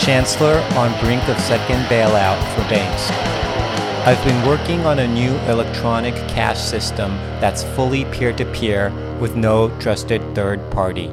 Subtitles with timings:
[0.00, 3.10] Chancellor on brink of second bailout for banks.
[4.06, 7.10] I've been working on a new electronic cash system
[7.40, 11.06] that's fully peer to peer with no trusted third party.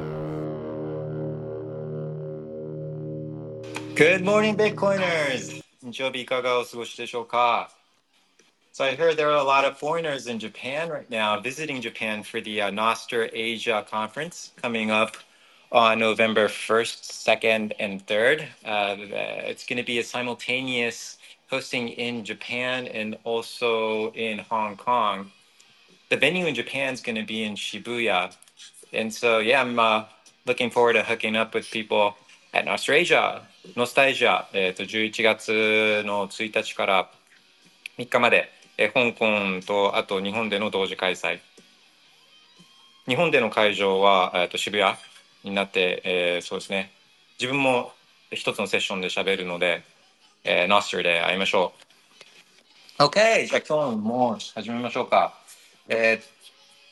[3.94, 5.62] Good morning, Bitcoiners!
[8.72, 12.22] So I heard there are a lot of foreigners in Japan right now visiting Japan
[12.22, 15.16] for the uh, Noster Asia conference coming up
[15.71, 18.43] on November 1st, 2nd, and 3rd.
[18.65, 18.95] Uh,
[19.49, 21.17] it's going to be a simultaneous
[21.49, 25.31] hosting in Japan and also in Hong Kong.
[26.09, 28.33] The venue in Japan is going to be in Shibuya.
[28.93, 30.05] And so, yeah, I'm uh,
[30.45, 32.15] looking forward to hooking up with people
[32.53, 33.41] at Nostrasia,
[33.75, 37.11] Nostalgia, えー、と11月の1日から
[37.97, 41.39] 3日まで、えー香港とあと日本での同時開催。
[43.07, 44.95] 日本での会場は、えー、と渋谷
[45.44, 46.92] になって、えーそうですね。
[47.40, 47.92] 自分も
[48.30, 49.82] 一つのセッションで喋るので、
[50.44, 51.72] えー、ノスターで会いましょ
[52.98, 53.02] う。
[53.04, 53.46] OK!
[53.46, 55.34] じゃあ今日も始めましょうか。
[55.88, 56.22] えーっ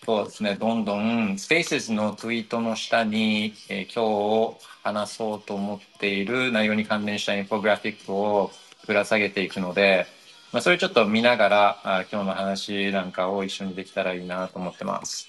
[0.04, 8.50] とですね、どんどん Spaces のツイートの下に、えー今日話そうと思っている内容に関連したインフォグラフィックを
[8.86, 10.06] ぶら下げていくので、
[10.52, 15.28] まあ、それちょっと見ながらあ今日の話なんかを一緒にできたらいいなと思ってます。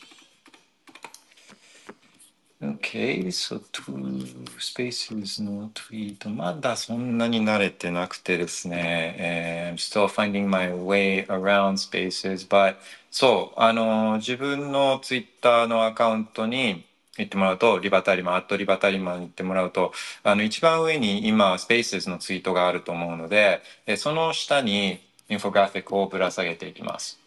[2.63, 6.29] Okay, so two spaces のツイート。
[6.29, 9.73] まだそんなに慣れてなくてですね。
[9.75, 12.75] I'm still finding my way around spaces, but
[13.09, 16.85] そう、あの、自分のツイッターのアカウントに
[17.17, 19.91] 行ってもらうと、リバタリマン、アットリバタリマンに行ってもらうと、
[20.23, 23.63] あの、一番上に今、スペースのツイートがあると思うので、
[23.97, 24.99] その下に
[25.29, 27.19] インフォグラフィックをぶら下げていきます。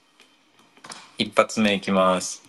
[1.19, 2.44] 一発目いきます。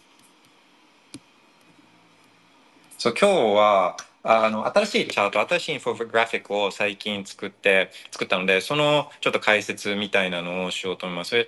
[3.05, 11.45] そう今日はあの新しいチャート新しいインフォグラフィックを最近作って作ったのでそのちょっと解説みたいなのをしようと思います。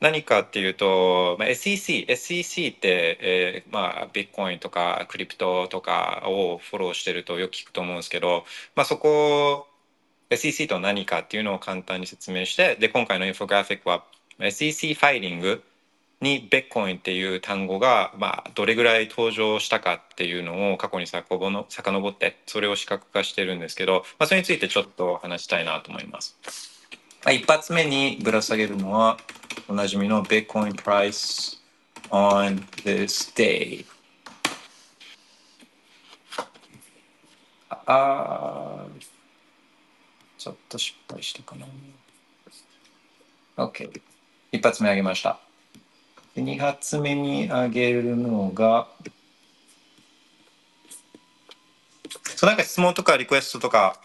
[0.00, 8.44] 何かっていうと、まあ、SEC SEC って、えーまあ、ビットコインとかクリプトとかをフォローしてるとよく聞くと思うんですけど、
[8.74, 9.68] まあ、そこ
[10.28, 14.04] SEC と何かっていうのを簡単に説明してで今回のインフォグラフィックは
[14.38, 15.62] SEC ファイリング
[16.20, 26.36] にベッコインっていう単語が、まあ、どれぐらい登場したかっていうのを過去にさかぼの遡ってそれを視覚化してるんですけど、まあ、それについてちょっと話したいなと思います。
[27.24, 29.18] まあ、一発目にぶら下げるのは
[29.68, 31.58] おなじみの Bitcoin price
[32.10, 33.86] on this day。
[37.86, 38.86] あ
[40.38, 41.66] ちょっと失敗したかな。
[43.56, 44.00] OK。
[44.52, 45.40] 一発目あげました。
[46.44, 48.88] で2発目にあげるのが、
[52.36, 54.00] そうなんか質問とかリクエストとか、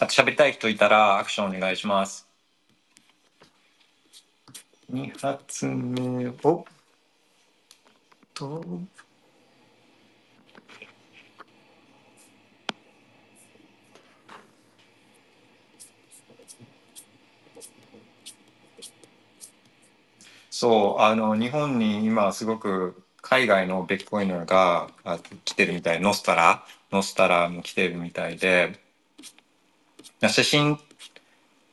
[0.00, 2.26] あと喋りたい人いたらアクションお願いします。
[4.92, 6.66] 2発目を、
[8.34, 8.64] と、
[20.60, 28.76] そう、あの、日本に今すごく海外のベッコイナーがあ来てるみたい、ノスタラ、ノスタラも来てるみたいで、
[30.20, 30.76] 写真、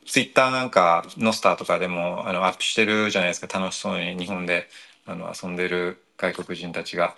[0.06, 4.68] ツイッターなんか、ノスターとかでもあのアップしてるじゃないですか、楽しそうに日本で
[5.04, 7.16] あの遊んでる外国人たちが。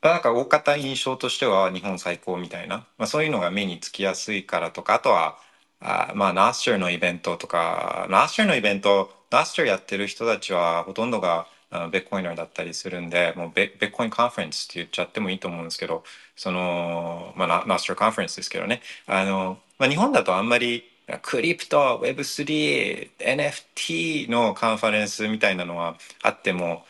[0.00, 4.94] なんか大方印象としては日本最高みたいな、まあ、そういうのが目につきやすいからとか。
[4.94, 5.36] あとは
[5.80, 16.04] あまあナースターのイベントとかナースターのイベントナースターやってる人たちはほとんどがあのベッコイナーだったりするんでもうベベッコインカンファレンスって言っちゃってもいいと思うんですけど
[16.36, 20.84] そのまあナナースターカンファレンスですけどねあの、まあ、日本だとあんまり
[21.22, 26.84] クリプト Web3 NFT のカンファレンスみたいなのはあっても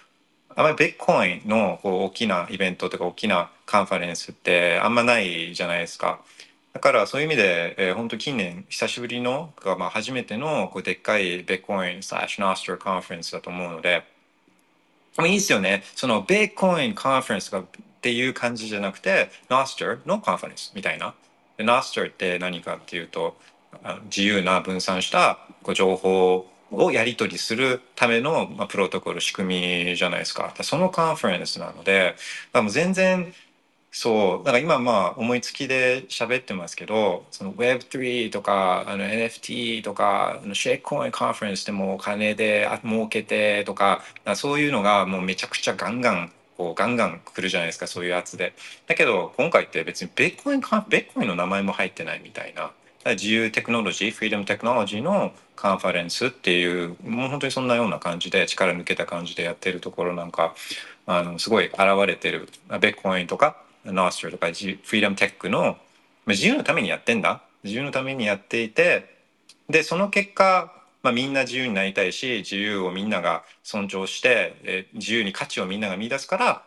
[0.54, 6.20] あんまりビットコインのこう大きなイベントとか大きなカンファレンスってあんまないじゃないですか。
[6.76, 14.04] だからそういう意味で、えー、本当近年久しぶりの、まあ、初めてのこうでっかいビッコインスラッシュノスターカンファレンスだと思うので、
[15.16, 15.84] でもいいですよね。
[15.94, 17.64] そのビッコインカンファレンスがっ
[18.02, 21.14] ていう感じじゃなくて、ノスターのカンファレンスみたいな。
[21.56, 23.38] でノスターって何かっていうと、
[24.14, 32.16] 自由な分散したこう情報をやり取りするための、まあ、プロトコル仕組みじゃないですかそのカンファレンスなので
[32.52, 33.32] もう全然
[33.90, 44.02] そうだから今まあ思いつきで喋ってますけどその Web3 とかあの NFT とかシェイクコインカンファレンスでもお金で儲けてとか
[44.34, 48.54] そういうのがもうめちゃくちゃガンガンこうガンガン来るじゃないですかそういうやつで。
[48.86, 50.66] だけど今回って別にベッコインベ
[50.98, 52.72] ッコインの名前も入ってないみたいな。
[53.14, 60.54] 自由テクノロジーフリーダムテクノロジーのカンファレンスっていうもう本当にそんなような感じで力抜けた感じでやってるところなんか
[61.06, 62.48] あのすごい現れてる
[62.80, 63.62] ベッコインとか
[63.92, 65.76] ノーストとかフリーダムテックの
[66.26, 69.16] 自由のためにやってんだ自由のためにやっていて
[69.68, 70.72] でその結果、
[71.02, 76.62] まあ、みんな自由になりたいし自由をみんなが尊重して、え自由に価値をみんなが見出すから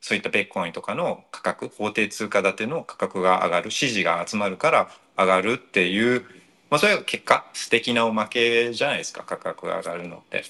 [0.00, 6.24] そういったベッコインとかの価格法定通貨建ての価格が上がる支持が集まるから上がるっていう、
[6.70, 10.44] まあ、それが結果素敵なおまけじゃないですか価格が上がるのって。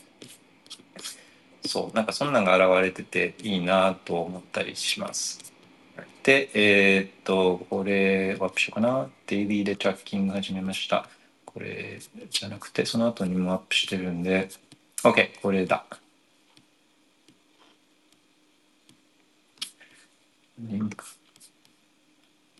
[1.67, 5.50] そうなんかそんなんが現れてていいなと思ったりします。
[6.23, 9.09] で、えー、っと、これ、ワップしようかな。
[9.27, 11.09] デイリーでトラッキング始めました。
[11.47, 11.99] これ
[12.31, 14.49] じゃなくて、その後にもアップしてるんで、
[15.03, 15.85] OK、これだ。
[20.59, 21.05] リンク。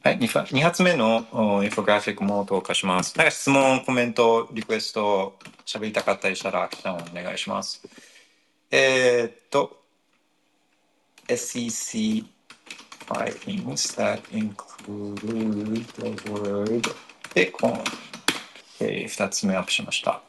[0.03, 1.19] はい、2, 発目の
[1.63, 3.17] インフォグラフィックも投下します。
[3.19, 7.87] なんか質問、コメント、リクエスト、喋りたかったりしたら、来たのお願いします。
[8.71, 9.83] えー、っと、
[11.29, 12.25] SEC
[13.11, 15.19] findings that include
[15.97, 16.87] the word
[17.35, 17.83] Bitcoin、
[18.81, 20.23] えー、2つ目アップしました。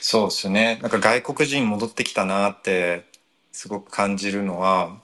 [0.00, 0.78] そうですね。
[0.82, 3.06] なんか外国人戻ってきたなって
[3.50, 5.00] すごく感じるのは、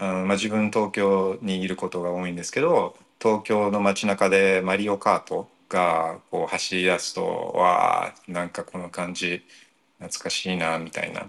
[0.00, 9.42] うんまあ、自分東京にいることが多いんですけど東京の街中でマリオカートがこう走り出すとわあなんかこの感じ
[9.98, 11.26] 懐かしいなみたいな。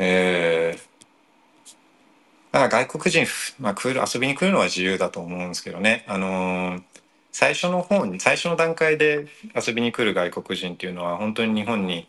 [0.00, 3.26] えー、だか外国人、
[3.58, 6.04] まあ、来る遊びに来るのは自由だと思うんですけどね。
[6.06, 6.82] あのー、
[7.32, 12.06] 最初の方に最初の段階で遊びに来る外国人っていうのは本当に日本に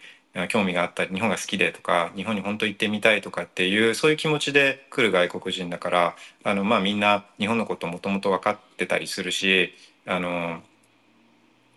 [0.47, 9.73] 興味があったり日本が好きでとか日本に本当行ってみたいとかっていうそういう気持ちで来る外国人だからあのまあみんな日本のこともともと分かってたりするし
[10.05, 10.61] あの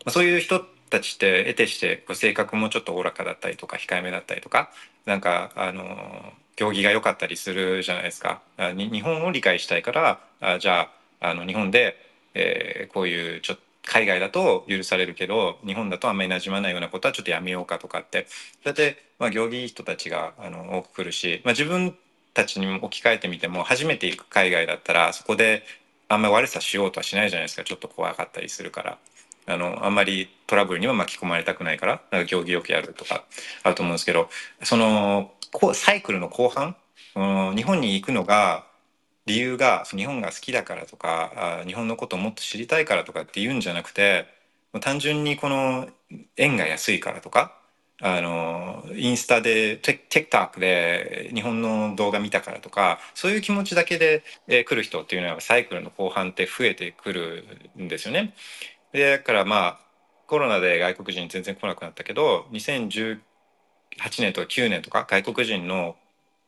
[0.09, 0.61] そういう人
[0.91, 4.71] たちって得てして性格もちょっとおおらかだったりとか控えめだったりとか
[5.07, 8.43] なんかあの行儀が良かったりするじゃないですか。
[8.59, 10.91] 日本を理解したいからあじゃ
[11.21, 11.97] ああの日本で、
[12.35, 18.27] えー、こういうちょっと海外だと許されるけど日本だとあんまり馴染まないようなことはちょっとやめようかとかって。
[18.65, 21.97] だって、まあ、行儀いい人たちがあの多く来るし、まあ、自分
[22.35, 25.65] たちに置き換えてみても初めて行く海外だったらそこで
[26.09, 27.65] あんまり悪さしようとはしないじゃないですか。
[27.65, 28.99] ちょっと怖かったりするから。
[29.45, 32.03] あのあんまりトラブルには巻き込まれたくないから。
[32.13, 33.25] なんか行儀よくやるとか。
[33.65, 34.29] あると思うんですけど
[34.63, 36.77] そのこうサイクルの後半、
[37.17, 38.65] うん、日本に行くのが
[39.27, 44.27] 理由が日本が好きだからとか日本のことをもっと知りたいからとかって言うんじゃなくて
[44.81, 45.89] 単純にこの
[46.37, 47.57] 円が安いからとか
[48.05, 57.45] あのインスタで TikTok で日本の動画見たからとかそういう気持ちだけで、えー、来る人っていうのはサイクルの後半って増えてくる
[57.79, 58.35] んですよね。
[58.93, 59.81] でだからまあ
[60.27, 63.21] コロナで外国人全然来なくなったけど2018
[64.19, 65.95] 年とか9年とか外国人の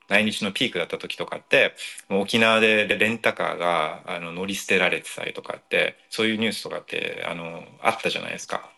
[0.08, 1.74] 来日のピークだった時とかって
[2.10, 8.70] 沖縄でレンタカーがあの乗り捨てられてたりとかってそういうニュースとかってあのあったじゃないですか。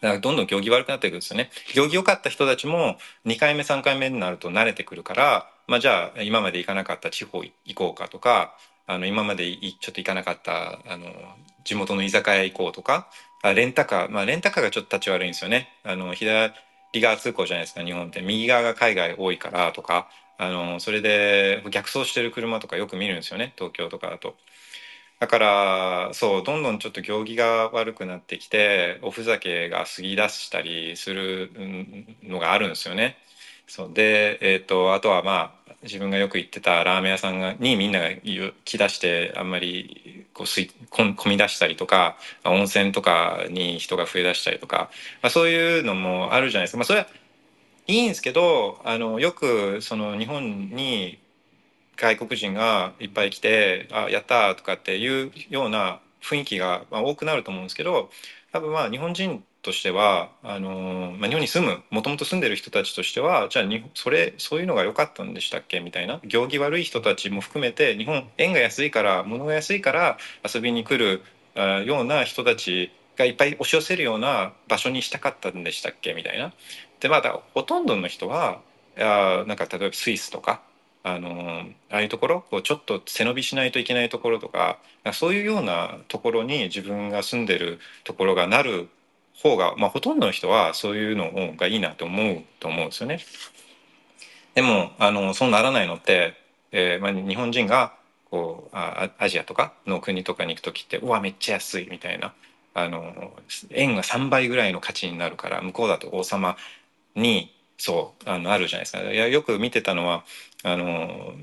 [0.00, 1.50] だからどんどん行儀悪くなっていくんですよね。
[1.74, 8.56] 行儀良かった人たちも2回目3回目になると慣れてくるから、まあ、じゃあ今まで行かなかった地方行こうかとか
[8.88, 11.06] あの今までちょっと行かなかったあの
[11.64, 13.08] 地元の居酒屋行こうとか
[13.42, 15.68] あレンタカーまあレンタカーがちょっと立ち悪いんですよね。
[15.84, 16.52] あの左
[17.00, 20.08] 側通行じゃないですか日本って右側が海外多いからとか
[20.38, 24.36] あのそれで逆走してる車とかよく見るんですよね東京とかだと。
[25.20, 31.52] だからそうどんどんちょっと行儀が悪くなってきておふざけが過ぎ出したりする
[32.24, 33.16] のがあるんですよね。
[33.68, 38.08] そうで、えーと、あとはまあ自分がよく行ってたラーメン屋さんにみんなが
[38.64, 44.90] 来だしてあんまりこうすい混み出したりとか温泉とかに人が増えだしたりとか、
[45.22, 46.78] まあ、そういうのもあるじゃないですか。
[46.78, 47.06] まあ、それは
[47.86, 51.18] いいんですけどあのよくその日本に
[51.96, 58.08] 外国人がいっぱい来て「あやった!」とかっていうような雰囲気が、多くなると思うんですけど
[58.52, 65.80] 多分まあ日本人としてはあの、まあ、日本に住むもともと住んでる人たちとしてはじゃあにそれそういうのが良かったんでしたっけ？
[65.80, 70.18] みたいな行儀悪い人たちも含めて日本円が安いから物が安いから
[70.52, 71.22] 遊びに来る
[71.56, 76.14] あような人たちがいっぱい押し寄せるような場所にしたかったんでしたっけ？
[76.14, 76.52] みたいな。
[77.02, 78.60] でまだほとんどの人は
[78.96, 80.62] あなんか例えばスイスとか
[81.02, 84.78] あのああいうところこうちょっと背伸びしないといけないところとか
[85.12, 88.88] そういうようなところに自分が住んでるところがなる
[89.34, 93.18] 方が、まあ、ほとんどの人はそういうのがいいなと思うと思うんですよね。
[94.54, 96.34] でもあのそうならないのって、
[96.70, 97.94] えーまあ、日本人が
[98.30, 102.32] こうあアジアとかの国とかに行く時ってうわめっちゃ安いみたいな
[102.74, 103.32] あの
[103.70, 106.56] 円が3倍ぐらいの価値になるから向こうだと王様
[107.14, 109.02] にそうあのあるじゃないですか。
[109.02, 110.24] いやよく見てたのは
[110.62, 111.34] あの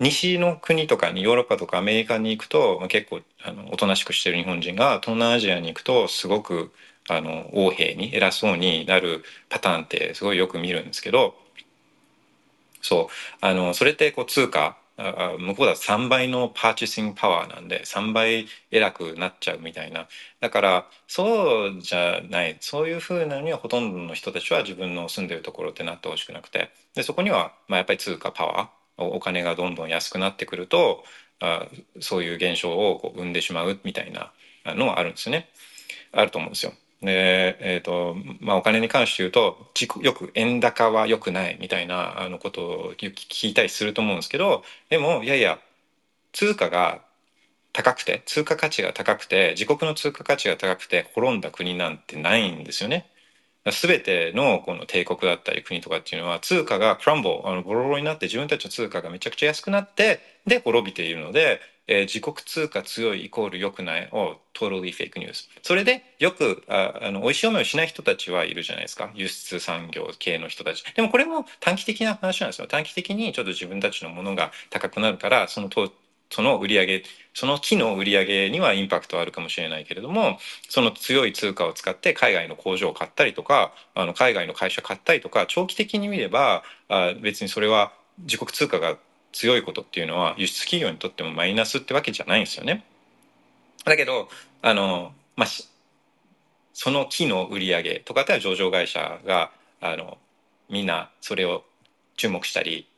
[0.00, 6.72] 西の国とかにヨーロッパとかアメリカに行くと、まあ、結構あのおとなしくしてる日本人が東南アジアに行くとすごく
[7.08, 11.34] あの横柄に偉そうになるパターンってすごいよく見るんですけど
[12.82, 13.06] そう
[13.40, 20.06] あのそれってこう通貨向こうだと3倍のパーチシングパワーなんで3倍偉くなっちゃうみたいな。
[20.40, 22.56] だからそうじゃない。
[22.60, 26.70] そういうふうなのにはほとんどの人たちは自分の住んでるところってなってほしくなくて。
[26.94, 31.04] でそこにはまあやっぱり通貨パワーお金がどんどん安くなってくると
[31.40, 31.66] あ
[32.00, 34.32] そういう現象をこう生んでしまうみたいな
[34.74, 35.48] のはあるんですね。
[36.12, 36.72] あると思うんですよ。
[37.04, 39.70] でえーとまあ、お金に関して言うと
[40.02, 45.58] よく円高は良くないみたいなあのことを聞いたりすると思うんですけどでもいやいや
[46.32, 47.02] 通貨が
[47.72, 53.10] 高くて通貨価値が高くて自国の通貨価値が高くて滅んだ国なんてないんですよね。
[53.72, 69.10] 全てのこの帝国だったり国とかっていうのは通貨がクランボあのボロボロになって自分たちの通貨がめちゃくちゃ安くなってで滅びているのでえー、自国通貨強いイコール良くないを totally fake news それでよくああの美味しい思いをしない人たちはいるじゃないですか。
[69.14, 70.84] 輸出産業系の人たち。
[70.94, 72.66] でもこれも短期的な話なんですよ。
[72.66, 75.92] 短期的にちょっと自分たちのものが高くなるからそのと
[76.30, 80.38] その売り上げその木の売り上げにはインパクトあるかもしれないけれども
[80.68, 88.96] その強い通貨を使って海外の工場を買ったりとかあの海外の会社買ったりとか長期的に見ればあ別にそれは自国通貨が
[89.34, 92.84] 強いことっていうのは輸出企業にとってもマイナスってわけじゃないんですよね。
[93.84, 94.28] だけど
[94.62, 95.48] あの、まあ、
[96.72, 99.50] その木の売り上げとかでは上場会社が
[99.80, 100.18] あの
[100.70, 101.64] みんなそれを
[102.16, 102.88] 注目したり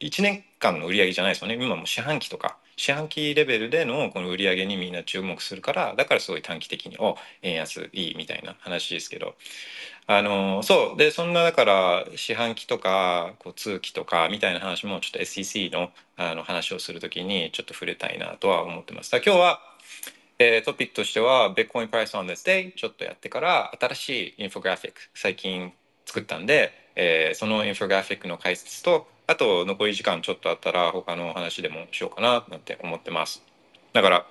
[0.00, 9.34] 1年間の売り上げじゃないですよね今も四半期とか四半期レベルでのこの売り上げにみんな注目するからだからすごい短期的にお円安いいみたいな話ですけど
[10.06, 19.10] あのそうでそんなだから四半期とかこう通期とかみたいな話もちょっと SEC のあの話をするときにちょっと触れたいなとは思ってます。
[19.16, 19.60] 今日は
[20.38, 25.72] えー、トピックとしては Bitcoin Price on this day ちょっとやってから新しいインフォグラフィック最近
[26.06, 33.42] 作ったんで、えー、そのインフォグラフィックの解説とあと残り時間ちょっとあったら他の話でもしようかななんて思ってます。
[33.92, 34.26] だから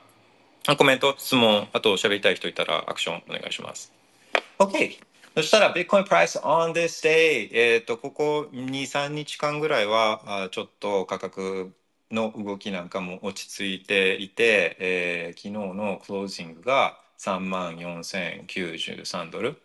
[0.78, 3.92] コメント、質問、あと喋りたい人いたらアクションお願いします。
[4.60, 4.98] OK!
[5.36, 7.50] そしたら、Bitcoin price on this day。
[7.52, 11.74] えっ、と、ここ2、3日間ぐらいは、ちょっと価格
[12.12, 19.58] の動きなんかも落ち着いていて、えー、昨日のクロージングが3万4093ドル。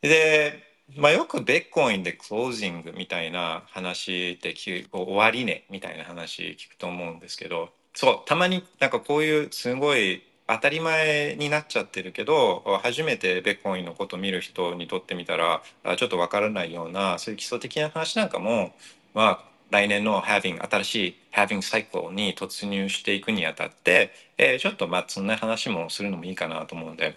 [0.00, 15.62] で、まあ、よくベッコインでクロージングみたいな話って終わりねみたいな話聞くと思うんですけどそうたまになんかこういうすごい当たり前になっちゃってるけど初めてベッコインのこと見る人にとってみたら
[15.96, 18.72] ちょっとわからないようなそういう基礎的な話なんかも
[19.14, 27.16] まあ来年の having 新しい having サイクルに突入していくにあたって、えー、ちょっとまあそんな話もするのもいいかなと思うんで。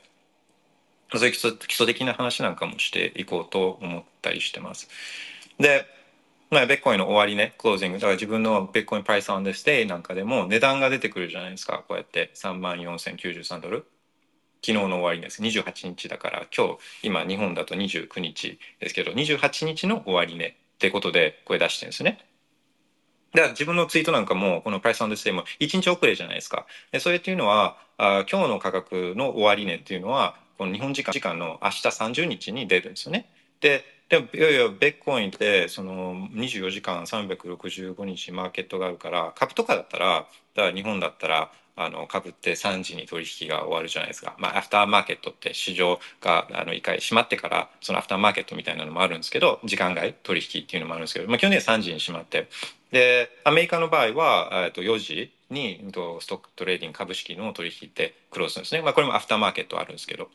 [1.19, 4.89] そういう基礎基礎的な話なんかもしていこうと思ったりしてます。
[5.59, 5.85] で、
[6.51, 7.97] まあ、ベッコインの終わりね、クロージング。
[7.97, 11.83] だから自分のベッコインプライスアンデステイなんかでも値段が出てくるじゃないですか。
[11.87, 13.85] こうやって3万4093ドル。
[14.65, 15.41] 昨日の終わりです。
[15.41, 22.25] 28日だから、今日、今日本だと29日ですけど、28日の終わりねってことでこれ出してるんですね。
[23.33, 26.65] だから自分のツイートなんかも、このプライスアンデステイも1日遅れじゃないですか。
[26.91, 33.29] でそれっていうのは、あ今日の価格の終値っていうのは、この日本時間の明日30日に出るんですよね。
[33.61, 52.47] ででもいやいやビットコインってその24時間365日マーケットがあるから株とかだったらだから日本だったらあの株って3時に取引が終わるじゃないですか、まあ、アフターマーケットって市場があの一回閉まってからそのアフターマーケットみたいなのもあるんですけど時間外取引っていうのもあるんですけど、まあ、基本的には3時に閉まって
[52.95, 55.85] でアメリカの場合は、えー、と4時に
[56.21, 60.29] stock trading 株式の取引ってクローズするんですね、まあ、これもアフターマーケットあるんですけど。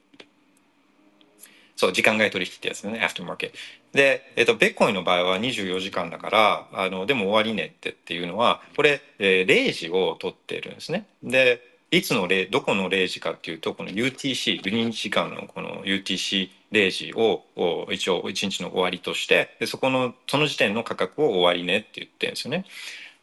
[1.74, 3.02] そう時間外取引ってやつですね。
[3.02, 3.56] アフターマーケット。
[3.94, 11.06] で、えっと、ベッコインの場合は24時間だからあのでも終わりねってっていうのはこれ、えー、0時を取ってるんですね。
[11.22, 17.42] でいつの例どこの0時かっていうとこの UTC グリーン時間のこの UTC0 時を
[17.90, 22.64] 一応1日の終わりとしてでそこのその時点の価格を終わりねって言ってるんですよね。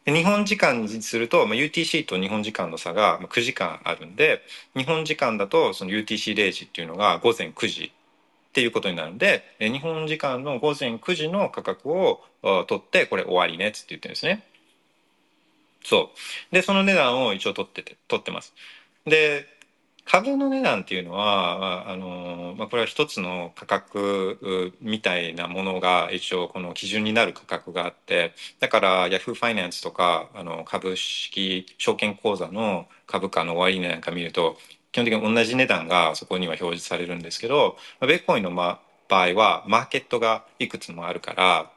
[0.04, 4.42] 日本時間にすると、まあ、UTC と日本時間の差が9時間あるんで
[4.74, 7.90] 日本時間だとその UTC0 時っていうのが午前9時っ
[8.52, 14.47] ていうことになるんで日本時間の午前9時の価格を取ってこれ終わりねって言ってるんですね。
[15.88, 16.12] そ
[16.52, 18.54] うでその値段を一応取ってて取ってます。
[19.06, 19.46] で
[20.04, 34.56] 株の値段っていうのはあの、まあ、これは一つの価格みたいなものが一応この基準になる価格があってだからヤフーファイナンスとかあの株式証券口座の株価の終値なんか見ると
[34.92, 38.78] 基本的に同じ値段がそこには表示されるんですけどベッコインの場
[39.08, 41.70] 合はマーケットがいくつもあるから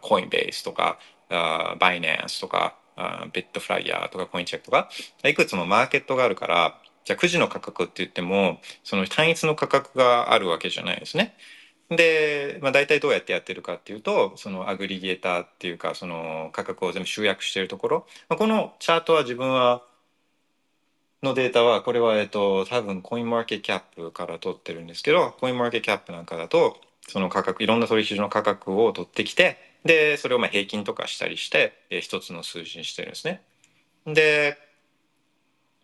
[0.00, 4.88] コインベースとかバイナンスとかあベッドフライヤーとかコインチェックとか
[5.24, 11.34] いくつもマーケットがあるからじゃあ9時の価格って言ってもその単一の価格があるわけじゃないですね。
[11.90, 19.82] で、まあ、大体どうやってやってるかっていうとそのアグリゲーターっていうかその価格を全部集約しているところ、まあ、このチャートは自分は
[21.22, 33.42] のデータはこれはえっと多分コインマーケットキャップから取ってるんですけどコインマーケットキャップなんかだとその価格いろんな取引所の価格を取ってきてでそれをまあ平均とかしたりして、えー、一つの数字にしてるんですね。
[34.06, 34.56] で、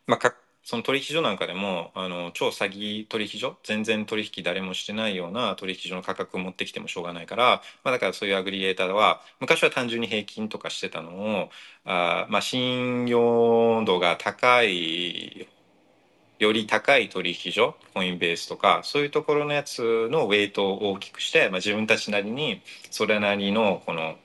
[0.07, 11.51] まあ、かその取引所なんかでもあの超詐欺取引所全然取引誰もしてないような取引所の価格を持ってきてもしょうがないから、まあ、だからそういうアグリゲーターは昔は単純に平均とかしてたのを
[11.87, 15.49] あ、まあ、信用度が高い
[16.39, 24.17] より高い取引所コインベースとかそういうところのやつのウェイトを大きくして、まあ、自分たちなりにそれなりのこの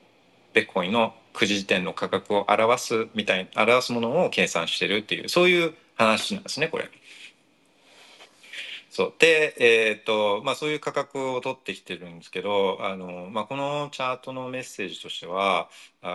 [0.52, 6.88] ベッコインの9時時点の価格を表すみたい表すものを計算してるっていうそういう話なんですねこれ。
[8.90, 15.68] そうで、えーとまあ、そういう価格を取ってきてるんですけどあの、まあ、このチャートのメッセージとしては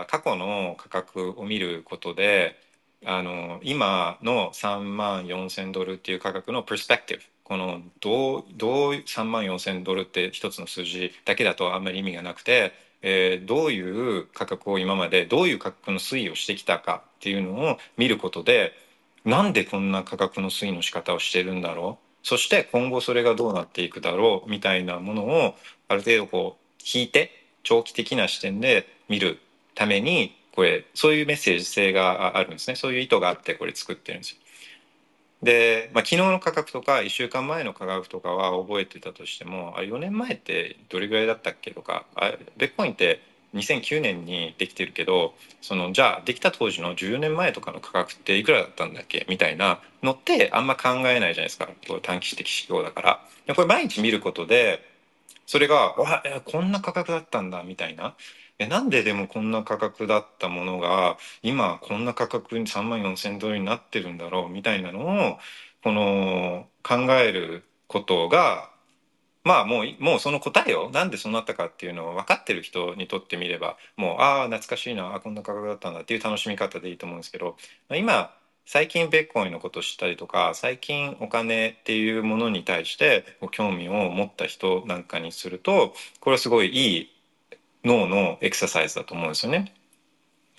[0.07, 2.57] 過去の価格を見ることで
[3.05, 18.73] あの今の3万4,000ドルっていう価格のプスペクティブこのどうどう3万4,000ドルって一つの数字だけだとあんまり意味がなくて、えー、どういう価格を今までどういう価格の推移をしてきたかっていうのを見ることで
[19.25, 22.27] なんでこんな価格の推移の仕方をしてるんだろう？
[22.27, 25.55] そして今後それがどうなっていくだろうみたいなものを
[25.87, 27.31] ある程度こう引いて
[27.63, 29.39] 長期的な視点で見る
[29.73, 32.75] ためにこれそういうメッセージ性があるんですね。
[32.75, 34.37] そういう意図があってこれ作ってるんですよ。
[35.41, 43.21] で、まあ、昨日の価格とか1週間前の価格とかは覚えてたとしてもあ4年前ってどれぐらいだったっけとかあベッコインって
[43.55, 49.25] 2009年にできてるけどそのじゃあできた当時の14年前とかの価格っていくらだったんだっけ？
[49.29, 51.69] みたいなのってあんま考えないじゃないですか。
[52.03, 53.01] 短期的指標だか
[53.47, 53.55] ら。
[53.55, 54.85] これ毎日見ることで
[55.47, 58.15] それがわこんな価格だったんだみたいな。
[58.59, 65.39] えなんででもこんな価格だったものが今こんな価格に3万4,000ドルになってるんだろうみたいなのを
[65.83, 68.69] この考えることが
[69.43, 77.57] まあもうもうその答えをなんでそうなったかっていうのを分かってる人にとってみればもうああ懐かしいなあこんな価格だったんだっていう楽しみ方でいいと思うんですけど
[77.91, 87.18] 今最近ベッコインのことを知ったりとか最近お金っていうものに対して興味を持った人なんかにするとこれはすごいいい
[87.83, 89.73] 脳のエクササイズだと思うんですよね。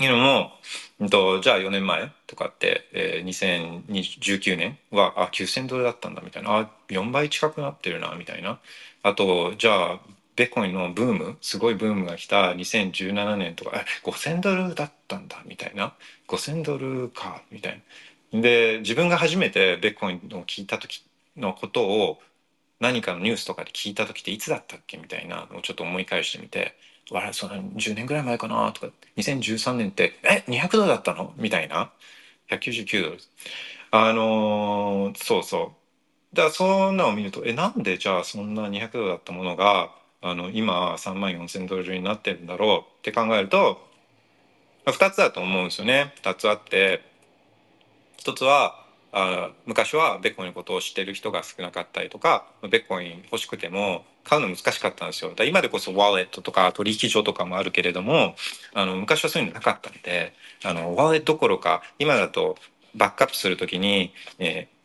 [0.05, 0.53] いうのも、
[1.01, 8.61] うん、とじゃあ4年前とかって、えー、2019年はあ9,000ドルだったんだみたいなあ4倍近くなってるなみたいな
[9.03, 10.01] あとじゃあ
[10.37, 15.93] ベコインのブームすごいブームが来た2017年とかえ5,000ドルだったんだみたいな
[16.29, 17.83] 5,000ドルかみたい
[18.33, 18.41] な。
[18.41, 21.05] で自分が初めてベコインを聞いた時
[21.37, 22.21] のことを
[22.79, 26.77] 何かのニュースとかで聞いた時っていつだったっけみたいなのをちょっと思い返してみて
[27.13, 31.33] あれその10年ぐらい前かなとか2013年ってえ200ドルだったの？
[31.37, 31.91] みたいな。
[32.51, 33.19] 199ドル
[33.93, 35.73] あのー、そうそ
[36.33, 36.37] う。
[36.37, 39.91] だからそんなのを見るとえなんでじゃあそんな200ドルだったものが
[40.23, 43.79] あの今3万4,000ドルになってるんだろうって考えると
[44.87, 46.15] 2つだと思うんですよね。
[46.23, 47.09] 2つあって。
[48.19, 55.33] 1つはあ昔はベッコインのことを知ってる人が少なかったりとかベッコイン欲しくても買うの難しかったんですよ。
[55.35, 58.35] だ今でこそワーレットとか取引所とかもあるけれども、
[58.75, 62.57] あの昔はそういうのなかったんで、あのワレットどころか今だと
[62.95, 64.80] バックアップするときに、えー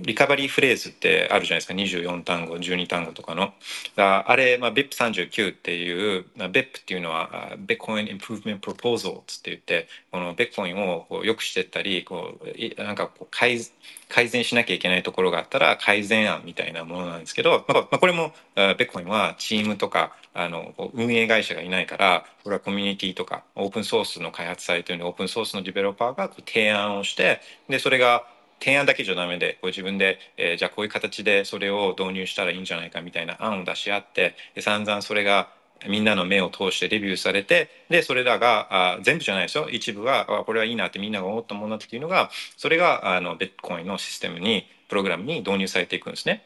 [0.00, 1.74] リカバリーフレーズってあるじゃないですか。
[1.74, 3.52] 24単語12単語とかの。
[3.96, 12.38] あれ、まあ、BIP39 っていう BIP っていうのは Bitcoin Improvement Proposals って言ってこの Bitcoin をこう良くしてったりこ
[12.78, 13.60] うなんかこう改
[14.08, 28.26] 改善しなきゃいけないところがあったら改善案みたいなものなんですけど、まあ、これも Bitcoin はチームとかあの運営会社がいないからこれはコミュニティとかオープンソースの開発されているオープンソースのディベロッパーが提案をしてでそれが
[28.60, 35.48] 提案だけじゃダメでこう自分で、えー、じゃあこういう形でそれを導入したらいいんじゃないかみたいな案を出し合ってで散々それが
[35.88, 46.42] みんなの目を通してレビューされてでそれらがあ全部じゃないですよ一部はあこれはいいなってみんなが思ったものだっていうのがそれがあのベットコインのシステムにプログラムに導入されていくんですね。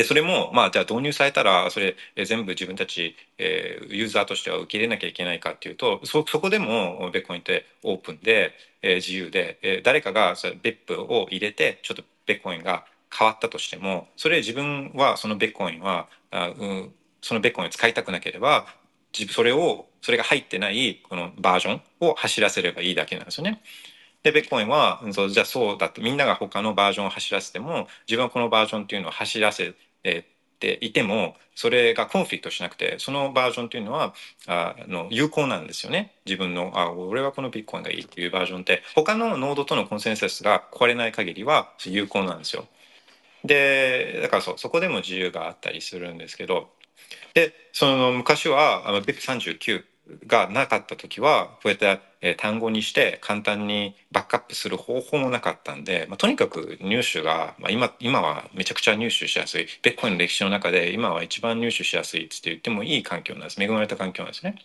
[0.00, 18.64] でそれもまあじゃあ導入されたらそれ全部自分たち、えー、ユーザーとしては受け入れなきゃいけないかっていうとそそこでもベッコインってオープンで、えー、自由で、えー、誰かがそベップを入れてちょっとベッコインが変わったとしてもそれ自分はそのベッコインはあ、うん、そのベッコインを使いたくなければ
[19.12, 23.60] それをそれが入ってないこのバージョンを走らせればいいだけなんですよね。
[24.22, 30.24] で、ベッコインは、そうじゃあそうだと、みんなが他のバージョンを走らせても、自分はこのバージョンっていうのを走らせえ
[30.60, 34.14] ていても、それがコンフリクトしなくて、そのバージョンというのは、
[34.46, 36.14] あの、有効なんですよね。
[36.26, 42.66] 自分の、あ、俺はこのビットコインがいいっていうバージョンって、他のノードとのコンセンサスが壊れない限りは有効なんですよ。
[43.44, 46.70] で、だからそう、そこでも自由があったりするんですけど、
[47.34, 49.84] で、その昔は、あの、BIP39
[50.26, 64.56] がなかった時はこうやってえ単語にして簡単にバックアップする方法もなかったんで、まあ、とにかく入手が、まあ今、今はめちゃくちゃ入手しやすいベッコインの歴史の中で今は一番入手しやすいって言ってもいい環境なんです恵まれた環境なんですね。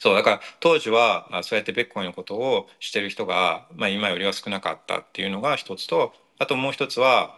[0.00, 7.36] そうだから当時はそうやってベッコインのことをしてる人が、まあ、今よりは少なかったっていうのが一つとあともう一つは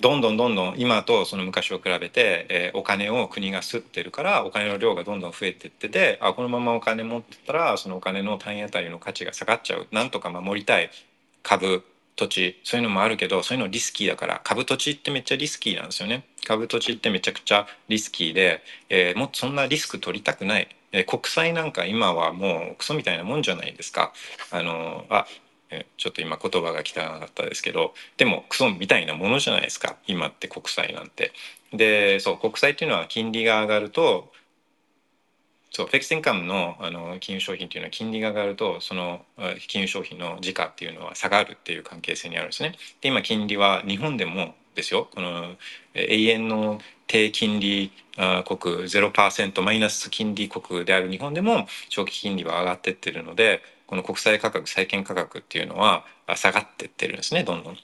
[0.00, 9.86] どんどんどんどん今とその昔を比べて、えー、お金を国が吸ってるからお金の量がどんどん増えてっててあこのままお金持ってたらそのお金の単位当たりの価値が下がっちゃう。
[9.92, 10.90] なんとか守りたい。
[11.42, 11.84] 株
[12.16, 12.60] 土地。
[12.64, 14.40] そういうのもあるけどそういうのリスキーだから。
[14.44, 16.24] 株土地ってめっちゃリスキーなんですよね。
[16.44, 24.12] 株土地ってめちゃくちゃリスキーで、えー、もっとそんなリスク取りたくない、えー、国債なんか今はもうクソみたいなもんじゃないですか。
[24.50, 25.26] あのあ
[25.96, 31.32] ちょっと今言葉が汚かったですけどでもクソみたいなものじゃないですか今って国債なんて。
[31.72, 34.32] でそう国債っていうのは金利が上がると
[35.72, 39.24] そうフェクスインカムのあの金融商品っていうのは金利が上がるとその
[39.66, 42.76] 金融商品の時価っていうのは下がるっていう関係性にあるんですね。
[43.00, 45.56] で今金利は日本でもですよこの
[45.94, 56.04] 永遠の低金利国0%マイナス金利国である日本でも長期金利は上がってってるのでこの国債価格債券価格っていうのは
[56.36, 57.78] 下がってってるんですねどんどん。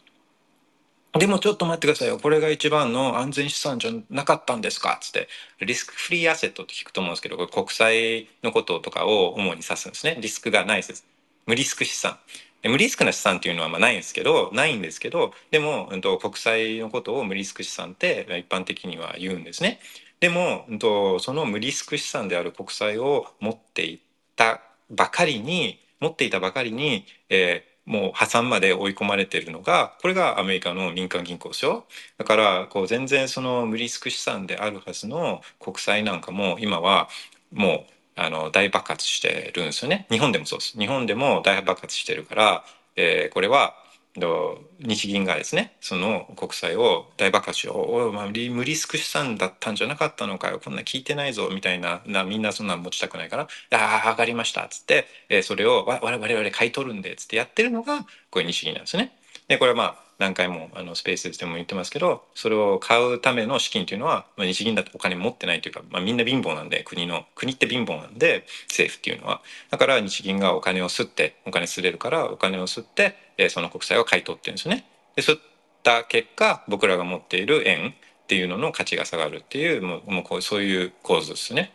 [1.19, 2.19] でもちょっと待ってくださいよ。
[2.19, 4.95] これが一番の安全資産じゃなかったんですか？
[4.95, 5.29] っつって。
[5.61, 10.17] リスクフリーアセットって聞くと思うんですけど、これ国債のこととかを主に指すんですね。
[10.19, 11.05] リスクがないです。
[11.45, 12.19] 無リスク資産。
[12.65, 19.81] 無リスクな資産っていうのはまあないんですけど、ないんですけど、でも、うん、と国債のことを無リスク資産って一般的には言うんですね。
[20.21, 23.99] でも、うん、とその無リスク資産である国債を持っていっ
[24.35, 31.87] たばかりに、持っていたばかりに、えー、もう破産まで追い込まれているのがこれがアメリカの民間銀行ですよ。
[32.19, 37.09] だからこう全然その無リスク資産であるはずの国債なんかも今は
[37.53, 40.07] もうあの大爆発してるんですよね。
[40.11, 40.79] 日本でもそうです。
[40.79, 42.65] 日本でも大爆発してるから、
[42.97, 43.75] えー、これは
[44.15, 59.17] 日銀がですねその国債を大爆発しよう無リスク資産だったんじゃなかったのかよこんな聞いてないぞみたいななみんなそんな持ちたくないから「ああ上がりました」っつって、えー、それを我々買い取るんでっつってやってるのがこれ日銀なんですね。
[59.49, 74.87] でこれはまあ何回もあのスペースでも言ってますけどそれを買うための資金というのは、まあ、日銀だってお金持ってないというか、まあ、みんな貧乏なんで国の国って貧乏なんで政府っていうのはだから日銀がお金を吸ってお金吸れるからお金を吸って、えー、その国債を買い取ってるんですね。
[75.17, 75.41] で吸っ
[75.83, 81.73] た結果僕らが持っている円っていうのの価値が下がるっていうもうもうこうそういう構図ですね。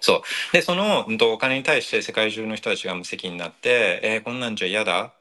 [0.00, 5.14] そうでそのお金に対して世界中の人たちが無責任になって「えー、こんなんじゃ嫌だ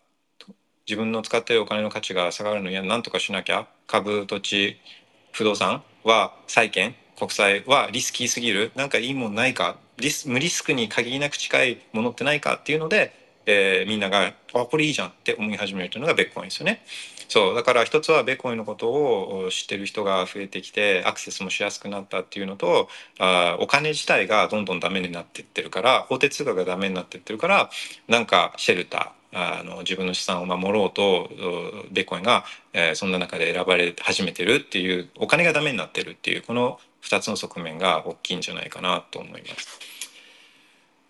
[0.88, 3.68] 自分の使っているお金の価値が下がるのに何とかしなきゃ。
[3.88, 4.80] 株土地
[5.32, 8.72] 不動産は債券国債はリスキーすぎる。
[8.76, 9.78] なんかいいもんないか。
[9.98, 16.84] リス無リスクに限りなく近いものってないかっていうのでえー、みんなが「あこれいいじゃん」って思い始めるというのがベッコインですよね。
[17.28, 27.72] そうだから一つはベッコインのことを知ってる人が増えてきてアクセスもしやすくなったっていうのとあお金自体がどんどんダメになってってるから法定通貨がダメになってってるから
[28.08, 31.30] なんかシェルターあの自分の資産を守ろうと
[31.92, 39.80] ビットコインが、えー、そんな中で選ばれ始めてるっていうお金がダメになってるっていうこの2つの側面が大きいんじゃないかなと思います。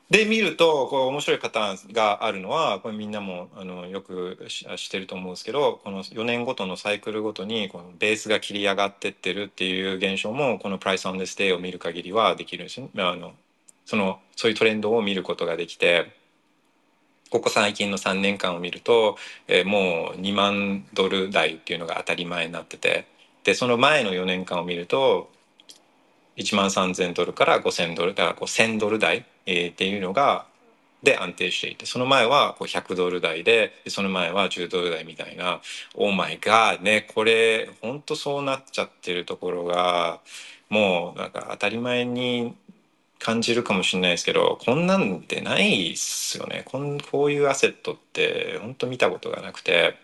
[0.09, 13.33] で見るとこう面白いパターンがあるのはこれみんなもあのよくしてると思うんですけどこの4年ごとのサイクルごとにこのベースが切り上がってってるっていう現象もこの price on this date を見る限りはできるんです、ね、あの
[13.85, 16.11] そのそういうトレンドを見ることができて
[17.31, 23.07] ここ最近の3年間を見ると、えー、もう2万ドル台っていうのが当たり前になってて
[23.43, 25.31] でその前の4年間を見ると
[26.37, 30.45] 1万3,000ドルから5,000ドルだからこう1,000ドル台、えー、っていうのが
[31.03, 35.59] で安定していてその前はこう100ドル台でその前は10ドル台みたいな
[35.95, 40.21] オーマイガーねこれ本当そうなっちゃってるところが
[40.69, 42.55] もうなんか当たり前に
[43.19, 50.02] 感じるかもしれないですけどこんなんてないっすよねこんこういうアセットって本当見たことがなくて。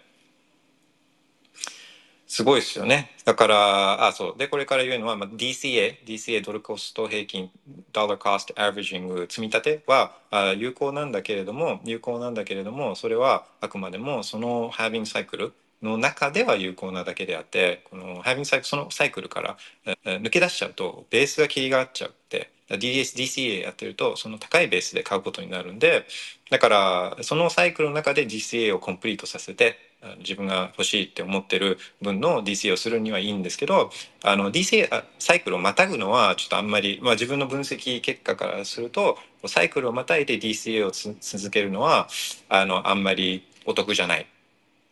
[2.32, 3.10] すごいですよね。
[3.26, 4.38] だから、あ、そう。
[4.38, 7.50] で、これから言うのは、まあ、DCA、DCA ドルコスト平均、
[7.92, 19.58] ドルコストアベジング積み立てはあ有効なんだけれども、有効なんだけれども、それはあくまでもそのハービングサイクルの中では有効なだけであって、このハービングサイクル、そのサイクルから
[20.06, 26.06] 抜け出しちゃうと、ベースが切り替わっちゃって、DS、DCA やってると、その高いベースで買うことになるんで、
[26.52, 29.89] だから、そのサイクルの中で DCA をコンプリートさせて、
[30.20, 33.92] 自分が欲しいって思ってる分の DCA をするにはいいんですけど
[34.24, 42.08] あの DCA サイクルをまたぐのはちょっとあんまり、まあ、自分の分析結果からするとサイクルをまたいで DCA を続けるのは
[42.48, 44.26] あのあんまりお得じゃないっ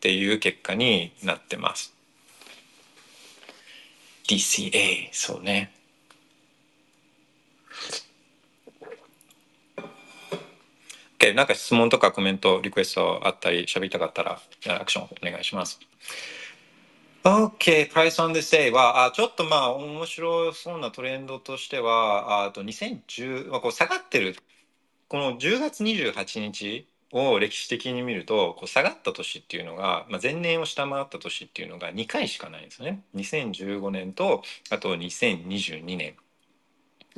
[0.00, 1.94] ていう結果になってます。
[4.28, 5.72] DCA そうね。
[11.18, 15.80] OK、なんか質問とかコメント、リクエストあったり、喋りたかったら、アクションお願いします。
[17.24, 24.36] OK、Price on the Day は、あちょっとまあ、面白そうなトレンドとしては、あと2010、まあ、こう下がってる、
[25.08, 33.02] この10月28日を歴史的に見ると、こう下がった年っていうのが、まあ、前年を下回った年っていうのが2回しかないんですよね。
[33.16, 36.16] 2015年と、あと2022年。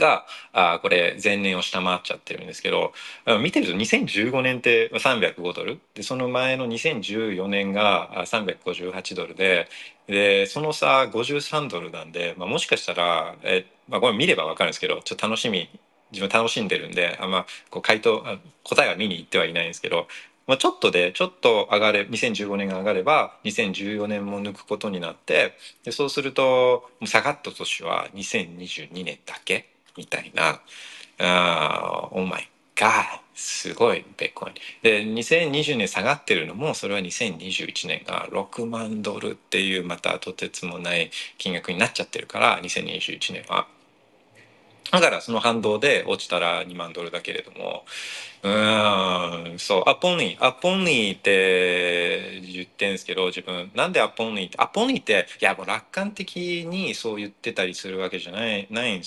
[0.01, 2.93] があこれ前年を下回っちゃってるんですけど
[3.41, 5.79] 見てると2015年って305ドル。
[5.95, 9.69] でその前の2014年が358ドルで
[10.09, 15.69] でその差53ドルなんで、まあ、もしかしたらえ、まあ、これ見れば分かるんですけどちょっと楽しみ
[16.11, 18.25] 自分楽しんでるんであんまこう回答
[18.65, 20.09] 答えは見に行ってはいないんですけど
[20.51, 29.69] まあ、ちょっとでちょっと上がれ2015年が上がれば2014年も抜くことになってでそうすると下がった年は2022年だけ
[30.01, 30.63] みたいな、
[31.19, 34.55] あオーマイガーすごいベッコイン。
[34.83, 43.69] で、2020年下がってるのも、それは2021年が6万ドルっていうまたとてつもない金額になっちゃってるから、2021年は。
[44.93, 47.85] だからその反動で落ちたら2万ドルだけれども、
[48.43, 48.49] う
[49.55, 59.05] ん、そう、アポニー、アポニーって言ってんですけど、自分、なんでアポニーって、アポニーって、いや、もう楽観的にそう言ってたりするわけじゃない、ないんで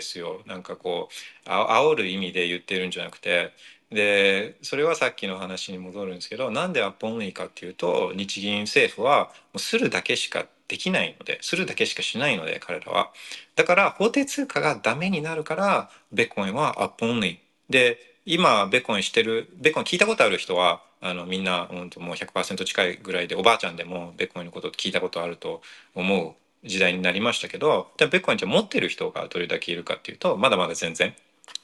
[0.00, 0.42] すよ。
[0.46, 1.14] なんかこう、
[1.50, 3.52] あ煽る意味で言ってるんじゃなくて、
[3.90, 13.12] で、それはさっきの話に戻るんですけど、なんでアポニーかっていうと、日銀政府は、もうするだけしかできないので、するだけしかしないので、彼らは。
[13.56, 17.38] だから、法定通貨がダメになるから、ベッコインはアポニー。
[17.70, 25.60] で、今ベコンしてるベコン聞いたことある人はあのみんな、うん、もう100%近いぐらいでおばあちゃんでもベコンのこと聞いたことあると
[25.94, 31.14] 思う時代になりましたけどでベコンじゃ持ってる人がどれだけいるかっていうとまだまだ全然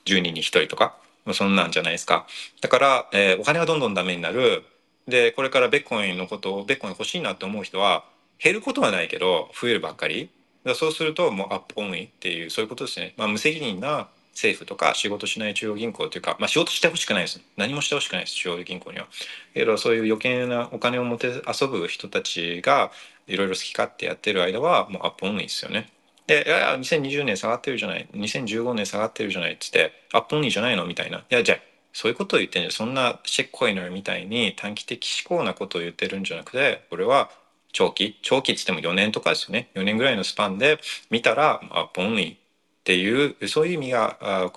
[0.05, 0.97] 10人に1人とか
[1.33, 2.27] そんなんじゃないですか
[2.61, 4.65] だから、えー、お金がどんどんダメになる
[5.09, 8.05] でこれからベッコインのことをベッコイン欲しいなって思う人は
[8.43, 10.31] 減ることはないけど増えるばっかり
[10.65, 17.41] だそうするともうアップオンイっていうそういうことですね、まあ、無責任な政府とか仕事しない中央銀行というか、まあ、仕事してほしくないです。
[17.57, 19.09] 何もしてほしくないです、中央銀行には。
[19.53, 22.91] けど、そういう余計なお金を持て遊ぶ人たちが、
[23.27, 25.91] いろいろ好き勝手やってる間は、もう up only ですよね。
[26.27, 30.87] で、いやいや、2020年下がってるじゃない、2015年下がってるじゃないっつって、 up only じゃないの？
[30.87, 31.19] みたいな。
[31.19, 31.59] いや、じゃあ、
[31.93, 37.31] そういうことを言ってんじゃそんな shitcoiner みたいに短期的思考なことを言ってるんじゃなくて、これは
[37.73, 39.71] 長期、長期っつっても4年とかですよね。
[39.75, 40.79] 4年ぐらいのスパンで
[41.11, 42.39] 見たら、 up only っ
[42.85, 44.53] ていうそういう意味が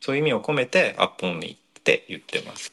[0.00, 2.72] そういう意味を込めて up only って言ってます。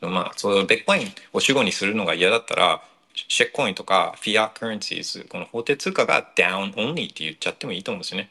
[0.00, 2.82] まあ、そういうビットコインを主語にするのが嫌だったら、
[3.14, 8.30] shitcoin とか fiat currencies、この法定通貨が down only って言っちゃってもいいと思うんですよね。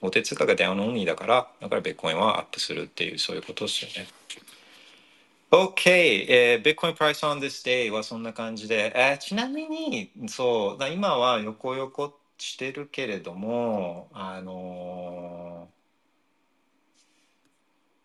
[0.00, 4.08] 法定通貨が down only だから、だからビットコインはアップするっていう、そういうことですよね。
[5.50, 15.76] OK、えー、Bitcoin price on this day はそんな感じで、えー、ちなみに、そうだ、今は横横してるけれども、あのー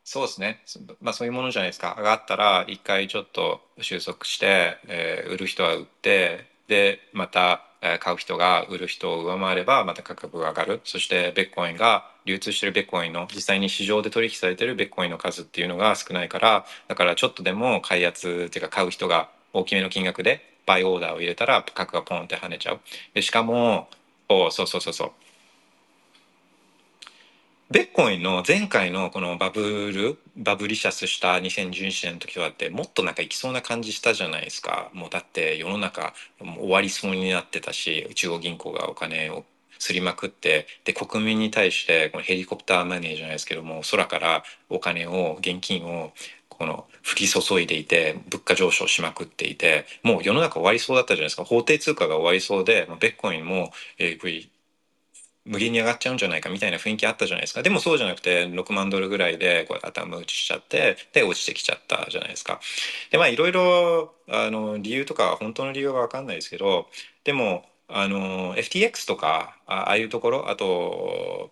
[0.04, 0.64] そうですね。
[1.00, 1.96] まあそういうものじゃないですか。
[1.98, 7.66] 上がったら一回ちょっと収束して、えー売る人は売って、で、また、
[8.00, 10.82] 買う人が売る人を上回ればまた価格が上がる。
[10.84, 22.80] そしてベッコインが流通してるベッコインの実際に市場で取引されてるベッコインの数っていうのが少ないから、だからちょっとでも買い圧っていうか買う人が大きめの金額でバイオーダーを入れたら価格がポンって跳ねちゃう。
[23.14, 23.90] でしかも、
[24.30, 25.12] おそうそうそうそう。
[27.72, 34.90] ベッコインの前回のこのバブルバブリシャスした2011年の時はってもっとなんかいきそうな感じしたじゃないですか。
[34.94, 39.46] もうだって世の中終わりそうになってたし中央銀行がお金を
[39.78, 46.12] すりまくってで国民に対してこのヘリコプターマネーじゃないですけども空からお金を現金を
[46.50, 51.44] この降り注いでいて物価上昇しまくっていてもう世の中終わりそうだったじゃないですか。
[51.44, 54.51] 法定通貨が終わりそうでベッコインも、えー、
[55.46, 57.64] 無限に上がっちゃうんじゃないかみたいな雰囲気あったじゃないですか。
[57.64, 62.60] でもそうじゃなくて6万ドルぐらいでこう頭打ちしちゃってで落ちてきちゃったじゃないですか。
[63.10, 66.88] でまあいろいろあの理由とか本当の理由は分かんないですけど
[67.24, 71.52] でもあの FTX とかああいうところあと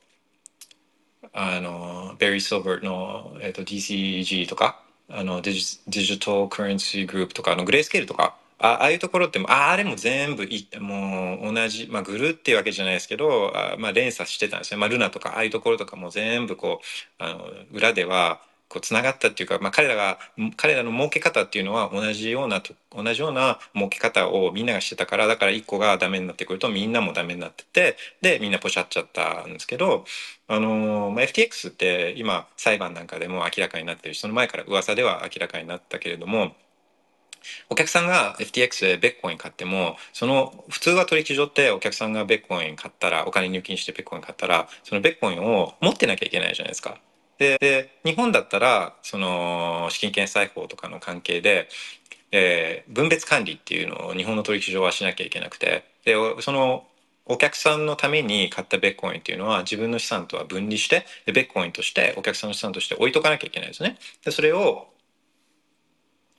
[1.33, 16.81] あの Barry Silbert の、えーと、DCG とかあのデジデジタル・カレンシー・グループとかあのグレースケールとかあああいうところってああれも全部いもう同じ、まあ、グルっていうわけじゃないですけどあ、まあ、連鎖してたんですね、まあ、ルナとかああいうところとかも全部こ
[17.19, 20.19] うあの裏ではこうつながったっていうか、まあ、彼らが
[20.55, 22.61] 彼らの儲け方っていうのは同じような
[22.95, 30.05] 同じような儲け方をみんながしてたからだから1個がダメになってくるとみんなもダメになっててでみんなポシャっちゃったんですけど
[30.47, 36.55] あの、まあ、FTX って今裁判なんかでも明らかになってるしその前から噂では明らかになったけれども。
[37.69, 46.97] お客さんが FTX でベッコイン買ってもその普通は取引所ってお客さんがベッコイン買ったらお金入金してベッコイン買ったらそのベッコインを持ってなきゃいけないじゃないですか。
[47.37, 51.69] で日本だったらその資金決済法とかの関係で、
[52.31, 56.85] えー、分別管理っていうのを日本の取引所はしなきゃいけなくてでその
[57.25, 63.97] お客さんのために買ったベッコインっていうのは自分の資産とは分離してベッコインとしてお客さんの資産として置いとかなきゃいけないですね。
[64.25, 64.87] でそれを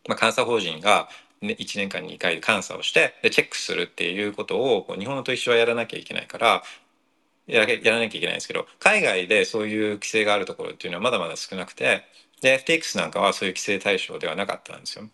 [0.08, 1.08] まあ、監査法人が、
[1.40, 6.62] ね、1年間に2回監査をしてでチェックするっていうことをこう日本の取引所はやらなきゃいけないから
[7.46, 12.04] やらやらなきゃいけないんですけど海外でそういう規制があるところっていうのはまだまだ少なくて
[12.42, 15.04] で FTX なんかはそういう規制対象ではなかったんですよ。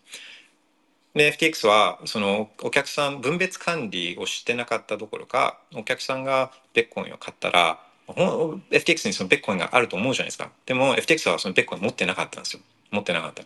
[1.13, 10.51] で FTX はそのお客さん分別管理をしてなかったどころかお客さんがベッコインを買ったら FTX にそのベッコインがあると思うじゃないですか。
[10.65, 12.61] でも FTX はそのベッコン持ってなかったんですよ。
[12.91, 13.43] 持ってなかった。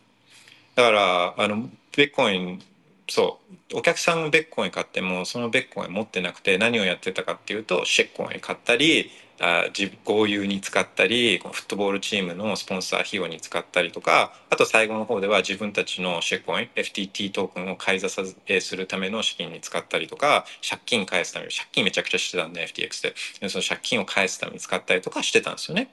[0.75, 2.62] だからあのベッコイン
[3.10, 3.39] そ
[3.73, 9.10] うお客さんのベッコイン買ってもそのベッコイン持ってなくて何をやってたかっていうとシェッコイン買ったり
[9.41, 9.65] あ
[10.05, 25.89] 豪遊に使ったりフットボールチームのスポンサー費用に使ったりとかあと最後の方では自分たちのシェッコイン FTT トークンを買い座さするための資金に使ったりとか借金返すために借金めちゃくちゃしてたんで FTX でその借金を返すために使ったりとかしてたんですよね。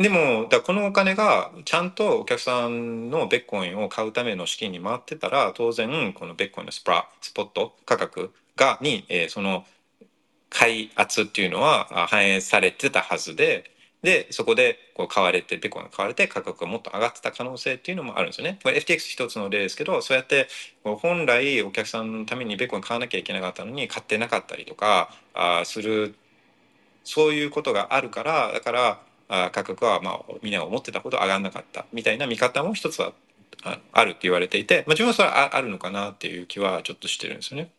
[0.00, 9.66] でもだこのお金がちゃんとお客さんのベッコインを買うための資金に回ってたら当然このベッコインのスプラスポット価格がに、えー、その
[10.48, 13.70] 買い圧っていうのは反映されてたはずで
[14.02, 18.58] でそこでこう買われてベッコインが買われて価格がもっと上がってた可能性っていうのもあるんですよね。
[18.62, 20.48] これ FTX 一つの例ですけどそうやって
[20.82, 26.14] 本来お客さんのためにベッコイン買わなきゃいけなかったのに買ってなかったりとかあする
[27.04, 29.00] そういうことがあるからだから
[29.52, 33.12] 価格はまあみんなが思ってたほど上がらなかったみたいな見方も一つは
[33.92, 37.70] あるって言われていて、まあ、自分はそれはあるのかなっていう気はちょっとしてるんですよね。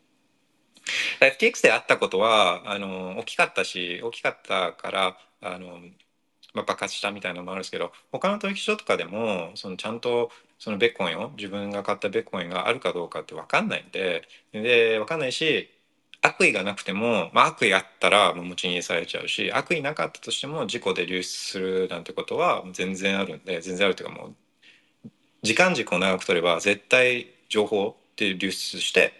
[1.19, 5.79] FTX であったことはあの大きかったし大きかったからあの、
[6.53, 15.69] まあ、爆発したみたいなのもあるんですけど他の取引所とかでもそのちゃんとそのベッコインを自分が買ったベッコインがあるかどうかって分かんないんでで分かんないし
[16.21, 25.09] 悪意がなくても、まあ、悪意あったら持ち逃げされちゃうし悪意なかったとしても事故で流出するなんてことは全然あるんで全然あるというかもう
[25.41, 29.13] 時間軸を長く取れば絶対情報って流出して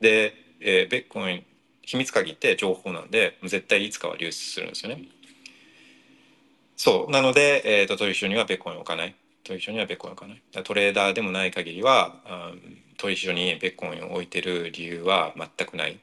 [0.00, 1.44] で、えー、ベッコイン
[1.82, 5.02] 秘密鍵って情報なんで絶対いつかは流出するんですよね。
[6.76, 7.10] そう。
[7.10, 9.14] なので、えーと、取引所にはベッコインを置かない。
[9.42, 10.64] 取引所にはベッコインを置かない。
[10.64, 12.14] トレーダーでもない限りは、
[12.54, 15.98] うん、取引所にベッコインを置いてる理由は全くない、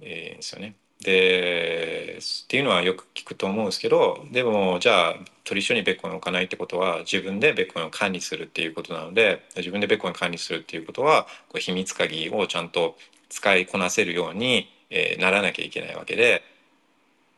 [0.00, 0.74] えー、ですよね。
[1.00, 12.96] でっていうのはよく聞くと思うんですけどでもじゃあ取り所にベッコインを置かないってことは自分でベッコンを管理するっていうことなので自分でベッコンを管理するっていうことはこう秘密鍵をちゃんと
[13.28, 16.42] 使いこなせるように、えー、ならなきゃいけないわけで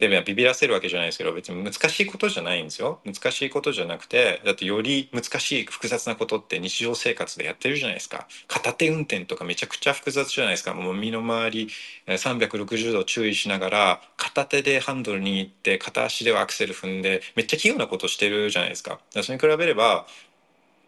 [0.01, 3.01] でビビらせるわけじゃないですけど別に難しいことじゃないんですよ。
[3.05, 8.27] 難しいことじゃなくてだってより難しい複雑なことって日常生活でやってるじゃないですか。
[8.49, 10.73] 片手運転とかめちゃくちゃ複雑じゃないですか。
[10.73, 11.69] もう身の回り
[12.07, 19.01] 360度注意しながら片手でハンドル握って片足ではアクセル踏んでめっちゃ器用なことしてるじゃないですか。
[19.11, 20.07] それに比べれば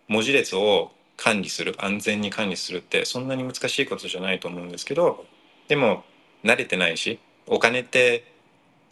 [0.08, 5.26] 文字列を管理する安全に管理するってそんなに難しいことじゃないと思うんですけど
[5.68, 6.04] でも
[6.42, 8.31] 慣れてないしお金って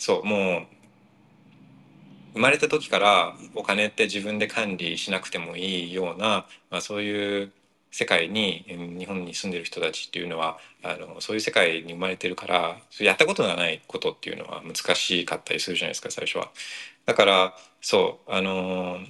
[0.00, 0.66] そうもう
[2.32, 7.52] 生まれた時からお金って自分で管理しなくてもいいような、まあ、そういう
[7.90, 8.64] 世界に
[8.98, 16.50] 日本に住んでる人たちっていうのはあのそういう世界に生まれてるからやったことがないことっていうのは難しかったりするじゃないですか最初は。
[17.04, 19.00] だからそうあの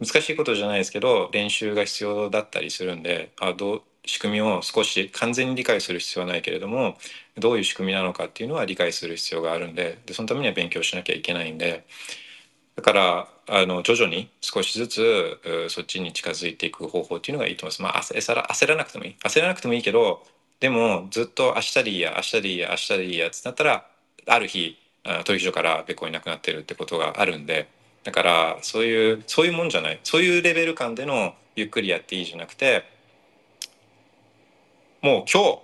[0.00, 6.96] 難しいことじゃないですけど練習が必要だったりするんであどう仕組みを少し完全に理解する必要はないけれども
[7.36, 11.84] どういう仕組みなのかっていうのは理解する必要があるんででそのためには勉強しなきゃいけないんで
[12.76, 17.82] だからあの徐々に少しずつそっちに近づいていく方法っていうのがいいと思います。
[17.82, 20.24] まあ、焦ら焦らなくてもいい焦らなくてもいいけど
[20.60, 23.86] でもずっと明日でいいや明日でいいや明日でいいやってなったら
[24.26, 24.76] ある日
[25.24, 27.68] 取引所から別個になくなってるってことがあるんで
[28.04, 32.84] だからそういうそういうもんじゃないそういうレベル感でのゆっくりやっていいじゃなくて
[35.02, 35.58] もう今日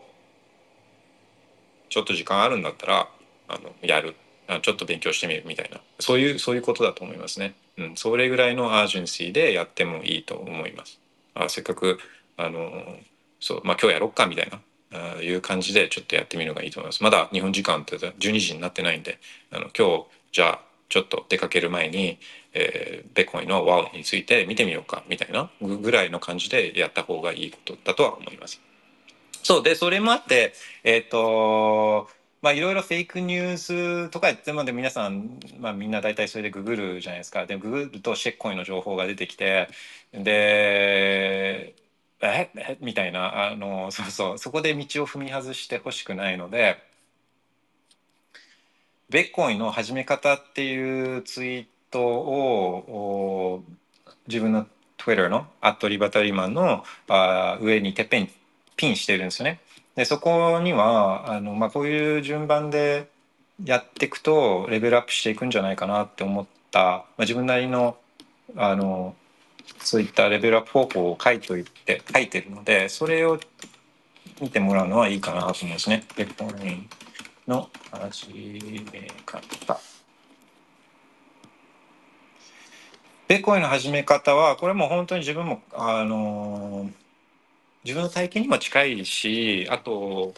[1.89, 3.09] ちょっと時間あるんだったら
[3.49, 4.15] あのやる
[4.63, 7.55] ちょっと勉強してみるみたいなそういうそういうことだと思いますね。
[7.79, 11.01] うん、それぐらいのアージェンシーでやってもいいと思います。
[11.35, 11.99] あせっかく
[12.37, 12.97] あの
[13.41, 14.61] そうまあ今日やろっかみたいな
[15.17, 17.03] あいう感じでちょっとやってみるのがいいと思います。
[17.03, 19.19] まだ日本時間って12時になってないんで
[19.51, 22.19] あの今日じゃあちょっと出かける前に、
[22.53, 28.61] えー、ベコイのワウについて見てみようかみたいなぐらいの感じでやった方がいいことだとは思います。
[29.43, 32.09] そうでそれもあってえっ、ー、と
[32.41, 37.47] まあいろいろフェイクニュースとか言ってもで皆さん、まあ、みんな大体それでググるじゃないですか。
[37.47, 39.69] でググるとシェッコインの情報が出てきて
[40.13, 41.75] で
[42.21, 42.51] え？
[42.57, 42.79] え？
[42.81, 46.83] みたいなあのそうそうそこで道を踏み外してほしくないので
[49.11, 53.63] ベッコインの始め方っていうツイートを
[54.27, 54.67] 自分の
[54.99, 58.31] Twitter のアットリバタリマンのあ上にてっぺん
[58.77, 59.61] ピンしてるんですよね。
[59.95, 63.09] でそこにはあの、まあ、こういう順番で
[63.63, 67.97] やっていくとレベルアップしていくんじゃないかなって思った、まあ、自分なりの
[68.57, 69.15] あの
[69.79, 73.39] そういったレベルアップ方法を書いといて書いてるのでそれを
[74.41, 76.05] 見てもらうのはいいかなと思うんですね。
[76.17, 76.89] ベッコイン
[77.47, 79.79] の始め方。
[83.29, 86.91] ベコインの始め方はこれも本当に自分もあの
[87.85, 90.35] 自分の体験にも近いしあと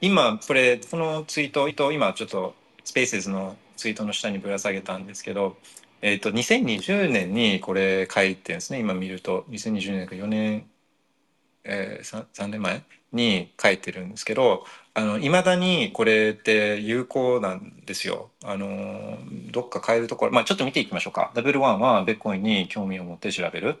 [0.00, 2.54] 今これこのツイート今ちょっと
[2.84, 5.56] スペースズのツイートの下にぶら下げたんですけど、
[6.02, 9.44] えーと、2020年にこれ書いてるんですね今見ると。
[9.50, 10.66] 2020年か4年、
[11.64, 14.64] えー、3, 3年前に書いてるんですけど
[15.20, 18.30] いまだにこれって有効なんですよ。
[18.44, 19.18] あの
[19.50, 21.32] どっか変えるところ、まあ、ちょっと見ていきましょうか。
[21.34, 23.76] レベル1はベッコインに興味を持って調べる。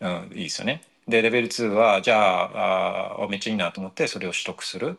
[0.00, 0.82] うん、いいですよね。
[1.08, 4.98] でレベル2はじゃああめっちゃいいなと思ってそれを取得する。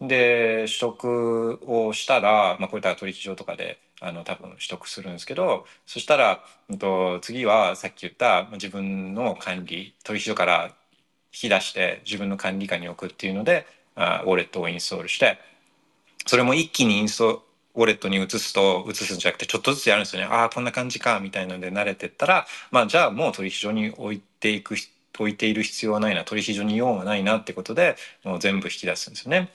[0.00, 10.74] で取得をしたら、まあ、これから取引所とかであの多分取得するんですけどそしたら、ん、と次はさっき言った自分の管理取引所から
[11.32, 15.38] 引き出して自分の管理下に置くっていうのであウォレットをインストールして
[16.26, 24.76] それも一気にインストウォレットに移すと移すんじゃなくてちょっとずつやるんですよねああこんな感じかみたいなので慣れてったらまあじゃあもう取引所に置いていく
[25.18, 29.50] 置いている必要はないな取引所に用がないなってことでもう全部引き出すんですよね。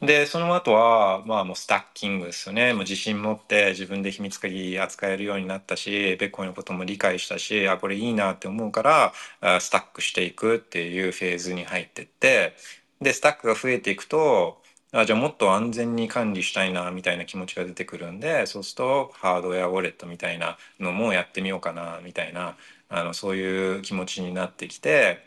[0.00, 12.54] でその後はまあもうスタッキングですよねもう自信持って自分で秘密鍵扱えるようになったしベッコイのことも理解したしあこれいいなって思うからスタックしていくっていうフェーズに入ってって
[13.00, 22.56] でスタックが増えていくとあじゃあもっと安全に管理したいなみたいな気持ちが出てくるんでそうするとハードウェアウォレットみたいなのもやってみようかなみたいな
[22.88, 25.18] あのそういう気持ちになってきて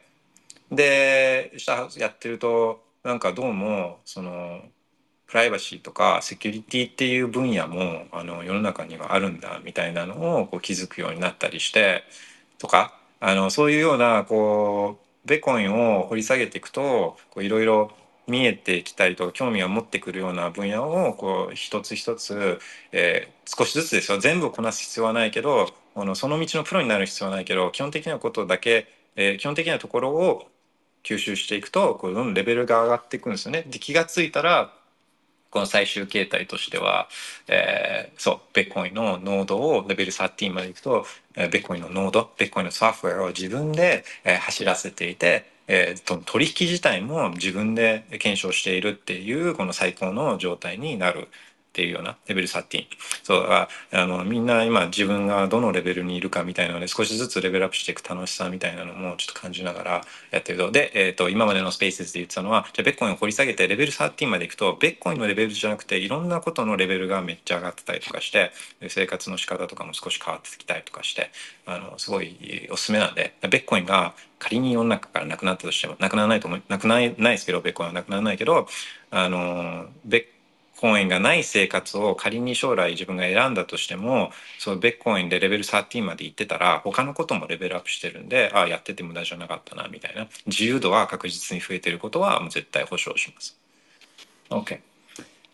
[0.71, 1.51] で
[1.97, 4.61] やってるとなんかどうもその
[5.27, 12.03] プライバシーとかセキュリティっていう分野もあの世の中にはあるんだみたいなのをこう気づくようになったりして
[12.57, 17.91] とかあのそういうようなこうベコインを掘り下げていくといろいろ
[18.27, 22.59] 見えてきたりとか興味を持ってくるような分野をこう一つ一つ、
[22.91, 30.47] えー、少しずつですよ全部こなす必要はないけどあのその道のプロになる必要はないけど基本的なことだけ、えー、基本的なところを
[31.03, 33.63] 吸収していくとこうどんどんレベルが上がっていくんですよね。
[33.67, 34.73] で気が付いたら
[35.49, 37.07] この最終形態としては、
[37.47, 51.27] えー、そうベッコインのノードをレベル13までいくと、えー、ベッコインのノードベッコインのソフトウェアを自分で、えー、走らせていて、えー、取引自体も自分で検証しているっていうこの最高の状態になる。
[51.77, 52.87] っていうようなレベル13
[53.21, 60.01] そうあのみんな今自分がどのレベルにいるかみたいなので少しずつレベルアップしていく楽しさみたいなのもちょっと感じながら
[60.31, 60.71] やってると。
[60.71, 68.51] で、えーと、今までのスペースで言ってたのはじゃあベッコインを掘り下げてレベル13までいくとベッコインのレベルじゃなくていろんなことのレベルがめっちゃ上がってたりとかして
[68.89, 71.29] 生活の仕方とかも少し変わってきたりとかして
[71.67, 78.67] あのすごいおすすめなんでベッコインが仮に世の中からなくなったとしてもなくならないと思うなくならないですけどベッコインはなくならないけど
[79.11, 80.36] あのベッコイン
[80.81, 93.57] がない生活を仮に将来自分が選んだとしてもそのベッコインでレベル13まで行ってたら他のこともレベルアップしてるんでああやってて無駄じゃなかったなみたいな自由度は確実に増えてることはもう絶対保証します。
[94.49, 94.79] OK。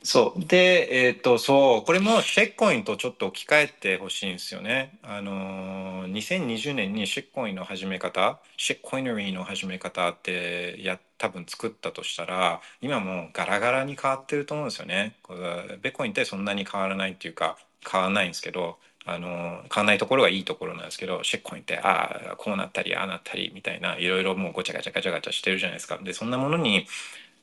[0.05, 4.99] そうでえっ、ー、とそうこれもシェッコインとちょっと置き換えてほしいんですよね。
[5.01, 15.15] あの2020年にシェッコインの始め方シェッコイナリーの始め方ってや多分作ったとしたら今もガラガラに変わってると思うんですよね。
[15.81, 17.57] ベコインってそんなに変わらないっていうか
[17.89, 25.97] 変わらないんですけどあの変わらないところがいいところなんですけどシェッコインってああこうなったりああなったりみたいないろいろもうごちゃガチャガチャガチャしてるじゃないですか。
[26.03, 26.87] でそんなものに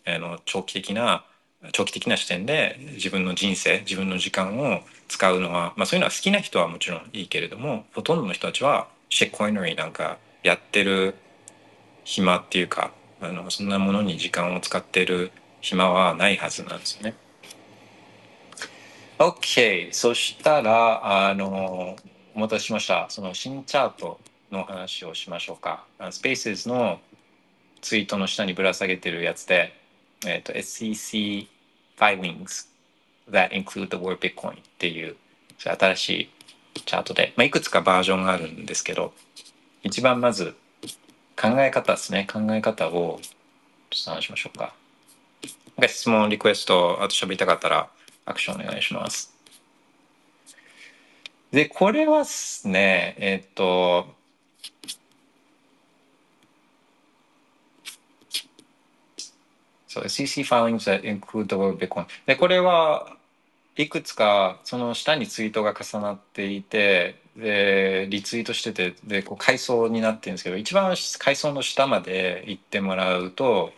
[0.06, 1.24] あの長期的な
[1.72, 11.14] 長期的な視点で自分の人生自分の時間を使うのは、まあ、そういうのは好きな人はもちろんいいけれどもほとんどの人たちはシェックコイナリーなんかやってる
[12.04, 17.14] 暇っていうかあのそんなものに時間を使ってる暇はないはずなんですよね。
[19.18, 21.96] OK そしたらあの
[22.34, 24.18] お待たせしましたその新チャート
[24.50, 25.84] の話をしましょうか。
[26.10, 27.00] スペースの
[27.82, 29.78] ツイートの下にぶら下げてるやつで
[30.26, 31.48] えっ、ー、と SEC
[31.98, 32.68] filings
[33.30, 35.16] that include the word Bitcoin っていう
[35.58, 36.10] 新し
[36.74, 39.12] いチャートで、まあ、いくつかバージョンがあるんですけど
[39.82, 40.54] 一番まず
[41.40, 42.28] 考え方ですね。
[42.30, 43.18] 考え方を
[43.88, 44.74] ちょっと話しましょうか。
[45.88, 47.88] 質問リクエストあと喋りたかったら
[48.26, 49.34] アクションお願いします。
[51.50, 53.14] でこれはですね。
[53.18, 54.06] えっ、ー、と
[59.90, 63.16] そう SEC filings that include the word Bitcoin でこれは
[63.76, 73.72] いくつかその下にツイートが重なっていてでリツイートしててでこう階層になってるんですけど一番階層の下まで行ってもらうと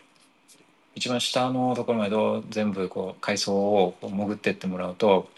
[0.94, 2.16] 一番下のところまで
[2.50, 5.30] 全部こう階層を潜ってってもらうと,、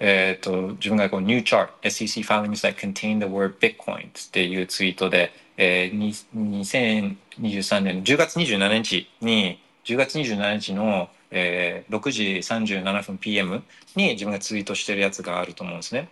[0.00, 13.62] えーと、自分がこう New Chart SEC filings that contain the word Bitcoin っていうツイートで、えー、2023年10月27日に10月27日の、えー、6時37分 PM
[13.96, 16.08] に自分がツイートしてるやつがあると思うんですね。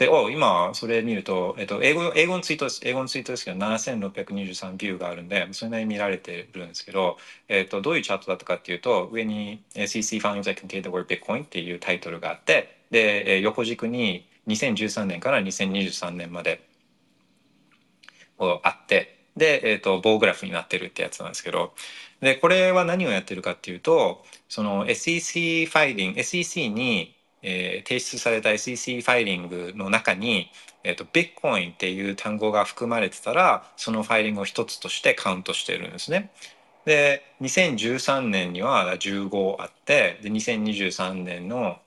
[0.00, 2.80] で、お今それ見ると、えっと、英語英語のツイートです。
[2.84, 16.62] 英語のツイートですけど、7623ビューがあるんで、それなりに見られてるんですけど、えっと、どういうチャートだったかっていうと、上に CC Found that contain the word Bitcoin っていうタイトルがあって、で、横軸に2013年から2023年まで
[18.38, 21.74] あって、で、えっと、棒グラフになってるってやつなんですけど、
[22.20, 30.50] でこれは何をやってるかっていうとその SEC ファイリング SEC に、えー、提出された SEC ファイリングの中に、
[30.84, 36.30] えーと、ビットコインっていう単語が含まれてたらそのファイリングを一つとしてカウントしてるんですね。
[36.84, 41.78] で2013年には15あってで2023年の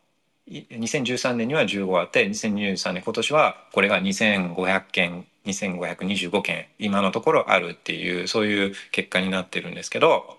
[0.48, 10.38] 2013年には15あって2023年今年はこれが2500件2525件今のところあるっていうそういう結果になってるんですけど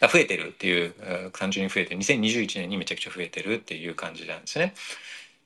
[0.00, 0.94] 増えてるっていう
[1.32, 2.00] 単純に増えてる。
[2.00, 4.74] 2021年にめちゃくちゃ増えてるっていう感じなんですね。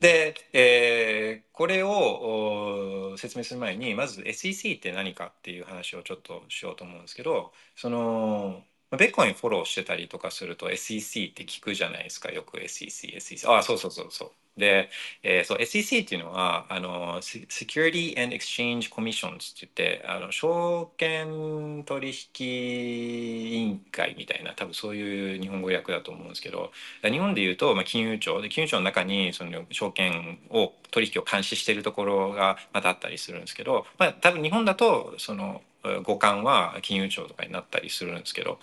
[0.01, 12.33] で、えー、これを説明する前にまず SEC って何かっていう話をちょっとしようと思うんですけどそのベッコインフォローしてたりとかすると SEC って聞くじゃないですか。
[12.33, 14.33] よく SEC SEC あそうそうそうそう。
[14.57, 14.91] で、
[15.23, 26.73] えー、そう SEC っていうのはあの Security and Exchange Commissions って言ってあの証券取引委員会みたいな多分そういう日本語訳だと思うんですけど
[27.03, 35.63] 日本でいうと、まあ、金融庁で金融庁の中にその証券を取引を監視しているところがまたあったりするんですけど、まあ、多分日本だとその
[36.03, 38.59] 五感は金融庁とかになったりするんですけど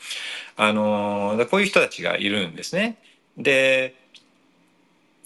[0.56, 2.98] あのこういう人たちがいるんですね。
[3.38, 3.96] で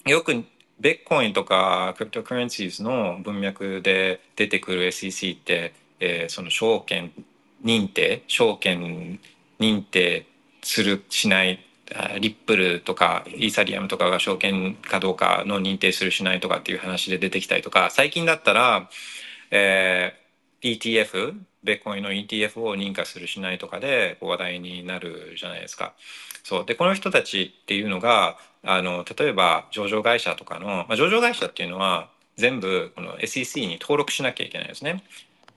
[0.06, 0.44] よく
[0.82, 7.12] ベッコインとかクリプトカレンシーズの文脈で出てくる SEC って、えー、その証券
[7.64, 9.20] 認定証券
[9.60, 10.26] 認定
[10.60, 11.64] するしない
[12.20, 18.88] リップルとかイーサリアムとかが証券かどうかの認定するしないとかっていう話で出てきたりとか最近だったら、
[19.52, 20.21] えー、
[20.62, 21.34] ETF
[21.64, 25.94] ベッコインの ETF を認可するしないとかで話題になるじゃないですか。
[26.44, 35.04] そうでこの人たちっていうのがあの例えば上場会社とかの、まあ、上場会社っていうのは全部この SEC に登録しなきゃいけないですね。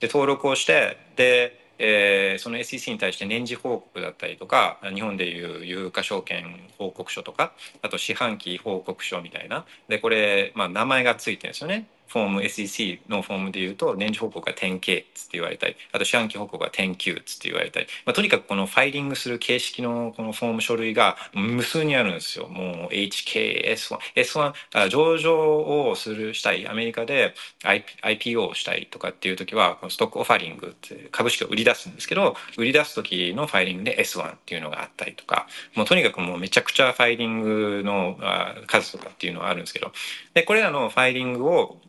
[0.00, 6.44] で登録をしてで、えー、その SEC に対して年次報告だったりとか日本でいう有価証券
[6.78, 7.52] 報告書とか
[7.82, 11.86] あと四半期報告書みたいなでこれ、まあ、名前がついてるんですよね。
[12.08, 22.48] フォーム SEC のフォームで言うと年次報告が 10K つって言われたりあと四半期報告が 10Q つって言われたり、まあ、とにかくこのファイリングする形式のこのフォーム書類が無数にあるんですよ。
[22.48, 26.66] もう HKS1 S1 あ上場をするしたい。
[26.68, 38.18] アメリカで IPO をしたいとかっていう時はストックオファリングって株式を売り出すんですけど売り出す時のファイリングで S1 っていうのがあったりとかもうとにかくもうめちゃくちゃファイリングの
[38.66, 39.92] 数とかっていうのはあるんですけど。
[40.34, 41.80] でこれらのファイリングを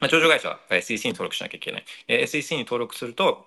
[0.00, 1.84] まあ、上場会社は SEC に登録しなきゃいけない。
[2.06, 3.46] SEC に登録すると、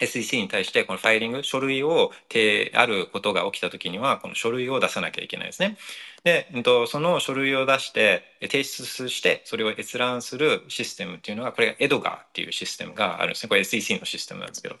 [0.00, 5.76] SEC に対してこのファイリング、書類をてあることが起きた時には、この書類を出さなきゃいけないですね。
[6.24, 6.48] で、
[6.88, 13.48] その書類を出して、提出して、それを閲覧するシステムっていうのが、これがエドガーっていうシステムがあるんですね。
[13.48, 14.76] これ SEC のシステムなんですけど。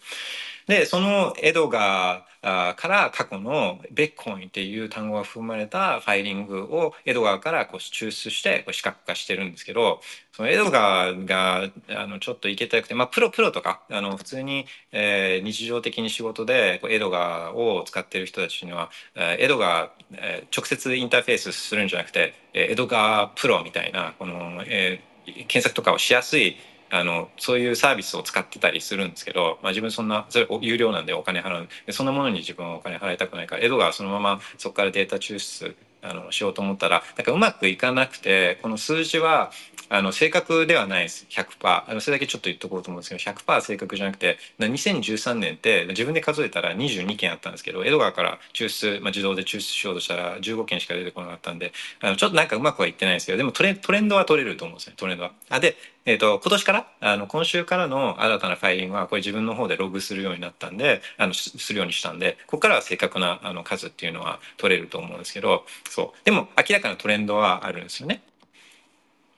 [0.66, 10.00] で、そのエドガーから過去のベッコインっていう単語が含まれたファイリングをエドガーからこう抽出してこう視覚化してるんですけど、
[10.32, 26.56] そのエドガーがあのちょっといけたくて、まあ、プロプロとかあの普通に、えー、日常的に仕事でこうエドガーを使ってる人たちには、エドガー、えー、直接インターフェースするんじゃなくて、エドガープロみたいなこの、えー、検索とかをしやすい
[26.92, 31.92] あのそういうサービスを使ってたりするんですけど、まあ、自分そんなそれ有料なんでお金払う。
[31.92, 39.52] そんなものに自分はお金払いたくないからエドがそのままそこからデータ抽出あのしようと思ったらなんかうまくいかなくてこの数字は
[39.88, 41.26] あの正確ではないです。
[41.28, 54.94] 100%あのそれだけちょっと言っとこうと思うんですけど100%正確じゃなくて2013年って自分で数えたら22件あったんですけど江戸川から抽出、まあ、自動で抽出しようとしたら15件しか出てこなかったんであのちょっとなんかうまくはいってないんですけどでもトレトレンドは取れると思うんですね。
[54.96, 55.32] トレンドは。
[55.50, 56.86] あでえーと、今年から？
[57.00, 68.22] あの今週からの新たなファイリングはこれ自分の方でログするようになったんであのするようにしたんでここからは正確なあの数っていうのは取れると思うんですけどそうでも明らかなトレンドはあるんですよね。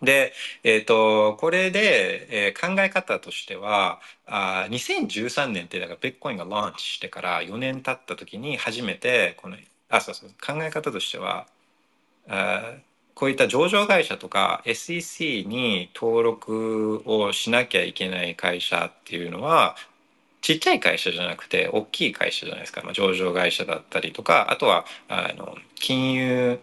[0.02, 9.56] で、えーと、これで、えー、考え方としてはあ2013年ってだからベッコインがローンチしてから4年経った時に初めてこの
[9.88, 11.46] あそうそう考え方としては
[12.28, 12.74] あ
[13.14, 19.76] こういった上場会社とか SEC に登録をしなきゃいけない会社っていうのは
[20.40, 26.60] ちっちゃい会社じゃなくて大きい会社じゃないですか、まあ、上場会社だったりとかあとはあの金融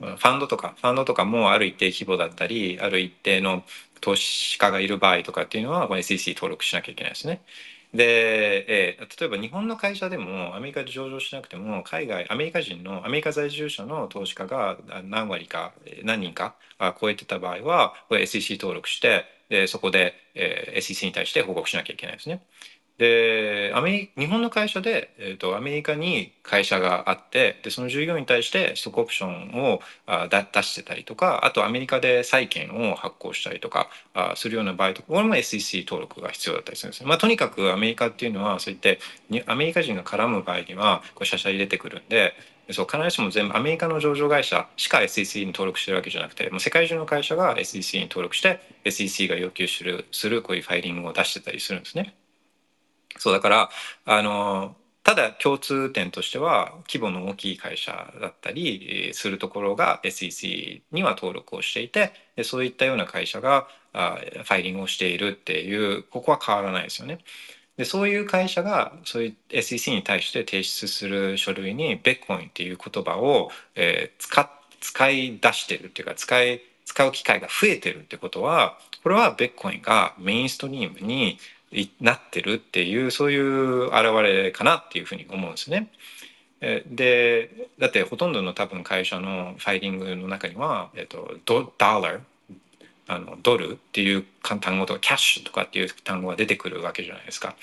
[0.00, 3.64] ファンドとかファンドとかもある一定規模だったりある一定の
[4.00, 7.42] 投資家がいる場合とかっていうのはこの SEC 登録しなきゃいけないですね。
[7.92, 15.72] で、えー、例えば日本の会社でもアメリカで上場しなくても海外アメリカ人のアメリカ在住者の投資家が何割か
[16.04, 16.54] 何人か
[17.00, 22.42] 超えてた場合はこれ SEC 登録してでそこで、えー、SEC に対して報告しなきゃいけないですね。
[23.00, 37.08] でアメリ日本の会社で、えーと、アメリカに会社があってでその従業員に対してストックオプションをあだ出してたりとかあとアメリカで債券を発行したりとかあするような場合とかこれも SEC 登録が必要だったりするんですね。
[37.08, 38.98] まあ、とにかくアメリカっていうのはそういって
[39.46, 42.34] アメリカ人が絡む場合にはこうシャシャ入れてくるんで
[42.72, 52.14] そう必ずしも全部アメリカの上場会社しか SEC に登録してるわけじゃなくてもう世界中の会社が SEC に登録して SEC が要求するするこういうファイリングを出してたりするんですね。
[53.18, 53.70] そうだから
[54.04, 67.18] あのただ共通点としては規模の大きい会社だったりするところが SEC には登録をしていてでそういったような会社があファイリングをしているっていうここは変わらないですよね。
[67.76, 74.50] でそういう会社がそういう SEC に対して提出する書類にベッコインっていう言葉を、えー、使
[74.80, 81.38] 使い出してるっていうか使い使う機会が増えてるってことはこれはベッコインがメインストリームに
[82.00, 85.88] なってるっていうそういう現れかなっていうふうに思うんですね。
[86.60, 92.20] でだってほとんどの多分会社のファイリングの中には、えっと、ドダーラー
[93.06, 97.54] あのドルっていう単語とかキャッシュとかっていう単語が出てくるわけじゃないですか。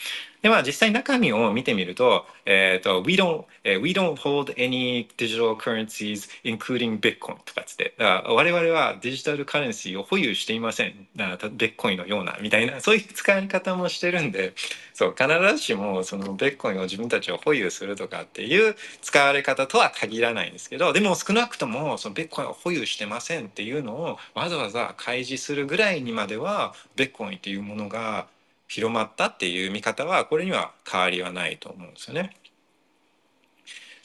[0.42, 11.08] でまあ実際中身を見てみると、えっ、ー、と we don't、uh, we don't hold any digital currencies including Bitcoin とかつってだから我々はデジタルカレンシーを保有していません。
[11.16, 14.54] ビッコインのようなみたいなそういう使い方もしてるんで、
[14.94, 28.28] そう必ずしもそのベッコインを自分たちを保有するとかっていう使われ方とは限らないんですけど、でも少なくともそのベッコインを保有してませんっていうのをわざわざ開示するぐらいにまではベッコンっていうものが
[28.68, 32.36] 広まったっていう見方はこれには変わりはないと思うんですよね。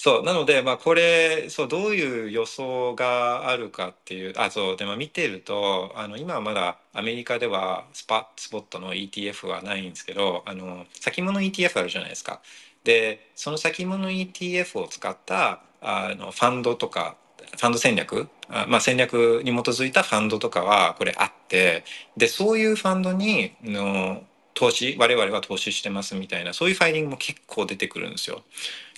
[0.02, 12.40] そうなので、まあ、これそうどういう予想があるかっていうあそうでも見てるとあの今はまだアメリカではスパスポットの ETF はないんですけどあの先物 ETF あるじゃないですか。
[12.82, 17.16] でその先物 ETF を使ったあのファンドとか
[17.56, 21.84] ファンド戦略、まあ、戦略に基づいたファンドとかはこれあって
[22.16, 24.22] でそういうファンドにの
[24.54, 28.42] 投資我々は投資してますみたいなそういうファイリングも結構出てくるんですよ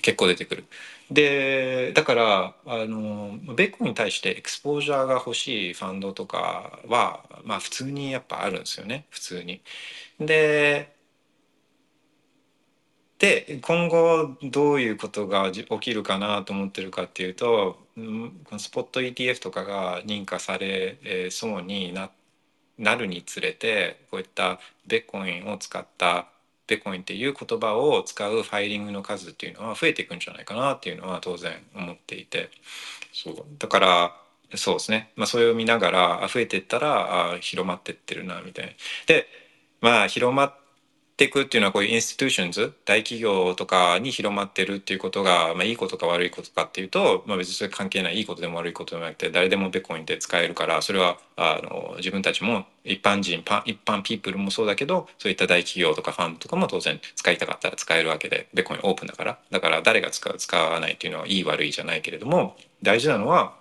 [0.03, 0.65] 結構出てくる。
[1.11, 9.61] でだからあのベッコに対してエクスポージャーが欲しいファンドとかはまあ普通にやっぱあるんですよね普通に。
[10.21, 10.94] で
[13.25, 17.79] で今後どういうことが起きるかなと思ってるかっていうと
[18.59, 22.11] スポット ETF とかが認可されそうにな
[22.77, 26.27] なるにつれてこういったビットコインを使った
[26.67, 32.51] ビットコインっていう言葉を使う filing の数っていうのは増えていくんじゃないかなっていうのは当然思っていて
[33.15, 34.17] そうだから
[34.55, 38.73] そうですね、まあ、それを見ながら増えていったらあ広まってってるなみたいな。
[39.07, 39.27] で
[39.81, 40.55] まあ広まっ
[41.15, 59.39] っていくっていうのはこういう institutions 大企業とかに広まってるっていうことが、まあ、いいことか悪いことかっていうと、まあ、別にそれ関係ないいいことでも悪いことでもなくて誰でもビットコインって使えるからそれはあの自分たちも一般人パ一般ピープルもそうだけどそういった大企業とかファンドとかも当然使いたかったら使えるわけでビットコインオープンだから。
[59.53, 63.55] だから誰が使う使わないっていうのはいい悪いじゃないけれども大事なのは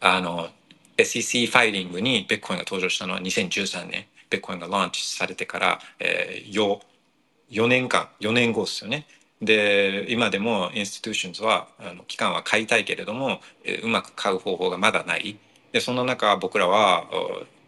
[0.00, 0.50] あの
[0.98, 4.04] SEC ファイリングにビットコインが登場したのは2013年。
[4.30, 6.80] ビットコインが launch されてから、えー、4,
[7.50, 9.06] 4年間4年後ですよね。
[9.42, 15.38] で今でも institutions はあの機関は買いたいけれども、えー、うまく買う方法がまだない。
[15.72, 17.04] でその中僕らは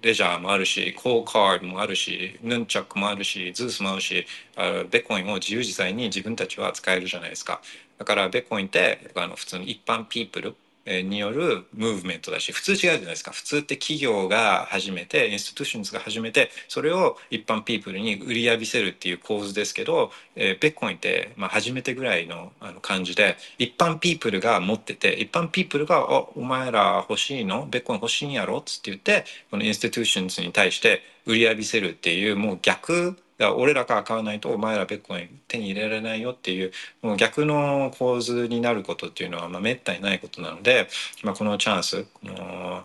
[0.03, 7.61] レジャーもあるしコーカードもあるしヌンチャックもあるし Zeus もあるしあビットコインを自由自在に自分たちは使えるじゃないですか
[7.99, 10.57] だからビットコインってあの普通に一般ピープル
[10.87, 27.67] によるムーブメントだし普通違うじゃないですか普通って企業が始めて institutions が始めてそれを一般ピープルに売り浴びせるっていう構図ですけど、えー、ビットコインって、まあ、初めてぐらいのあの感じで一般ピープルが持ってて一般ピープルが「おお前ら欲しいの？
[27.71, 36.71] ビットコイン欲しいんやろ?」っつって言ってこの institutions に対して売り浴びせるっていうもう逆だ俺らから買わないとお前らベッコイン手に入れられないよっていう
[37.03, 40.89] もう逆の構図になることっていうのはまあめったにないことなので、
[41.25, 42.85] まあ、このチャンスこの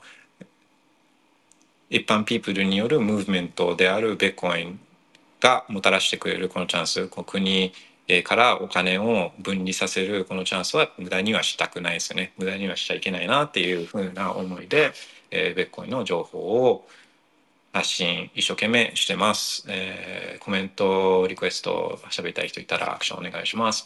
[1.91, 4.79] 一般ピープルによるムーブメントであるベッコイン
[5.39, 7.71] がもたらしてくれるこのチャンス国
[8.23, 12.31] からお金を分離させるこのチャンスは無駄にはしたくないですよね。
[12.37, 14.93] 無駄にはしちゃいけないなっていうふうな思いで、
[15.29, 16.87] えー、ベッコインの情報を
[17.77, 19.63] 発信一生懸命してます。
[19.67, 23.85] えー、コメント、リクエスト、喋りたい人いたらアクションお願いします。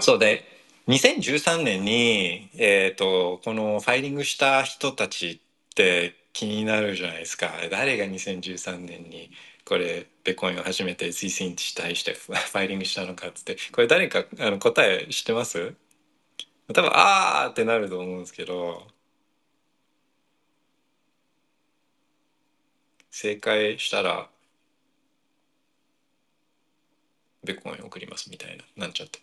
[0.00, 0.42] そうで、
[0.88, 7.52] 2013年に、えっ、ー、と、このファイリングした人たちって気になるじゃないですか。
[7.70, 9.30] 誰が2013年に
[9.64, 15.74] これ、ベコインを初めて ZC に対してファイリングしたのかっつって、これ誰かあの答え知ってます？
[16.72, 18.86] 多分あーってなると思うんですけど
[23.10, 24.28] 正解したら
[27.44, 29.20] ベッコイン送りますみたいななんちゃって。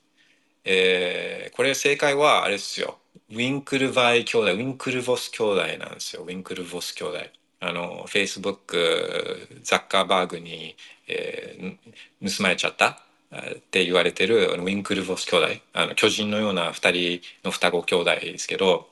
[0.64, 3.00] えー、これ正解はあれですよ。
[3.32, 6.24] ウィンクルバイ兄弟、ウィンクルボス兄弟なんですよ。
[6.24, 7.18] ウィンクルボス兄弟。
[7.60, 10.76] あの、フェイスブック、ザッカーバーグに、
[11.08, 18.88] えー、盗まれちゃったって言われてるウィンクルボス兄弟あの巨人のような2人の双子兄弟ですけど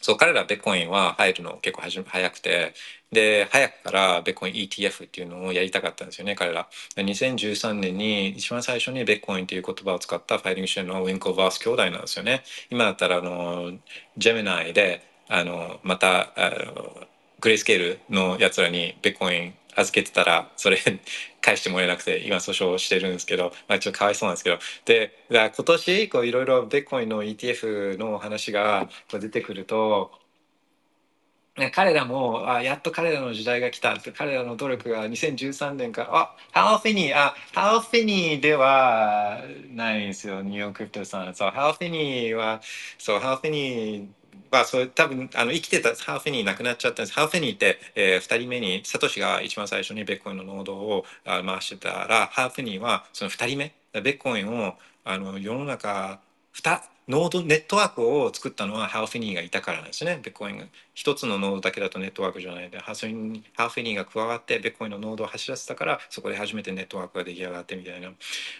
[0.00, 2.74] そう彼らベコインは入るの結構はじ早くて
[3.10, 6.68] で早くからベコイン ETF っていうのをやりたかったんですよね彼ら。
[6.96, 12.42] 2013年に一番最初にベコインという言葉を使ったファイティングしてるのウィンコ・バース兄弟なんですよね。
[12.70, 13.72] 今だったらあの
[14.16, 17.06] ジェミナイであのまたあの
[17.40, 20.78] グレースケールのやつらにベコイン預けてたらそれ
[21.48, 24.58] 返してもらえなくて今訴訟してるんですけど、まあ、ちょっとかわいそうなんですけど。
[24.84, 30.12] で今年こういろいろベッコインの ETF の話がこう出てくると
[31.72, 39.40] 彼らもあやっと彼らの時代が来た彼らの努力が2013年からあハーフェニーあハーフェニーでは
[39.74, 40.42] ないんですよ。
[40.42, 41.34] ニューヨーククリプトさん。
[41.34, 42.60] そうハーフェニーは
[42.98, 44.17] そうハーフェニー
[44.50, 47.14] まあ、それ多分あの生きてたハーフェニー亡くなっちゃったんです。
[47.14, 54.74] ハーフェニーって、えー、2人目にサトシが一番最初にビットコインのノードをあ回してたらハーフェニーはその2人目ビットコインを
[55.04, 56.20] あの世の中
[56.54, 60.20] 2ノードネットワークを作ったのはハル・フィニーがいたからなんですね。
[60.22, 60.66] ビットコインが。
[60.94, 62.78] 一つのノードだけだとネットワークじゃないで。
[62.78, 68.10] ハル・フィニーが加わってビットコインのノードを走らせたからそこで初めてネットワークが出来上がってみたいな。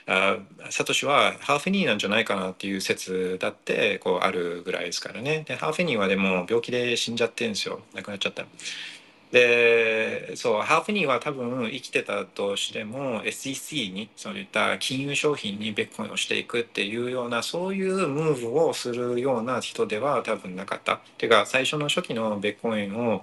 [0.06, 0.38] あ
[0.70, 5.44] サトシはハル・フィニーなんじゃないかなっていう説だってこうあるぐらいですからね。
[5.46, 7.82] でハル・フィニーはでも病気で死んじゃってるんですよ。
[7.94, 8.46] 亡くなっちゃった。
[9.30, 20.94] でそうハル・フィニーは多分生きてたとしても SEC にそういった金融商品にビットコインをしていくっていうようなそういうムーブをするような人では多分なかった。
[20.94, 23.22] っていうか最初の初期のビットコインを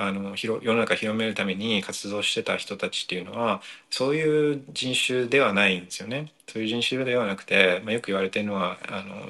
[0.00, 6.32] あの世の中広めるために活動してた人たちっていうのはそういう人種ではないんですよね。
[6.46, 9.26] そういう人種ではなくて、まあ、よく言われてるのはあの、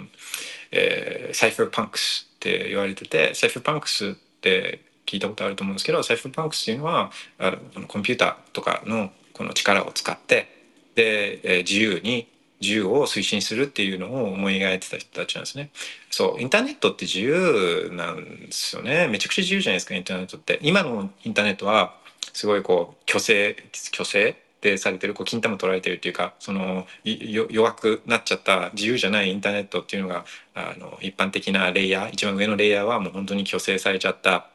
[0.70, 4.12] えー、サイファーパンクスって言われててサイファーパンクスっ
[4.42, 12.28] て聞いたことあると思うんですけどサイファーパンクスっていうのはあのコンピューターとかのこの力を使ってで、えー、自由に
[12.60, 15.70] 自由を推進するっていうのを思い描いてた人たちなんですね。
[16.10, 19.06] そうインターネットって自由なんですよね。
[19.06, 20.58] めちゃくちゃ自由じゃないですかインターネットって。
[20.60, 21.94] 今のインターネットは
[22.32, 34.48] すごいこう虚勢虚勢でされてるこう金玉取られてるっていうかその弱くなっちゃった自由じゃないインターネットっていうのがあの一般的なレイヤー一番上のレイヤーはもう本当に虚勢されちゃった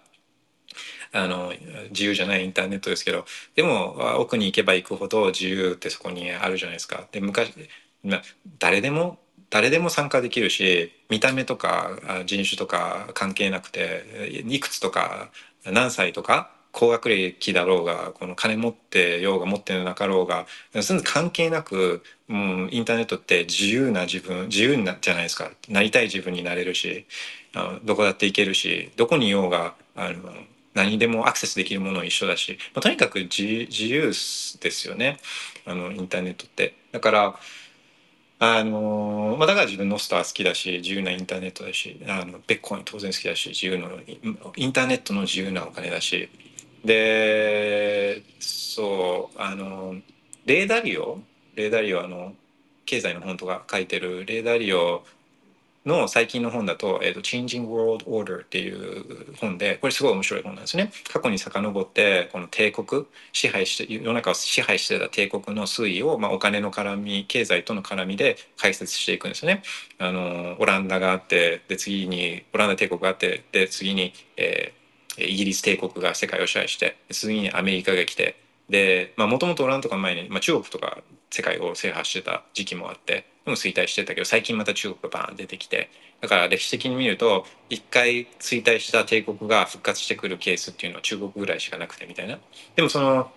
[1.14, 1.54] あの
[1.92, 7.08] 自由じゃないインターネットですけどでも奥に行けば行くほど自由ってそこにあるじゃないですか。
[7.12, 7.54] で昔
[8.60, 11.92] 誰でも誰でも参加できるし見た目とか
[12.26, 15.30] 人種とか関係なくていくつとか
[15.64, 20.48] 何歳とか高学歴だろうがこの金持ってようが持ってなかろうが
[20.82, 27.06] その関係なくもうインターネットって自由な自分自由なじゃないですかなりたい自分になれるし
[27.54, 30.34] あのどこだって行けるしどこにいようがあの
[30.74, 34.14] 何でもアクセスできるものは一緒だし、まあ、とにかく自由で
[34.72, 35.20] すよね。
[35.66, 36.76] あのインターネットって。
[36.92, 37.36] だから
[38.40, 43.90] あのまあ、だから自分のスター好きだし自由なインターネットだしあのベッコン当然好きだし自由の
[44.58, 46.30] インターネットの自由なお金だし。
[46.84, 49.96] でそうあの
[50.46, 51.22] レーダリオ
[51.56, 52.34] レーダリオあの
[52.86, 55.06] 経済の本とか書いてるレーダリオ
[55.86, 60.92] の最近の本だと「えーと、Changing World Order」っていう本でこれすごい面白い本なんですね。
[61.12, 69.64] 過去に遡ってこの帝国支配して世の中を支配してた帝国の推移を、まあ、お金の絡み経済との絡みで解説していくんですね。
[69.98, 78.38] あのオランダがあってで次にオランダ帝国があってで次に、えー、イギリス帝国が世界を支配して次にアメリカが来て
[78.70, 81.00] でもともとオランダとか前に、まあ、中国とか
[81.34, 85.90] 世界を制覇してた時期もあってでも衰退してたけど最近また中国がバーン出てきて
[86.22, 92.38] だから歴史的に見ると一回衰退した帝国が復活してくるケースっていうのは中国ぐらいしかなくてみたいな。
[92.76, 93.32] でもその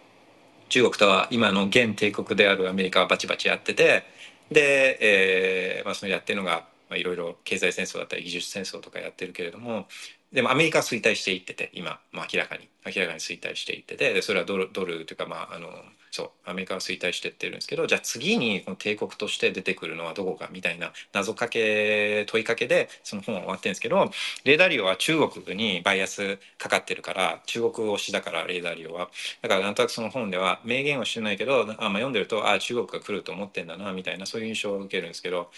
[0.69, 4.05] 中国とは今の現帝国であるアメリカはバチバチやってて
[4.51, 9.87] で、えーまあ、そのやってるのがいろいろ経済戦争だったり技術戦争とかやってるけれども
[10.33, 15.69] でもアメリカは衰退していってて今、まあ、明らかに明らかに衰退していっててでそれはドルドルというかまああの
[16.11, 24.11] そうアメリカは衰退してってるんですけどじゃあ次にこの帝国として出てくるのはどこかみたいな謎かけ問いかけでその本は終わってるんですけど
[24.45, 29.09] レーダーリオは中国にバイアスかかってるから中国推しだからレーダーリオは。
[29.43, 35.51] だからなんとなくその本では明言はしてないけどあ、まあ、読んでるとあ中国が来ると思ってんだなみたいなそういう印象を受けるんですけど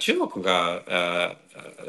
[0.00, 1.36] 中国があ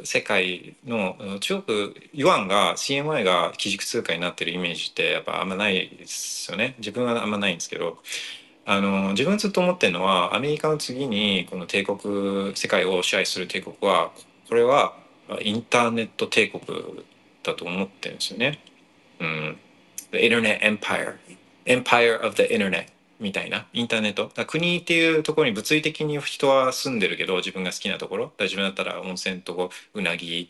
[0.03, 6.75] 世界の中国ユアンが CMI が基軸通貨になってるイメージってやっぱあんまないですよね。
[6.79, 8.02] 自分はあんまないんですけど。
[8.65, 14.11] あの自分ずっと思ってるのはアメリカの次にこの帝国世界を支配する帝国は
[14.47, 14.95] これは
[15.41, 16.63] インターネット帝国
[17.43, 18.59] だと思ってるんですよね。
[19.19, 19.57] うん、
[20.11, 21.15] The Internet Empire.
[21.65, 22.87] Empire of the Internet
[23.19, 23.65] みたいな。
[23.73, 24.29] インターネット。
[24.45, 28.33] 国っていうところに物理的に人は住んでるけど自分が好きなところ。
[28.39, 30.49] 自分だったら温泉とうなぎ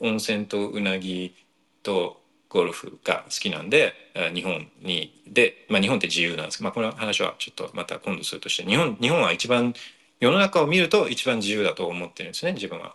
[0.00, 1.34] 温泉とうなぎ
[1.82, 2.21] と
[2.52, 3.94] ゴルフが好きなんで
[4.34, 9.72] 日本にで、まあ、日本って自由なんですけど、まあ、この話はちょっとまた今度するとして日本日本は一番
[10.20, 12.94] 世の中を見ると一番自由だと思ってるんですね自分は。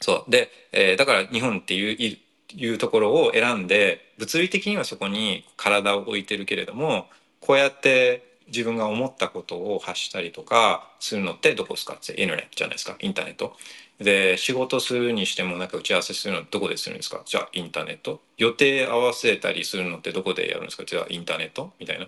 [0.00, 2.18] そうで、えー、だから日本っていう
[2.54, 7.06] いうところを選んで物理的にはそこに体を置いてるけれども
[7.40, 13.56] こうやって自分が思ったことを発したりとかするのってどこですかってインターネットじゃないですかインターネット。
[14.00, 17.22] で仕事するにしてもなんか打ち合わせするのどこでするんですか？
[17.24, 18.20] じゃあインターネット？
[18.36, 20.84] 予定合わせたりするのってどこでやるんですか？
[20.84, 21.72] じゃあインターネット？
[21.80, 22.06] みたいな。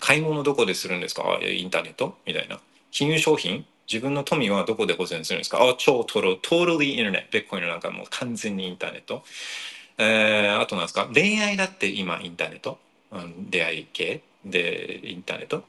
[0.00, 1.22] 買い物どこでするんですか？
[1.40, 2.18] あインターネット？
[2.26, 2.60] みたいな。
[2.90, 3.64] 金融商品？
[3.90, 5.62] 自分の富はどこで保全するんですか？
[5.62, 9.24] あ超トロトータリーインターネットベッコインのなんかもう完全にインターネット。
[9.96, 11.08] えー、あとなんですか？
[11.14, 12.78] 恋愛だって今インターネット、
[13.12, 14.20] うん、出会い系？
[14.44, 15.64] でインターネット？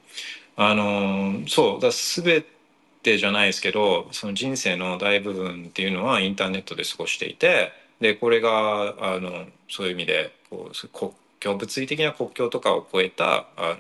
[0.57, 2.58] あのそうだ全て
[3.03, 13.77] じゃないですけどその人生の大部分っていうのはインターネットで過ごしていてでこれがあのそういう意味でこう国境物理的な国境とかを超えたあの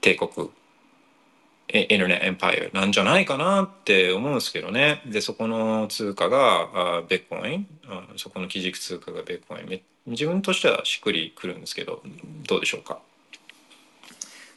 [0.00, 0.50] 帝国
[1.72, 5.02] インターネットエンパイアなんじゃないかなって思うんですけどね。
[5.06, 12.02] でそこの通貨があベッコインあそこの基軸通貨がベッコイン自分としてはしっくりくるんですけど
[12.48, 12.98] どうでしょうか？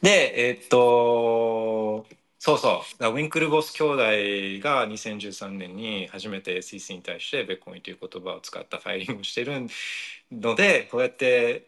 [0.02, 2.06] でえー、っと
[2.44, 3.04] そうそう。
[3.06, 3.96] ウィンクルボス兄弟
[4.62, 9.66] が2013年に初めて SEC に対してベッコインという言葉を使ったファイリングをしてる
[10.30, 11.66] のでこうやって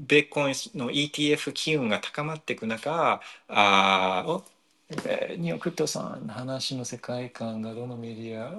[0.00, 4.42] ベッコインの ETF 機運が高まっていく中あお
[5.06, 8.50] えー、ニオクリプトさん話の世界観がどのメディア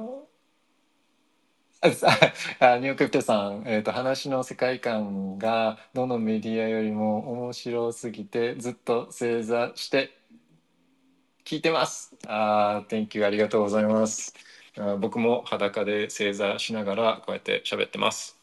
[2.60, 10.16] あ ニオクリプトさん、えーと、話の世界観がどのメディアよりも面白すぎてずっと正座して
[11.46, 12.12] 聞いてます。
[12.28, 14.34] ああ、Thank you ありがとうございます。
[14.80, 18.36] あ僕も裸で正座しながらこうやって喋ってます。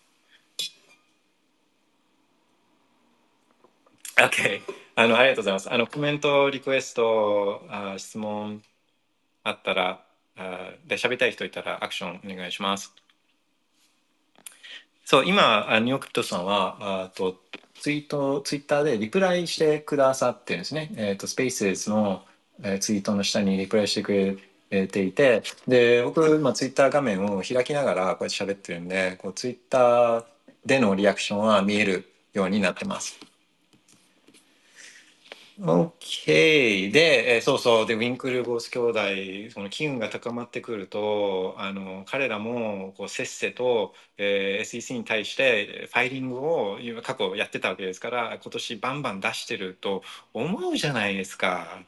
[4.16, 4.60] OK。
[4.94, 5.72] あの、ありがとうございます。
[5.72, 8.62] あの、コメント、リクエスト、あ質問
[9.42, 10.04] あったら、
[10.36, 12.94] あで、喋りたい人いたらアクションお願いします。
[15.04, 17.40] そう、今、ニュークリプトさんは、あと、
[17.80, 20.92] ツイート、ツイッターでリプライしてくださってるんですね。
[20.96, 22.24] えっ、ー、と、スペースの、
[22.62, 24.38] えー、ツイートの下にリプライしてく
[24.70, 30.24] れていて、で、僕、まあツイッター画面を開きながらこうやって喋ってるんで、こうツイッター
[30.64, 33.18] でのリアクションは見えるようになってます。
[35.60, 39.00] OK で、えー、そうそうでウィンクルボス兄弟
[39.52, 50.02] その機運が高まってくるとあの彼らもこうせっせと、えー、SEC に対してファイリングを過去やってたわけですから今年バンバン出してると
[50.32, 51.82] 思うじゃないですか。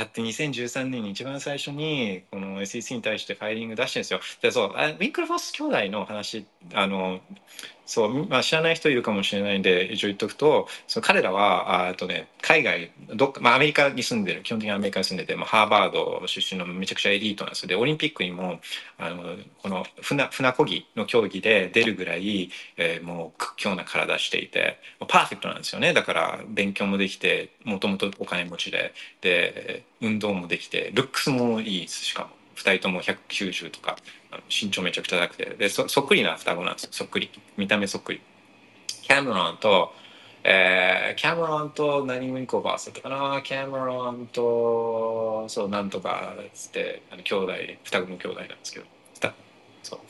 [0.00, 4.20] だって2013年に一番最初にこの SEC に対してファイリング出してるんですよ。
[4.40, 7.20] でそうウィンクルフォス兄弟の話あの
[7.90, 18.60] そう、まあ、知らない人いるかもしれないんで一応言っとくとその彼らはあと、ね、海外どっか、まあ、アメリカに住んでる基本的にアメリカに住んでて、まあ、ハーバード出身のめちゃくちゃエリートなんですでオリンピックにも
[18.96, 24.78] あのこの船船こぎの競技で出るぐらい、えー、もう屈強な体していて
[25.08, 25.92] パーフェクトなんですよね。
[25.92, 32.04] だから勉強もできてもともとお金持ちでで運動もできてルックスもいいです。
[32.04, 33.96] しかも2人とも190とか。
[34.48, 35.44] 身長めちゃくちゃ高くて。
[35.58, 36.90] でそそっくりな双子なんですよ。
[36.92, 37.30] そっくり。
[37.56, 38.20] 見た目そっくり。
[39.02, 39.92] キャメロンと、
[40.44, 43.42] えー、キャメロンと何ウィンコバースだったかな？
[43.42, 47.52] キャメロンとそうなんとかつってあの兄弟
[47.84, 48.86] 双子の兄弟なんですけど。
[49.82, 50.00] そう。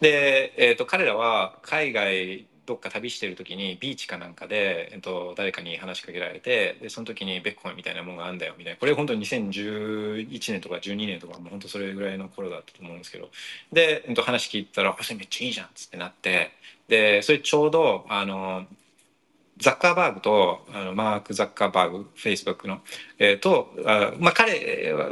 [0.00, 8.78] で、えーと彼らは海外どっか旅してる時にビーチかなんかで、えっと、誰かに話しかけられてでその時にベッコンみたいなもんがあんだよみたいな。
[8.78, 13.30] これ本当に2011年とか12年とかもう本当それぐらいの頃だったと思うんですけど。
[13.72, 16.50] で、えっと、話聞いたら「それめっちゃいいじゃん」っつってなって
[16.88, 18.66] でそれちょうどあの
[19.58, 22.80] ザッカーバーグとあのマーク・ザッカーバーグフェイスブックの、
[23.18, 25.08] えー、とあまあ彼は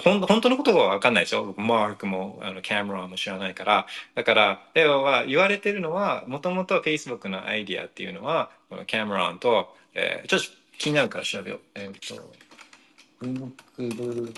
[0.00, 3.86] 本当のことは分かんないですよ僕マークもあのキャメロンも知らないから。
[4.14, 10.46] だからレオは言われてるのはもともと Facebook のアイディアっていうのはこのキャメロンと、えー、ちょっと
[10.78, 11.60] 気になるから調べよう。
[11.74, 12.32] えっ、と
[13.20, 14.32] グンクルグンク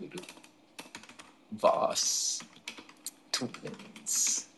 [0.00, 0.22] ル
[1.60, 2.44] バース
[3.30, 3.72] トゥン
[4.04, 4.48] ズ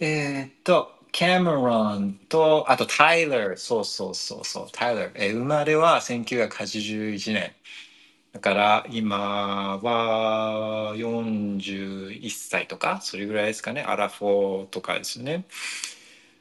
[0.00, 5.10] えっとキャメロンと、あとタイラー、そうそうそうそう、タイラー。
[5.16, 7.56] え生まれは1981年。
[8.32, 13.82] だから今は41歳とか、それぐらいですかね。
[13.82, 15.44] アラフォーとかですね。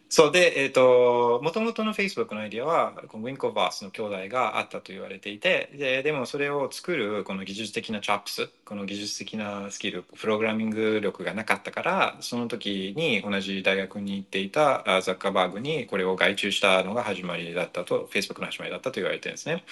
[0.10, 19.66] そうで、えっ、と、もともとの Facebook のアイディアは、このウィンコバースの兄弟があったと言われていて、ででもそれを作るこの技術的なチョップス、この技術的なスキル、プログラミング力がなかったから、その時に同じ大学に行っていたザッカーバーグにこれを外注したのが始まりだったと、Facebook の始まりだったと言われてるんですね。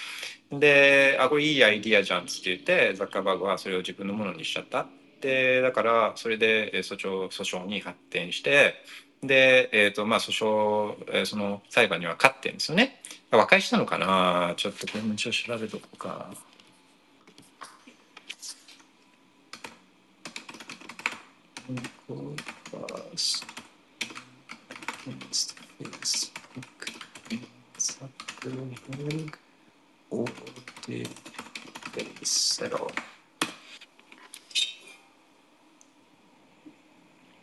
[0.52, 4.86] で、あ、これいいアイディアじゃんって言って、ザッカーバーグはそれを自分のものにしちゃった。
[5.22, 8.74] で、だからそれで訴訟訴訟に発展して、
[9.22, 13.00] で、えっ、と、まあ、訴訟、えーその裁判には勝ってるんですよね。
[13.30, 14.54] 和解したのかな？
[14.56, 16.30] ちょっとこれも一応調べとこうか。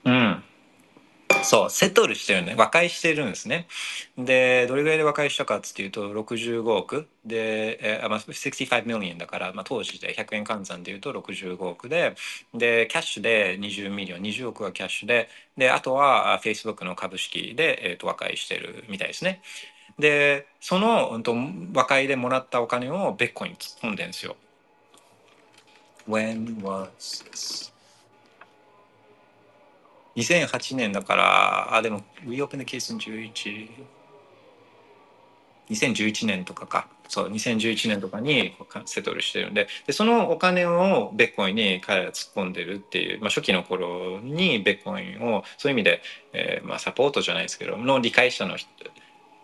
[0.06, 0.44] うん。
[1.44, 2.56] そう、 settle してるね。
[2.58, 3.68] 和解してるんですね。
[4.18, 7.08] で、どれぐらいで和解したかっていうと、65億。
[7.26, 12.16] で、えーまあ、65 million だから、まあ、当時で100円換算でいうと65億で、
[12.54, 19.42] で、キャッシュで20ミリオン、20億はキャッシュで、で、あとは Facebook の株式で、えーと和解してるみたいですね。
[20.00, 21.36] で、その、うんと、
[21.74, 24.36] 和解でもらったお金をビットコに突っ込んでるんですよ。
[26.08, 27.73] When was this?
[30.16, 33.70] 2008年だから、あ、でも、We Open the Case in 11。
[35.70, 36.88] 2011年とかか。
[37.08, 38.56] そう、2011年とかに
[38.86, 46.02] セトルしてるんで、で、そのお金をベッコインに彼ら突っ込んでるっていう、まあ初期の頃にベッコインを、そういう意味で、
[46.34, 48.58] えーまあサポートじゃないですけど、の理解者の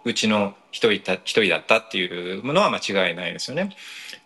[0.05, 3.70] うちの一人た一人だったっていうものは間違いないですよね。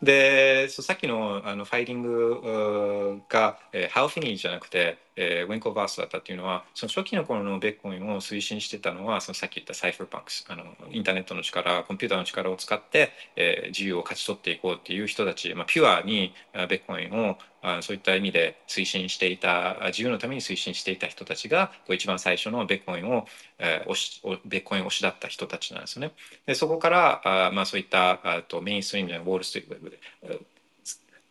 [0.01, 23.25] で、そうさっきのあのファイリングが、えーハル・フィニーじゃなくて、えーウィンクルボスだったっていうのは、その初期の頃のビットコインを推進してたのは、そのさっき言ったサイファーパンクス、あのインターネットの力、コンピューターの力を使って、えー自由を勝ち取っていこうっていう人たち、まあ、ピュアにビットコインをあそういった意味で推進していた、自由のために推進していた人たちが、こう一番最初のビットコインを、
[23.59, 26.11] えー推しビットコイン推しだった人たちなんですよね。
[26.45, 29.72] でそこからあ、まあ、そういったあとメインストリームのウォールストリート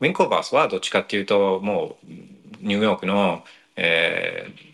[0.01, 2.07] ウィンクルボスはどっちかっていうともう
[2.61, 3.45] ニューヨークの、
[3.77, 4.73] えー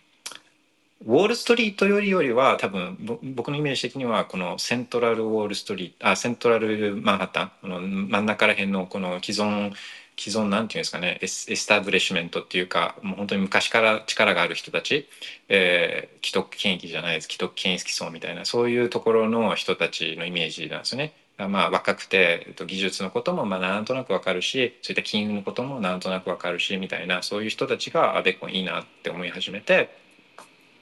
[1.06, 9.72] ウォールストリートよりよりは多分僕のイメージ的にはこのセントラルウォールストリートあセントラルマンハッタンこの真ん中ら辺のこの既存
[10.18, 15.08] 既存なんていうんですかねエスタブリッシュメントっていうかもう本当に昔から力がある人たち、
[15.48, 21.12] えー既得権益じゃないです既得権益層みたいなそういうところの人たちのイメージなんですよね。
[21.38, 29.88] まあ若くて技術のこともまあなんとなくわかるしそういった金融のこともなんとなくわかるしみたいなそういう人たちがあベッコンいいなって思い始めて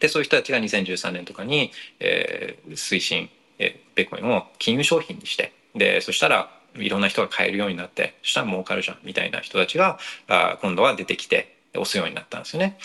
[0.00, 3.28] でそういう人たちが2013年とかに、えー推進、
[3.58, 9.98] えーベコインを金融商品にしてでそしたらいろんな人が買えるようになってそしたら儲かるじゃんみたいな人たちが
[10.28, 12.78] あ今度は出てきて押すようになったんですよね。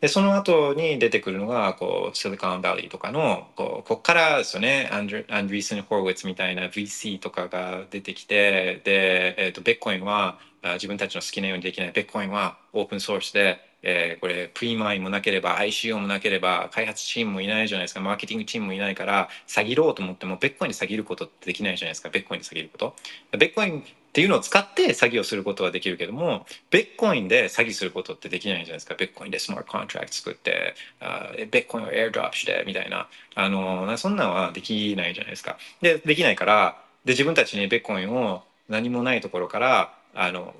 [0.00, 4.88] でその後に出てくるのがこうシリコンバレーとかのこうこっからですよね。
[4.92, 10.38] アンドアンドリーセン・ホーウィッツみたいな VC とかが出てきてで、えー、とベッコインは
[10.74, 11.92] 自分たちの好きなようにできない。
[11.92, 18.00] ベッコインはオープンソースで、えーこれプリマイもなければ ICO もなければ開発チームもいないじゃないですか。
[18.00, 22.08] マーケティングチームもいないから詐欺ろうと思ってもベッコインに詐欺ることってできないじゃないですか。
[22.08, 22.96] ベッコインに詐欺ること。
[23.36, 28.96] ビットコインっていうのを使って詐欺をすることはできるけどもビットコインで詐欺することってできないじゃないですか。
[28.96, 33.08] ビットコインでスマートコントラクト作ってあビットコインをエアドロップしてみたいな。
[33.36, 35.58] あのそんなのはできないじゃないですか。
[35.80, 40.54] でできないからで自分たちにビットコインを何もないところからあの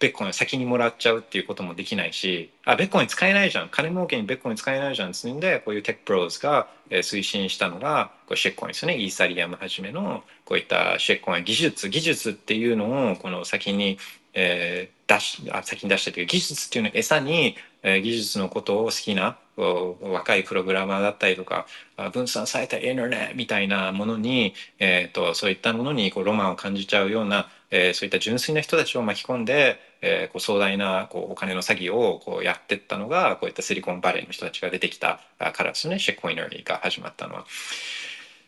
[0.00, 3.68] ビットコイン先にもらっちゃうっていうこともできないし、あ、ビットコイン使えないじゃん。
[3.68, 5.12] 金儲けにビットコイン使えないじゃん。
[5.12, 8.96] つって、こういう tech bros が、推進したのが、こうシットコインですね。
[8.96, 13.98] イーサリアムはじめの、こういったシットコイン技術、技術っていうのを、この先に、
[14.34, 21.66] えー出し、あ、先に出したという技術っていうのを餌に、えー技術のことを好きな、こう若いプログラマーだったりとか、
[22.12, 37.44] 分散されたエンターネットみたいなものに、えー、とそういったものにこうロマンを感じちゃうような、えーそういった純粋な人たちを巻き込んで、えーこう壮大なこうお金の詐欺をこうやってったのがこういったシリコンバレーの人たちが出てきたからですねシェッコイナリーが始まったのは。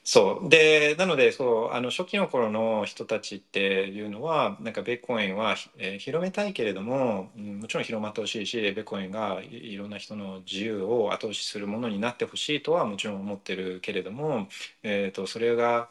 [0.05, 0.49] そう。
[0.49, 14.49] でなのでそうあの初期の頃の人たちっていうのはなんかベッコインは、えー広めたいけれども、うんもちろん広まってほしいしベッコインがいろんな人の自由を後押しするものになってほしいとはもちろん思ってるけれども、
[14.83, 15.89] えー、とそれが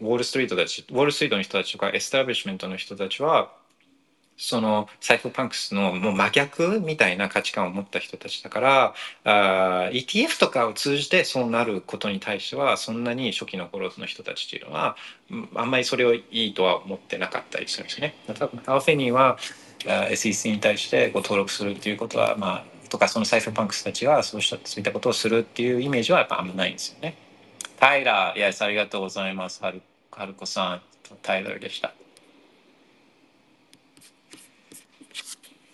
[0.00, 3.52] ウォール・ストリートたちウォール・ストリートの人たちとかエスタブリッシュメントの人たちは
[4.44, 8.94] そのサイファーパンクスのもう真逆みたいな価値観を持った人たちだから
[9.24, 14.96] あ ETF とかを通じてそうなることに対してはそんなに初期の頃の人たちっていうのは
[15.54, 18.14] あんまりそれをいいとは思ってなかったりするんですね。
[18.34, 19.38] 多分ハル・フィニーは
[20.10, 27.16] SEC に対してご登録するっていうことはまあとかそのサイファーパンクスたちがそうしたそういったことをするっていうイメージはやっぱあんまないんですよね。
[27.82, 29.60] タイラー、いや、ありがとうございます。
[29.64, 29.82] はる
[30.12, 30.82] はるこさん、
[31.20, 31.92] タイラーでした。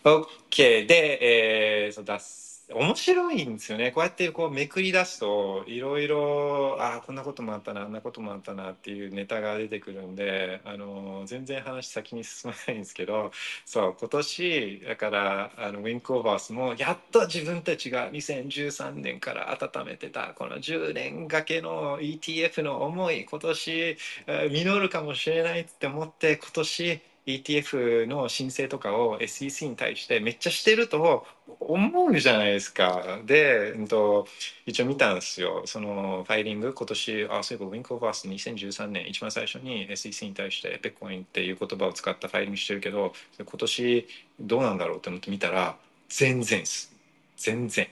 [0.08, 3.92] OK で、えー、そう出す面白いんですよね。
[3.92, 13.32] こうやってこうめくり出すといろいろああこんなこともあったなあんなこともあったなっていうネタが出てくるんであの全然話先に進まないんですけど
[13.64, 31.26] そう今年だからあのウィンクオーバースもやっと自分たちが2013年から温めてたこの10年がけの ETF の思い今年え実るかもしれないって思って今年 ETF の申請とかを SEC に対してめっちゃしてると
[31.60, 33.20] 思うじゃないですか。
[33.26, 34.26] で、うん、と
[34.64, 35.62] 一応見たんですよ。
[35.66, 44.08] そのファイリング今年あそういえばウィンクオーバース2013年一番最初に SEC に対してペッコインっていう言葉を使ったファイリングしてるけど今年
[44.40, 45.76] どうなんだろうって思って見たら
[46.08, 46.94] 全然です。
[47.36, 47.86] 全然。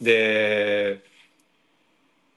[0.00, 1.02] で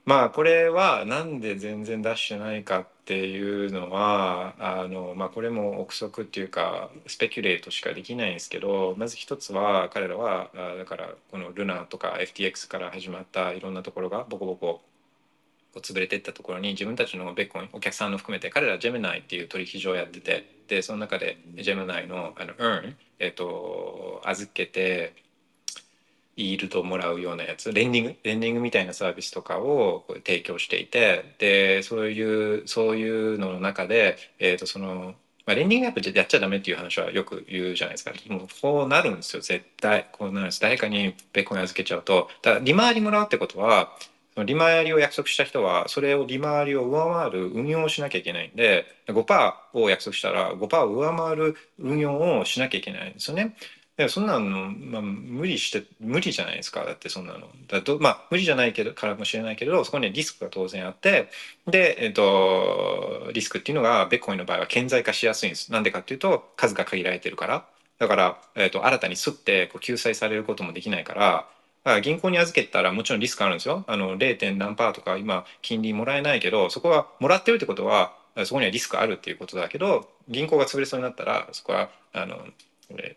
[0.04, 14.80] まあこれはなんで全然出してないかっていうのはあの、まあ、これも憶測っていうかスペキュレートしかできないんですけどまず一つは彼らはあだからこのルナとか FTX から始まったいろんなところがボコボコ
[15.80, 25.14] 潰れていったところに自分たちのベッコンお客さんの含めて彼らジェムナイっていう取引所をやっててでその中でジェムナイのあの earn、えっと、預けて
[26.36, 28.16] イールドもらうようなやつレンディング？
[28.22, 35.14] レンディングみたいなサービスとかを提供していてでそういうそういうのの中で、えー、とその、
[35.46, 38.12] まあ、レンディングやっぱやっちゃダメっていう話はよく言うじゃないですか。
[38.28, 39.42] もこうなるんですよ。
[39.42, 40.60] 絶対こうなるんです。
[40.60, 42.28] 誰かにベッコン預けちゃうと。
[42.42, 43.90] だ利回りもらうってことは
[44.46, 53.54] 利回りを約束した人はそれを利回りを上回る運用をしなきゃいけないんで5%を約束したら5%を上回る運用をしなきゃいけないんですよね。
[53.98, 61.28] いやそんなの、まあ、無理して無理じゃないですかだってそんなのだとまあ無理じゃないけどからもしれないけどそこにはリスクが当然あって
[61.66, 67.66] で、えっと、リスクっていうのがベッコインの場合は顕在化しやすいんですなんでかっていうと数が限られてるから
[67.98, 71.14] だから、えっと、新たにすってこう救済されることもできないか
[71.84, 73.84] ら銀行に預けたらもちろんリスクあるんですよ。
[73.88, 74.56] あの 0.
[74.56, 78.14] 何パーとか今金利もらえないけどそこはもらってるってことは
[78.44, 82.36] そこにはリスクあるっていうことだけど銀行が潰れそうになったらそこはあの
[82.98, 83.16] え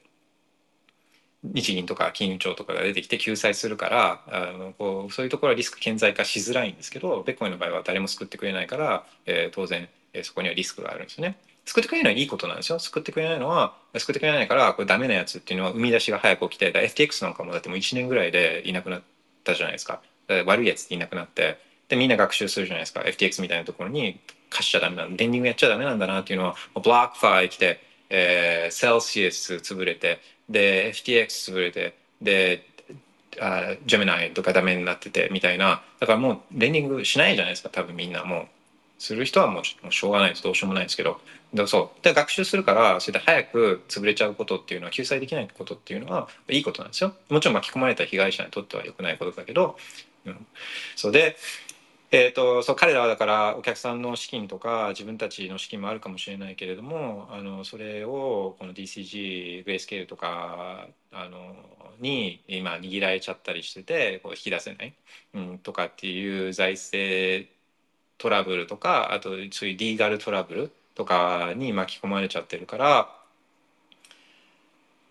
[1.54, 11.38] 日銀とか金融庁とかが出てきて救済するからあのこうそういうところはリスク顕在化しづらいんですけどビットコインの場合は誰も救ってくれないから、えー、当然、えー、そこにはリスクがあるんですよね。
[11.66, 12.80] 救ってくれないのはいいことなんですよ。
[12.80, 19.02] 救ってくれないのは救ってくれないからこれダメなやつっていうのは膿出しが早く起きて FTX なんかもだってもう1年ぐらいでいなくなっ
[19.44, 20.02] たじゃないですか。
[20.46, 24.20] 悪いやつっていなくなってでみんな学習するじゃないですか FTX みたいなところに
[24.50, 30.20] 貸しちゃダメなんレンディングやっちゃダメなんだなっていうのはブロックファイ来て、えー、セルシウス潰れて
[30.50, 32.66] で FTX 潰れてで
[33.40, 35.84] あジェミナイとかダメになっててみたいな。
[36.00, 38.48] だからもうレンディングしないじゃないですか多分みんなもう。
[38.98, 40.44] する人はもうしょうがないです。
[40.44, 41.20] どうしようもないですけど。
[41.54, 42.04] でそう。
[42.04, 47.14] で学習するからそれで早く潰れちゃうことっていうのは救済できないことっていうのはいいことなんですよ。
[47.30, 49.78] もちろん巻き込まれた被害者にとっては良くないことだけど、
[50.26, 50.46] うん、
[50.96, 51.12] そう。
[51.12, 51.36] で
[52.12, 61.56] えーと、そう彼らはだからお客さんの資金とか自分たちの資金もあるかもしれないけれどもあのそれをこの DCG グレースケールとかあの
[62.00, 64.94] に今握られちゃったりしててこう引き出せない、
[65.34, 67.50] うん、とかっていう財政
[68.18, 73.10] トラブルとかあとそういうリーガルトラブルとかに巻き込まれちゃってるから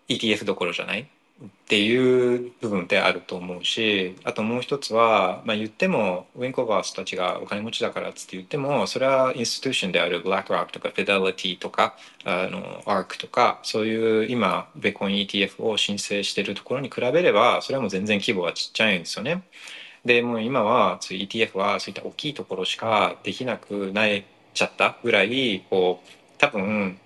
[0.07, 1.09] ETF どころじゃない。
[1.43, 19.43] っていう部分ってあると思うしあともう一つは、まあ、言ってもウィンコバースたちがお金持ちだからっつって言ってもそれはインスティテューションであるブラックロックとかフィデリティとかあのアークとかそういう今ベコン ETF を申請してるところに比べればそれはもう全然規模はちっちゃいんですよね。
[20.05, 24.21] でもう今は ETF はそういった大きいところしかできなくなっ
[24.53, 26.99] ちゃったぐらいこう多分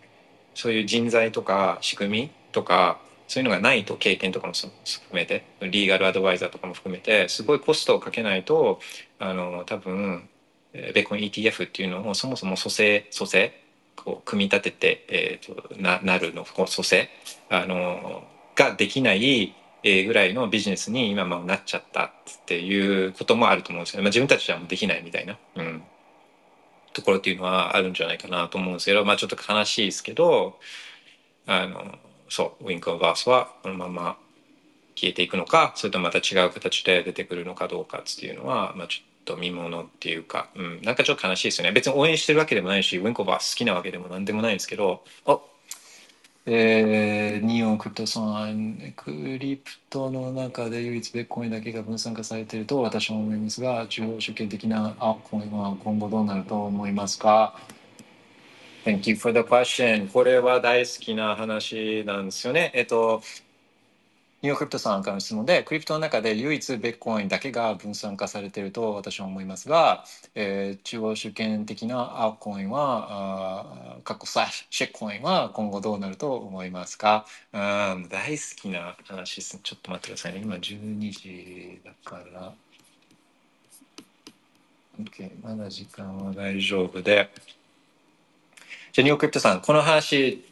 [0.53, 2.99] そういう人材とか仕組みとか
[3.29, 4.73] そういうのがないと経験とかも含
[5.13, 8.79] めてリーガルアドバイザーとかも含めてすごいコストをかけないと
[9.19, 10.27] あの多分
[10.73, 13.53] ベーコン ETF っていうのをそもそも蘇生蘇生
[13.95, 17.07] こう組み立てて、えーと、ななるの蘇生
[17.51, 18.23] あの
[18.55, 19.53] ができない
[19.83, 22.11] ぐらいのビジネスに今もなっちゃったっ
[22.47, 25.83] ていうこともあると思うんですよ、まあ、自分たちはもうできないみたいな、うん、
[26.93, 30.57] ところっていうのはあるんじゃないかなと思うんですけどまあちょっと悲しいですけど
[31.45, 31.99] あの
[32.29, 34.17] そうウィンク・オブ・バースはこのまま
[34.95, 41.71] 消えていくのかそれとまた違う形で出てくるのかどうかっていうのは、まあ、ちょっと見ものっていうか、うん、なんかちょっと悲しいですよね。
[41.71, 45.39] 別に応援してるわけでもないしウィンク・オブ・バース好きなわけでも何でもないんですけどあ
[46.51, 57.53] えー、ニオンクリプトさん、クリプトの中で唯一ベッコインだけが分散化されていると私は思いますが、中央集権的なあコインは今後どうなると思いますか？
[58.85, 60.09] Thank you for the question.
[60.09, 62.71] これは大好きな話なんですよね。
[62.73, 63.21] えっと、
[64.41, 77.25] ニューヨークリプトさんからの質問で、クリプトの中で唯一ベッコインだけが分散化されていると私は思いますが、えー、中央集権的なアーコインは、あ過去サッシェコインは今後どうなると思いますか？
[77.51, 79.59] うん、大好きな話です。
[79.61, 80.39] ちょっと待ってくださいね。
[80.41, 82.53] 今12時だから。
[85.01, 87.29] OK、まだ時間は大丈夫で。
[88.91, 90.43] じゃあ、ニュークリプトさん、この話、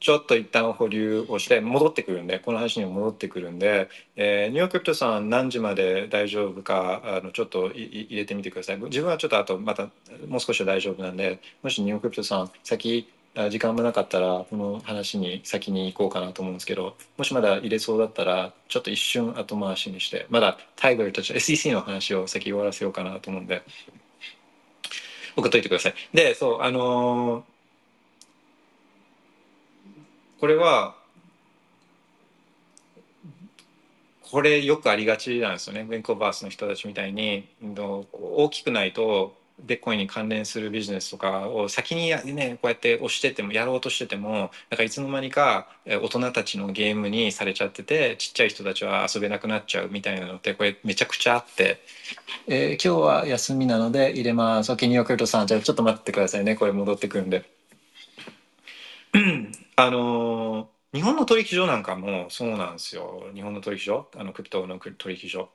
[0.00, 8.78] ちょっと一旦保留をして戻ってくるんでこの話に戻ってくるんで、えー、ニューヨークリプトさん何時まで大丈夫かあのちょっと入れてみてください。
[8.78, 9.90] 自分はちょっとあとまた
[10.26, 13.06] もう少しは大丈夫なんでもしニューヨークリプトさん先
[13.50, 23.62] 時間もなかったらこの話に先に行こうかなと思うんですけどもしまだ入れそうだったらちょっと一瞬後回しにしてまだタイガーたち SEC の話を先終わらせようかなと思うんで
[25.36, 25.94] 送っといてください。
[26.14, 27.59] でそうあのー
[30.40, 30.94] これは
[34.30, 51.82] これよくありがちなんですよねベンコバースの人たちみたいに大きくないとベッコインに関連するビジネスとかを先にねこうやって押しててもやろうとしててもなんかいつの間にか大人たちのゲームにされちゃっててちっちゃい人たちは遊べなくなっちゃうみたいなのってこれめちゃくちゃあって、
[52.46, 54.70] えー、今日は休みなので入れます。
[54.72, 57.44] ニューヨークさんじゃあちょっと待ってくださいねこれ戻ってくるんで。
[59.80, 63.24] あの日本の取引所なんかもそうなんですよ。
[63.32, 64.08] 日本の取引所？
[64.16, 65.50] あのクリプトの取引所。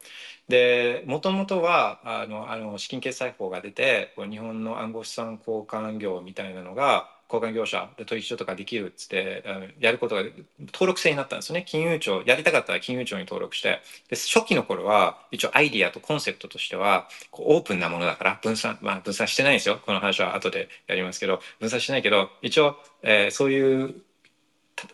[0.47, 9.43] でもともとはあのあの資金決済法が出て日本の暗号資産交換業みたいなのが交換業者で取引所とかできるっつって
[9.79, 11.65] やることが登録制になったんですよね。
[11.67, 13.81] 金融庁やりたかったら金融庁に登録して。
[14.09, 19.79] で初期の頃は一応アイディアとコンセプトとしてはこうオープンなものだから分散まあ分散してないんですよ。
[19.85, 23.95] この話は後でやりますけど分散してないけど一応、えー、そういう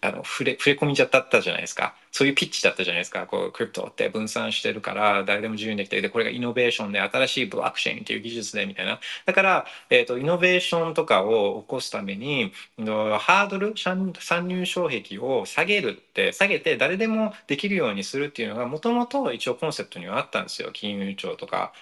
[0.02, 1.96] あの触れ触れ込みちゃったったじゃないですか。
[2.12, 3.26] そういうピッチだったじゃないですか。
[3.26, 9.00] こうクリプトって分散してるから誰でも自由にできてでこれがイノベーションで新しいブロックチェーンっていう技術でみたいな。
[9.26, 14.14] だから、えーと、イノベーションとかを起こすためにハードル参
[14.48, 20.72] 入障壁を下げるって下げて誰でもできるようにするっていうのがもともと一応コンセプトにはあったんですよ。
[20.72, 21.74] 金融庁とか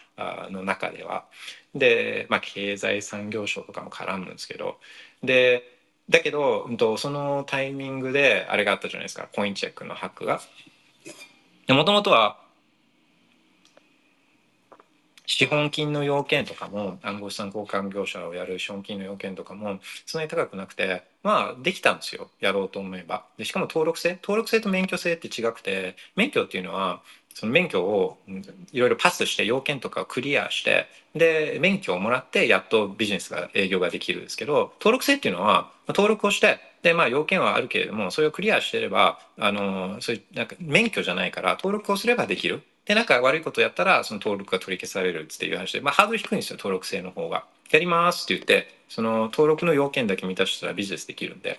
[0.49, 1.25] の中では。
[1.75, 4.79] で、まあ、経済産業省とかも絡むんですけど。
[5.23, 5.78] で
[6.09, 9.29] だけど、うんと、そのタイミングであれがあったじゃないですか。
[9.33, 10.41] コインチェックのハックが。
[11.69, 12.39] もともとは
[15.27, 22.31] 資本金の要件とかも暗号資産交換業者をやる資本金の要件とかもそんなに高くなくてまあできたんですよ。
[22.39, 23.27] やろうと思えば。
[23.37, 24.17] でしかも登録制。
[24.23, 27.03] 登録制と免許制って違くて免許っていうのは
[27.39, 28.17] その免許を
[28.73, 47.45] いろいろパスして要件とかをクリアしてで免許をもらってやっとビジネスが営業ができるんですけど登録制っていうのは登録をしてでまあ要件はあるけれどもそれをクリアしてればあのそういうなんか免許じゃないから登録をすればできるでなんか悪いことやったらその登録が取り消されるっていう話で、まあ、ハードル低いんですよ登録制の方が。
[47.71, 51.57] やりますって言ってその登録の要件だけ満たしたらビジネスできるんで。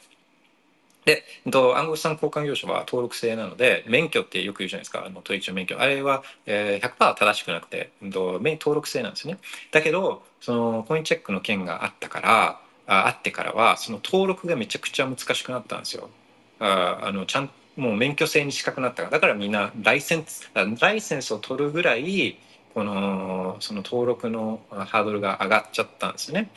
[1.04, 5.80] で、暗号資産交換業者は登録制なので、免許ってよく言うじゃないですか、あの取引所免許。
[5.80, 9.40] あれは、えー、100%正しくなくて、登録制なんですよね。
[9.70, 16.10] だけど、そのコインチェックの件があったから、ああってからは、その登録がめちゃくちゃ難しくなったんですよ。
[16.58, 22.38] ああのちゃんもう免許制に近くなったから、だからみんなライセンス、ライセンスを取るぐらい、
[22.74, 26.50] この、その登録のハードルが上がっちゃったんですね。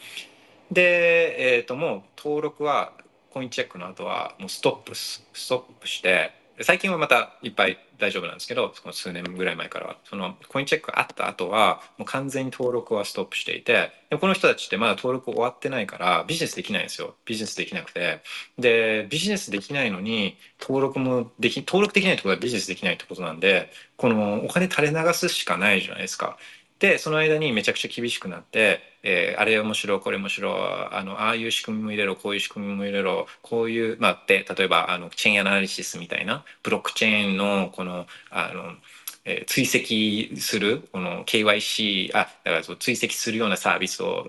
[0.71, 2.91] で、えっ、ー、ともう登録は
[3.33, 6.31] コインチェックの後はもうストップストップして
[6.61, 9.97] 最近はまたいっぱい大丈夫なんですけどその数年ぐらい前からは。
[10.03, 17.15] そのコインチェックがあった後はもう完全に登録はストップしていてでこの人たちってまだ登録終わってないからビジネスできないんですよ。
[17.25, 18.21] ビジネスできなくて。
[18.59, 26.37] でビジネスできないのに登録もでき登録できないってことはビジネスできないってことなんでこのお金垂れ流すしかないじゃないですか。
[26.77, 38.73] でその間にめちゃくちゃ厳しくなって、えー、あれ面白いこれ面白いあのああいう仕組みも入れろこういう仕組みも入れろこういうまあで例えばあのチェーンアナリシスみたいなブロックチェーンのこのあの
[39.25, 44.27] えー、追跡するこの KYC あだからそう追跡するようなサービスを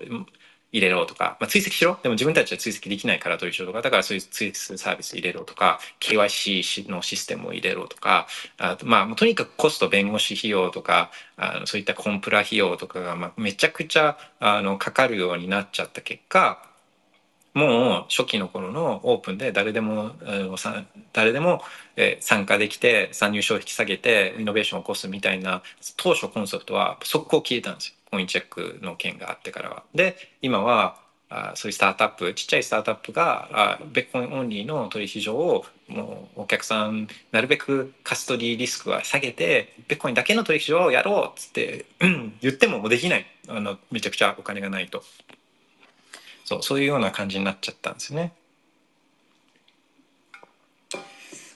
[0.75, 1.97] 入れろとか、まあ、追跡しろ。
[2.03, 3.81] でも自分たちは追跡できないから取引所とか。
[3.81, 8.27] だからそういう追跡するサービス入れろとか KYC のシステムを入れろとか。
[8.59, 16.59] あとまあとにかくコスト弁護士費用とかあのそういったコンプラ費用とかが、まあ、めちゃくちゃあのかかるようになっちゃった結果
[17.55, 20.13] もう初期の頃のオープンで誰でも
[21.13, 21.63] 誰でも
[22.21, 25.63] 参加できて参入賞を引き下げてイノベーションを起こすみたいな
[25.97, 29.83] 当初コンセプトは速攻消えたんですよコインチェックの件があってからは。
[29.95, 30.97] で今は
[31.31, 45.03] あそういうスタートアップちっちゃいスタートアップがあベッコインオンリーの取引所をもうお客さんなるべくカストリーリスクは下げてベッコインだけの取引所をやろうっつって、うん、言ってももうできないあのめちゃくちゃお金がないと。
[46.45, 48.33] そうそういうような感じになっちゃったんですね。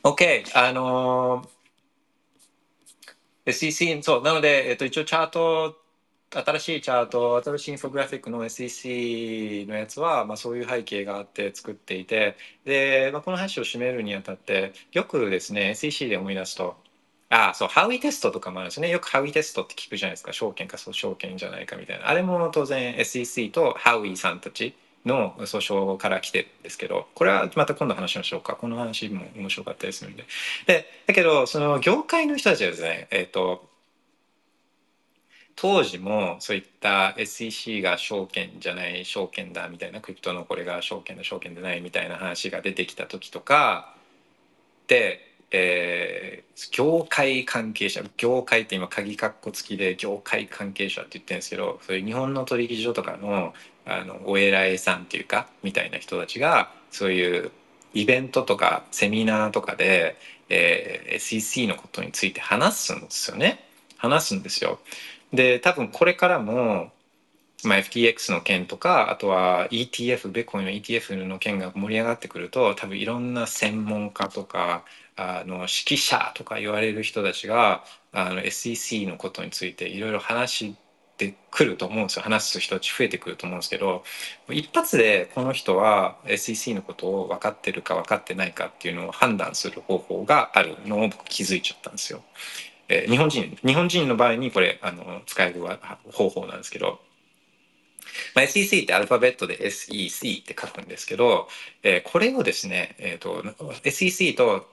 [0.03, 5.77] OK あのー、SEC そうなので、えっと、一応チャート
[6.31, 16.77] 新しいチャート新しいインフォグラフィックの SEC のやつは、まあ、そういう背景があって作っていてで、まあ、この話を締めるにあたってよくですね SEC で思い出すと
[17.31, 18.89] ああそうハウィテストとかもあるんですね。
[18.89, 20.33] よくハウィテストって聞くじゃないですか。
[20.33, 22.09] 証券かそう証券じゃないかみたいな。
[22.09, 24.75] あれも当然 SEC とハウィさんたち
[25.05, 28.57] の訴訟から来てるんですけどこれはまた今度話しましょうか。
[28.57, 30.25] この話も面白かったりするんで。
[30.67, 33.69] でだけどその業界の人たちはですねえっ、ー、と
[35.55, 43.93] 当時もそういった SEC が証券じゃない証券だみたいなクリプトのこれが証券だ証券でないみたいな話が出てきた時とか
[44.87, 53.55] でえー、業界関係者業界って今鍵括弧付きで業界関係者って言ってるんですけどそういう日本の取引所とかの
[53.87, 57.51] あのお偉いさんっていうかみたいな人たちがそういう
[57.95, 60.17] イベントとかセミナーとかで、
[60.51, 63.65] えー、SEC のことについて話すんですよね
[63.97, 64.79] 話すんですよ。
[65.33, 66.93] で多分これからも
[67.65, 74.85] まあ、FTX の件とかあとは ETF ベコイの ETF の件が盛り上がってくると多分いろんな専門家とか
[75.19, 77.83] あの指揮者とか言われる人たちが
[78.13, 80.75] あの SEC のことについていろいろ話し
[81.17, 84.05] てくると思うんですよ話す人たち増えてくると思うんですけど
[84.49, 92.23] 一発でこの人は SEC のことを分かってるか分かってないかっていうのを判断する方法があるのを僕気づいちゃったんですよ。
[92.89, 95.61] えー、日本人日本人の場合にこれあの使える
[96.13, 97.01] 方法なんですけど。
[98.35, 101.47] まあ、SEC ってアルファベットで SEC って書くんですけど、
[101.83, 103.45] えー、これをですね、えーと
[103.85, 104.67] SEC と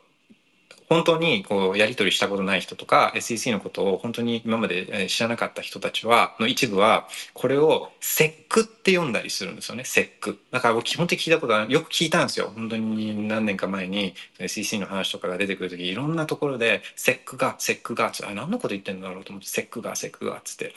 [0.88, 10.38] 本当にこうやり取りしたことない人とか SEC のことを本当に今まで知らなかった人たちはの一部はこれをセックって読んだりするんですよねセック。
[10.52, 12.52] だから僕基本的に聞いたことはよく聞いたんですよ。
[12.56, 20.74] 本当に何年か前に SEC の話とかが出てくる時いろんなところでセックがセックがあ何のこと言ってんだろうと思ってセックがセックがっつって。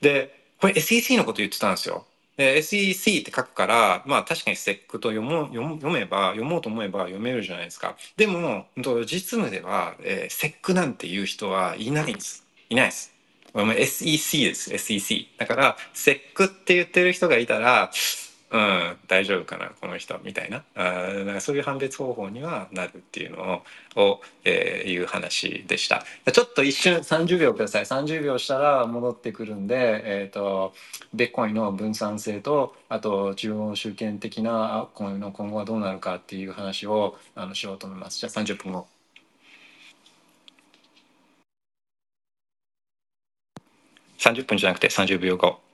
[0.00, 2.06] でこれ SEC のこと言ってたんですよ。
[2.40, 7.96] で SEC って書くからまあ確かにセックと読も読めば読もうと思えば読めるじゃないですか。
[8.16, 8.64] でも
[9.04, 12.46] 実務では、えー、セックなんていう人はいないんです。
[12.70, 13.12] いないです。
[13.54, 14.72] SEC です。
[14.72, 17.90] SEC だからセックって言ってる人がいたら
[18.52, 20.64] うん、大丈夫かなこの人みたいな。
[20.74, 23.62] あなんかそういう判別方法にはなるっていうの
[23.96, 26.04] をを、えー、いう話でした。
[26.32, 27.84] ちょっと一瞬30秒ください。
[27.84, 30.74] 30秒したら戻ってくるんで、えーと、
[31.14, 38.18] ベッコインの分散性とあと中央集権的な今の今後はどうなるかっていう話をあのしようと思います。
[38.18, 38.86] じゃあ30分後。
[44.18, 45.69] 30分じゃなくて30秒後。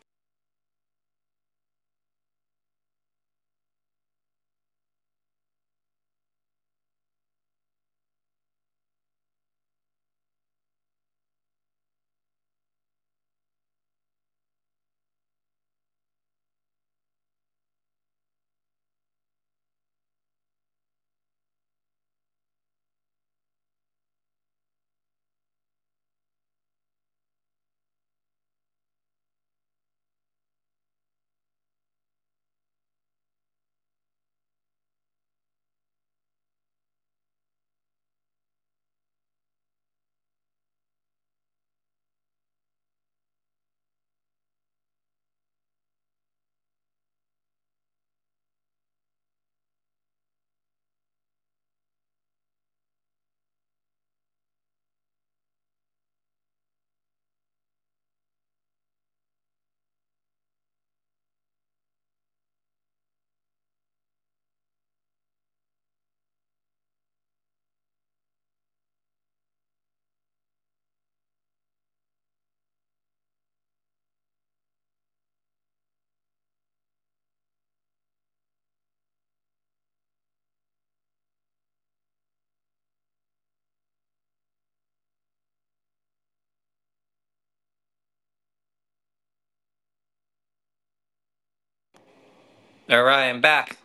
[92.89, 93.77] All right, I'm back.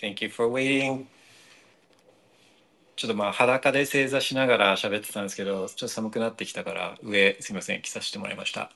[0.00, 1.06] Thank you for waiting.
[2.96, 8.72] ちょっとまあ裸で正座しながら喋ってたんですけど、ちょっと寒くなってきたから上すみません着させてもらいました。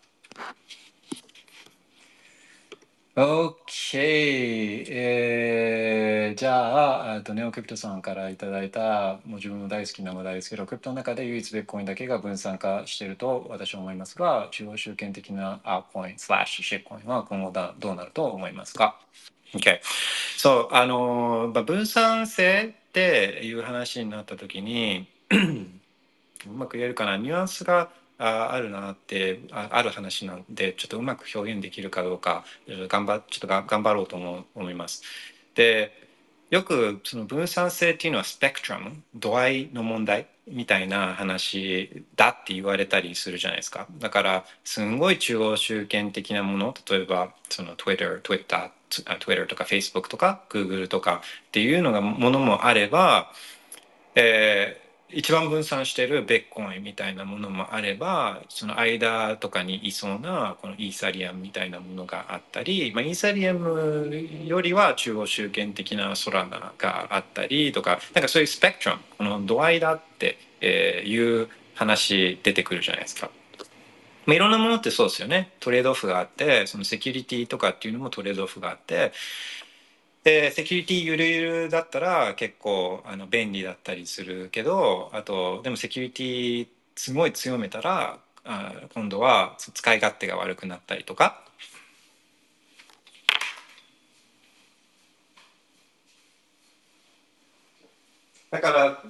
[3.17, 19.01] OK、えー、じゃあ、とネオクリプトさんからいただいた、もう自分の大好きな話題ですけど、クリプトの中で唯一ベッコインだけが分散化していると私は思いますが、中央集権的なアーコイン、スラッシュ、シェコインは今後だどうなると思いますか？
[19.55, 19.81] ?OK。
[20.37, 32.45] そう、あの、まあ、分散性っていう話になった時に、 うまく言えるかな、ニュアンスがああるなってあある話なんでちょっとうまく表現できるかどうか
[32.89, 35.03] 頑張ちょっとが頑張ろうと思思います。
[35.55, 35.93] で
[36.51, 53.33] よくその分散性っていうのはスペクトラム度合いの問題みたいな話だって言われたりするじゃないですかだからすんごい中央集権的なもの例えばその Twitter, Twitter, Twitter とか Facebook とか Google とかっていうのがものもあれば、
[54.15, 64.11] えー一番分散してるベッコインみたいなものもあればその間とかにいそうなこのイーサリアムみたいなものがあったり、まあ、イーサリアム
[64.45, 73.31] よりは中央集権的なソラナがあったりとかなんかそういうスペクトラムこの度合いだっていう話出てくるじゃないですか。
[74.27, 79.13] まあ、いろんなものってそうですよねトレードオフがあってそのセキュリティとかっていうのもトレードオフがあって
[80.25, 86.67] でセキュリティゆるゆるだったら結構あの便利だったりするけどあとでもセキュリティ
[86.97, 91.43] すごい強めたらあ今度は使い勝手が悪くなったりとか。
[98.51, 99.03] だから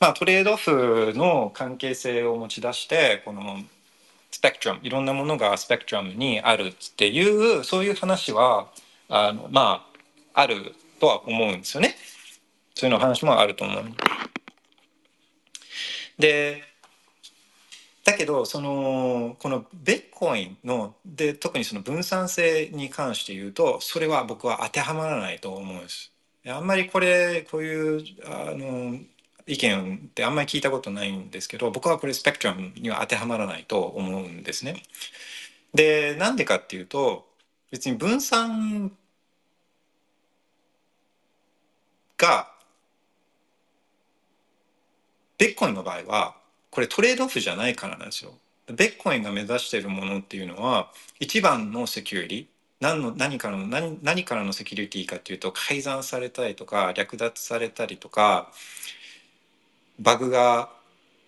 [0.00, 3.58] まあトレードオフの関係性を持ち出してこの
[4.30, 8.68] スペクトラムいろんなものがスペクトラムにあるっていうそういう話は
[9.10, 9.86] あのま
[10.34, 11.96] ああるとは思うんですよね。
[12.74, 13.84] そういうの話もあると思う。
[16.18, 16.62] で
[18.04, 26.10] だけどそのこのベッコインので特にその分散性に関して言うとそれは僕は当てはまらないと思うんです。
[26.46, 28.98] あんまりこれこういうあの
[29.50, 34.82] 意見ってあんまり聞いたことないんですけど僕はこれスペクトラムには当てはまらないと思うんですね。
[35.74, 37.26] でなんでかっていうと
[37.70, 38.92] 別に分散
[42.16, 42.50] が
[45.36, 46.36] ベッコインの場合は
[46.70, 48.32] これトレードオフじゃないからなんですよ。
[48.68, 52.46] ベッコインが目指しているものっていうのは一番のセキュリティ
[52.80, 58.50] 何の何からの何何からのセキュリティかっていうと改ざんされたりとか略奪されたりとか
[60.00, 60.70] バグが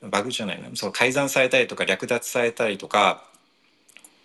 [0.03, 3.23] バグじゃないなそう改ざんされたりとか略奪されたりとか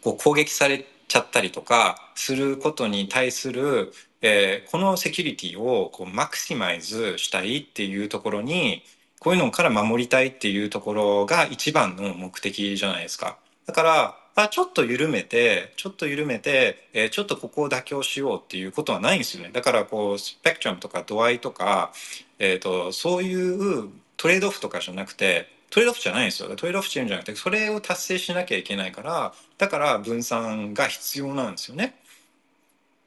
[0.03, 8.83] こう攻撃されちゃったりとかすることに対するえー、このセキュリティをこうマクシマイズしたいっていうところに
[9.19, 13.37] こういうのから守りたいっていうところが一番の目的じゃないですか。
[13.65, 19.51] だからあちょっと緩めてちょっと緩めて、えー、ちょっとここを妥協しようっていうことはないんですよね。
[19.51, 21.91] だからこうスペクトラムとか度合いとか、
[22.39, 26.49] えーと、そういうトレードオフとかじゃなくてトレードオフじゃないんですよ。
[26.55, 31.95] トレードオフしてるんじゃなくてそれを達成しなきゃいけないからだから分散が必要なんですよね。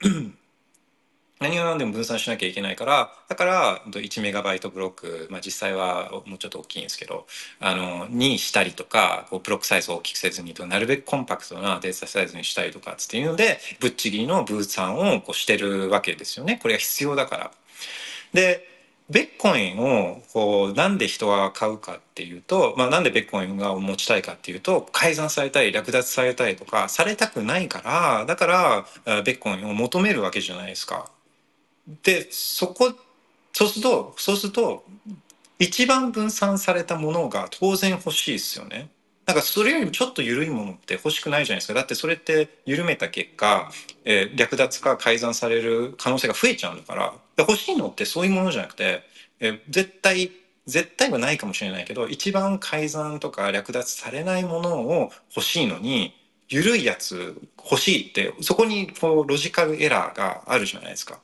[1.41, 7.27] 何が何でも分散しなきゃいけないからだから1メガバイトブロック、まあ、実際はもうちょっと大きいんですけど
[7.61, 17.51] あのにしたりとかこうブロックサイズを大きくせずにとなるべくコンパクトなデータサイズにしたりとかっていうのでぶっちぎりの分散をこうしてるわけですよねこれが必要だから。
[18.35, 18.70] で
[19.11, 28.87] ベッコインをこうなんで人は買うかっていうと、まあ、なんでベッコインが持ちたいかっていうと改ざんされたり略奪されたりとかされたくないからだから
[29.23, 31.11] ベッコインを求めるわけじゃないですか。
[32.03, 32.95] でそこ
[33.53, 34.85] そうするとそうすると
[35.59, 38.91] 一番分散されたものが当然欲しいですよね。
[39.27, 41.75] なんかそれよりもちょっと緩いものって欲しくないじゃないですか。
[41.75, 43.71] だってそれって緩めた結果、
[44.05, 49.03] えー、略奪か改ざんされる可能性が増えちゃうんだから、で欲しいのってそういうものじゃなくて、
[49.41, 50.31] え、絶対、
[50.67, 56.15] 絶対はないかもしれないけど、一番改ざんとか略奪されないものを欲しいのに、
[56.49, 61.21] 緩いやつ欲しいって、そこにこうロジカルエラーがあるじゃないですか。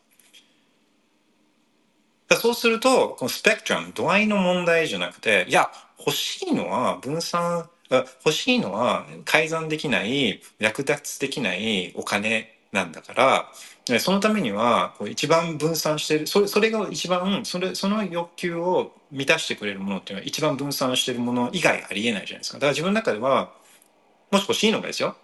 [2.41, 13.53] そうすると、このスペクトラム、度合いの問題じゃなくて、いや、欲しいのは分散、欲しいのは改ざんできない、略奪できないお金なんだから、
[14.01, 22.57] そのためには一番分散してるそれそれが一番それその欲求を満たしてくれるものっていうのは一番分散してるもの以外ありえないじゃないですか。
[22.57, 23.53] だから自分の中では
[24.33, 25.17] もし欲しいのがですよ。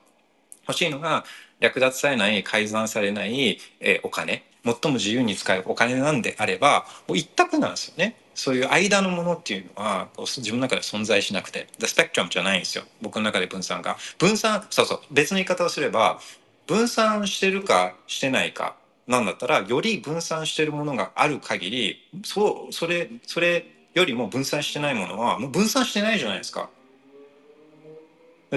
[0.68, 1.24] 欲しいのが
[1.59, 4.44] 略奪されない改ざんされない、えー、お金。
[4.64, 8.16] 最も自由に使うお金なんであればもう一択なんですよね。
[8.34, 11.66] そういう間のものっていうのは自分の中で存在しなくて。
[11.80, 12.84] スペクトラムじゃないんですよ。
[13.01, 13.97] 僕の中で分散が。
[14.18, 15.01] 分散そうそう。
[15.10, 16.20] 別の言い方をすれば
[16.66, 18.76] 分散してるかしてないか
[19.06, 26.70] なんだったらより分散してるものがある限りそうそれそれよりも分散してないものはもう分散してないじゃないですか。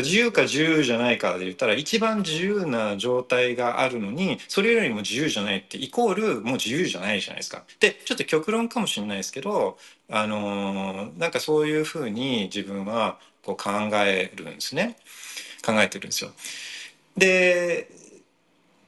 [0.02, 7.64] 自由か自由じゃないかで言ったら一番自由な状態があるのにそれよりも自由じゃないってイコールもう自由じゃないじゃないですか。
[7.80, 9.77] でちょっと極論かもしれないですけど
[10.10, 13.72] あのなんかそういうふうに自分はこう考
[14.06, 14.98] えるんですね
[15.65, 16.32] 考えてるんですよ。
[17.15, 17.90] で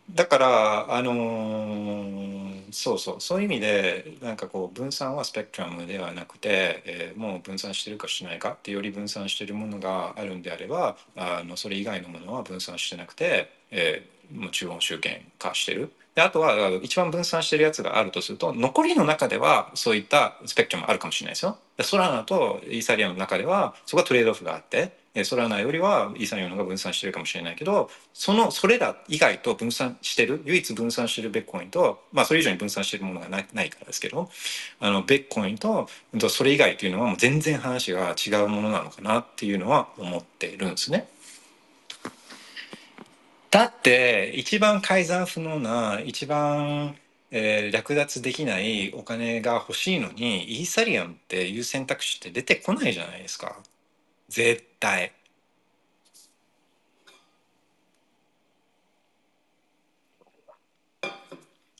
[0.10, 15.92] だからあのー、そうそうそういう意味でなんかこう分散はスペクトラムではなくて、えー、もう分散してるかしないかってより分散してるものがあるんであればあのそれ以外のものは分散してなくて、えー、もう中央集権化してる。
[16.16, 21.60] であとは一番分散してるやつがあるとすると残りの中ではそういったスペクトラムあるかもしれないですよ。
[21.82, 34.30] ソラナとイーサリアの中ではそこはトレードオフがあってソラナよりはイーサリアムのが分散してるかもしれないけどそのそれら以外と分散してる唯一分散してるベッコインとまあそれ以上に分散してるものがないないからですけど
[34.80, 35.88] あのベッコインと
[36.30, 41.08] それ以外というのはもう全然話が違うものなのかなっていうのは思ってるんですね。
[43.50, 46.96] だって一番改ざん不能な一番
[47.32, 53.58] えー、略奪できないお金が欲しいのにイーサリアムっていう選択肢って出てこないじゃないですか
[54.30, 55.14] 絶対。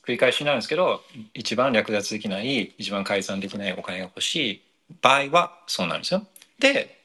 [0.06, 1.02] 繰り返しなんですけど
[1.34, 4.62] 一番略奪できない一番改ざんできないお金が欲しい
[5.02, 6.26] 場合はそうなんですよ。
[6.58, 6.96] で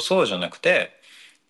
[0.00, 0.90] そうじゃなくて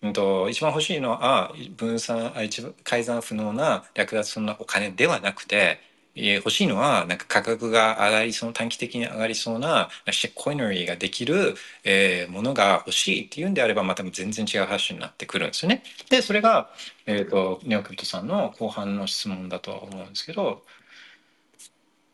[0.01, 5.79] 一番欲しいのは分散一番改ざん不能な略奪するお金ではなくて
[6.17, 15.83] 欲しいのはなんか価格が上がりそう短期的に上がりそうなシェッコイナリーができる、えー、ものが欲しいっていうんであればまた全然違う話になってくるんですよね。
[16.09, 16.69] でそれが、
[17.05, 20.63] えーと、ネオクリトさんの後半の質問だとは思うんですけど、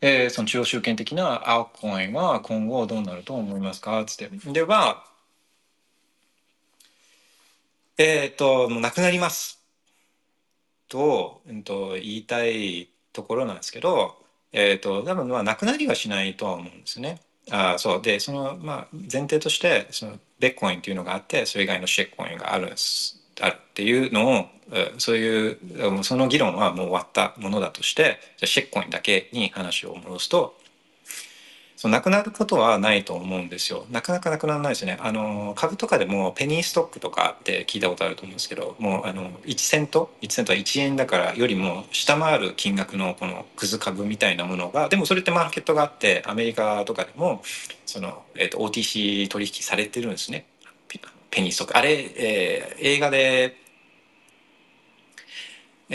[0.01, 4.03] えー、その中央集権的なアウトコインは今後どうなると思いますか？
[4.05, 4.29] つって。
[4.51, 5.05] では
[7.97, 9.63] えっ、ー、ともうなくなります
[10.89, 14.17] と,、えー、と言いたいところなんですけど、
[14.51, 17.21] えーと、多分まあなくなりはしないとは思うんですね。
[17.51, 24.45] あそうでその、まあ、前提としてそのベッコインっていうのがあってそれ以外のシェッコインがあるんですあるっていうのを
[24.97, 30.55] そういうその議論はもう終わったものだとしてじゃシェッコインだけに話を戻すと
[31.83, 33.85] そうなくなることはないと思うんですよ。
[33.91, 34.97] なかなかなくならないですね。
[35.01, 47.41] あの株とかでもペニーストックとかって聞いたことあると思うんですけどもうあの1セント？1セントは1円だからよりも下回る金額のこのクズ株みたいなものがでもそれってマーケットがあってアメリカとかでも
[47.85, 50.45] その、えーと、OTC 取引されてるんですね。
[51.31, 51.77] ペニーストック。
[51.77, 53.57] あれ、えー、映画で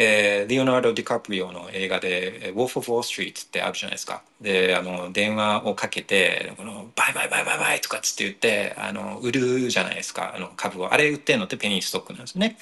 [0.01, 4.23] えー、リオナルド・ディカプリオの映画で「ウォーフ・オブ・ウォー・ストリート」ってあるじゃないですか。
[4.41, 12.57] であの電話をかけてこの「バイバイバイバイバイ」とかっつって言ってあの売るじゃないですかあの株をあれ売ってるのってペニーストックなんですね。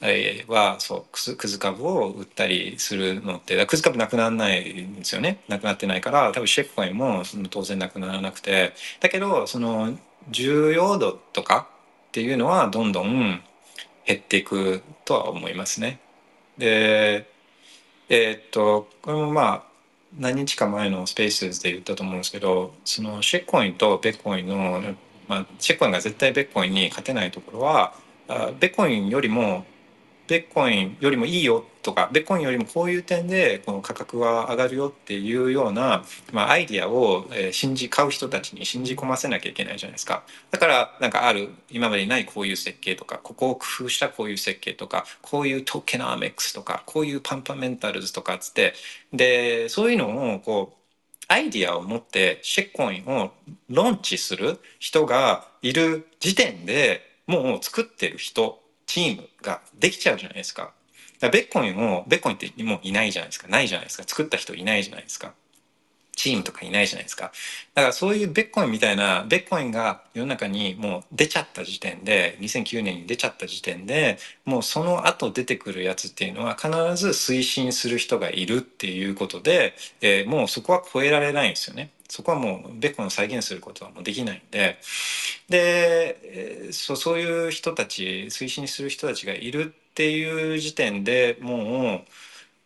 [0.00, 9.96] えー、はそうくずくず株を売ったりするのってくず株なくならないんですよねなくなってないから多分シェックコインもその当然なくならなくてだけどその
[10.30, 11.68] 重要度とか
[12.08, 13.42] っていうのはどんどん
[14.06, 16.00] 減っていくとは思いますね。
[16.58, 17.26] で
[18.08, 19.62] えー、っとこれもまあ
[20.18, 24.82] 何日か前のスペースで言ったと思うんですけどそのシェッコインとベッコインの、
[25.28, 27.94] まあ、シェッコインが絶対ベッコインに勝てないところは
[28.60, 29.64] ベッコインよりも
[30.28, 40.22] ベッコインよりもいいよとかベッコインよりもこういう点でこの価格は上がるよっていうような、まあ、アイディアを信じ買う人たちに信じ込ませなきゃいけないじゃないですか。
[40.50, 48.74] だからなんかある今までにないこういう設計とかここを工夫したこういう設計とかこういうトーケナミックスとかこういうパンパメンタルズとかっつって
[49.12, 50.76] でそういうのをこう
[51.28, 53.32] アイディアを持ってシェッコインを
[53.68, 60.72] ローンチする人がいる時点でもう作ってる人チームができちゃうじゃないですか。
[61.20, 63.48] だベッコインも、ベッコインってもういないじゃないですか。
[63.48, 64.04] ないじゃないですか。
[64.06, 65.34] 作った人いないじゃないですか。
[66.14, 67.32] チームとかいないじゃないですか。
[67.74, 81.90] だからそういうベッコインみたいな、ベッコインが世の中にもう出ちゃった時点で、2009年に出ちゃった時点で、もうその後出てくるやつっていうのは必ず推進する人がいるっていうことで、えー、もうそこは超えられないんですよね。
[82.12, 84.78] そこはもうベッコンを再現することはもうできないんで。
[85.48, 92.08] でそうそういう人たち推進する人たちがいるっていう時点でもう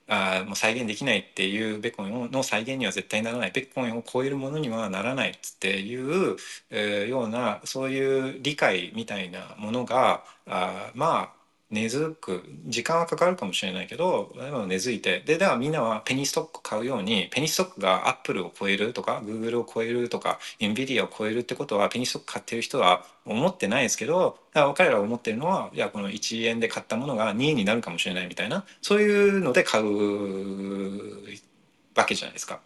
[0.09, 3.53] あもう再現できないっていうベッコンの再現には絶対ならない。
[3.53, 6.37] ベッコンを超えるものにはならないっていう、
[6.71, 14.33] えー、ようなそういう理解みたいなものがあまあ根付く時間はかかるかもしれないけど
[14.69, 29.87] 根付いてでではみんなはペニストック買うようにペニストックがアップルを超えるとかグーグルを超えるとかエンビディアを超えるってことはペニストック買ってる人は思ってないですけどだから彼らが思ってるのはいやこの1円で買ったものが2円になるかもしれないみたいなそういうので買う
[31.97, 32.61] わけじゃないですか。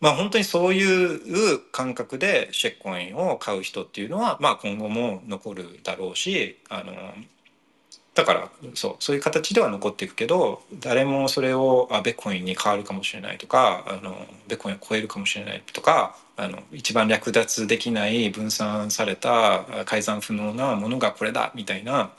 [0.00, 1.14] まあ本当にそうい
[1.54, 6.92] う感覚でシェッコインを買う人っていうのはまあ今後も残るだろうしあの
[8.18, 22.10] だからそうそういう形では残っていくけど誰もそれをあベッコインに変わるかもしれないとかあのベッコインを超えるかもしれないとかあの一番略奪できない分散された改ざん不能なものがこれだみたいな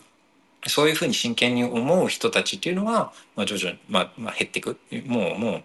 [0.68, 4.78] そういうふうに真剣に思う人たちっていうのは、まあ、徐々に、まあ、まあ減っていく。
[5.06, 5.64] もうもう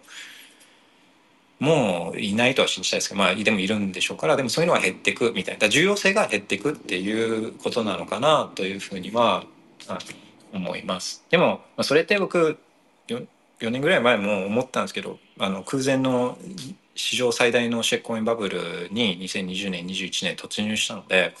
[1.63, 5.69] もういないとは信じたいですけどまあでもいるんでしょうからでもそういうのは減っていくみたいな。
[5.69, 9.45] 重要性が減っていくっていうことなのかなというふうには
[10.57, 11.23] 思います。
[11.29, 12.57] でも、まあ、それって僕
[13.07, 13.25] 4,
[13.59, 16.37] 4年ぐらい前も思ったんですけどあの空前の
[16.95, 21.35] 史上最大のシェッコインバブルに2020年21年突入したので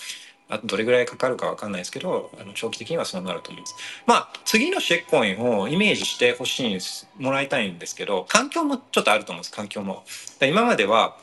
[0.47, 3.75] あとどれぐらいかかるか分かんないですけどあの長期的にはそうなると思います。
[4.05, 6.79] まあ次のシェッコインをイメージしてほしい
[7.17, 10.03] もらいたいんですけど環境もちょっとあると思うんです環境も。
[10.41, 11.17] 今までは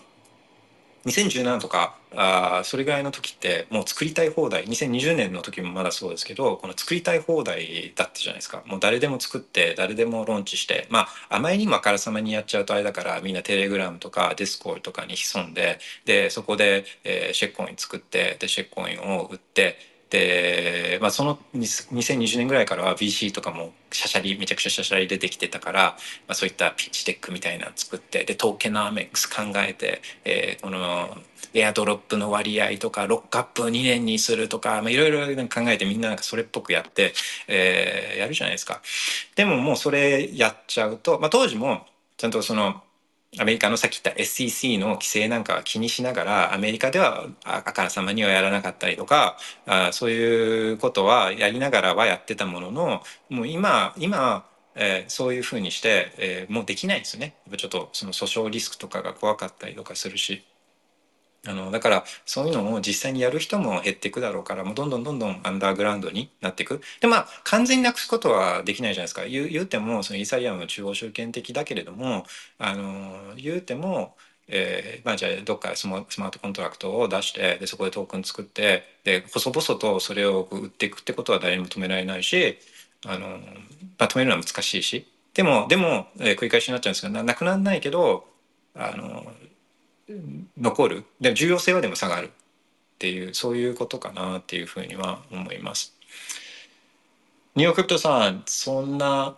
[1.06, 8.62] 2017とかあそれぐらいの時ってもう作りたい放題2020年の時もまだそうですけどこの作りたい放題だったじゃないですか。
[8.66, 25.96] もう誰でも作って誰でもローンチしてまああまりにもあからさまにやっちゃうとあれだからみんなテレグラムとかディスコードとかに潜んででそこで、えー、シットコイン作ってでシットコインを売ってで、まあ、その2020年ぐらいからは VC とかもシャシャリめちゃくちゃシャシャリ出てきてたから、ま
[26.28, 31.16] あ、そういったピッチテックみたいなの作ってでトーケナーメックス考えて、えー、この
[31.54, 37.14] エアドロップの割合とかロックアップ2年にするとかいろいろ考えてみんななんかそれっぽくやって、
[37.48, 38.82] えー、やるじゃないですか。
[39.34, 41.86] でももうそれやっちゃうと、まあ、当時も
[42.18, 42.82] ちゃんとその
[43.38, 54.44] アメリカのさっき言った SEC の規制なんかは気にしながらアメリカではあからさまにはやらなかったりとかあそういうことはやりながらはやってたもののもう今今
[54.74, 57.34] えー、そういうふうにして、えー、もうできないんですよね。
[57.58, 60.44] ちょっとその訴訟リスクとかが怖かったりとかするし。
[61.46, 66.80] あのだからそういうのを実際にやる人も減っていくだろうからもうどんどんどんどんアンダーグラウンドになっていく。
[67.00, 69.24] でまあ完全になくすことはできないじゃないですか。
[69.24, 72.24] 言う言うてもそのイーサリアム中央集権的だけれども
[72.58, 74.16] あの言うても
[74.48, 82.58] えーまあ、じゃあどっかスマートコントラクトを出してでそこでトークン作ってで細々とそれを売っていくってことは誰にも止められないし
[83.06, 83.28] あの、
[83.98, 85.06] まあ、止めるのは難しいし。
[85.34, 88.28] でもでも、えー、繰り返しになっちゃうんですけどなくならないけど
[88.74, 89.24] あの
[90.58, 92.30] 残るでも重要性はでも下がるっ
[92.98, 95.94] ていうそういうことかなっていうふうには思います。
[97.54, 99.36] ニューヨークプトさんそんな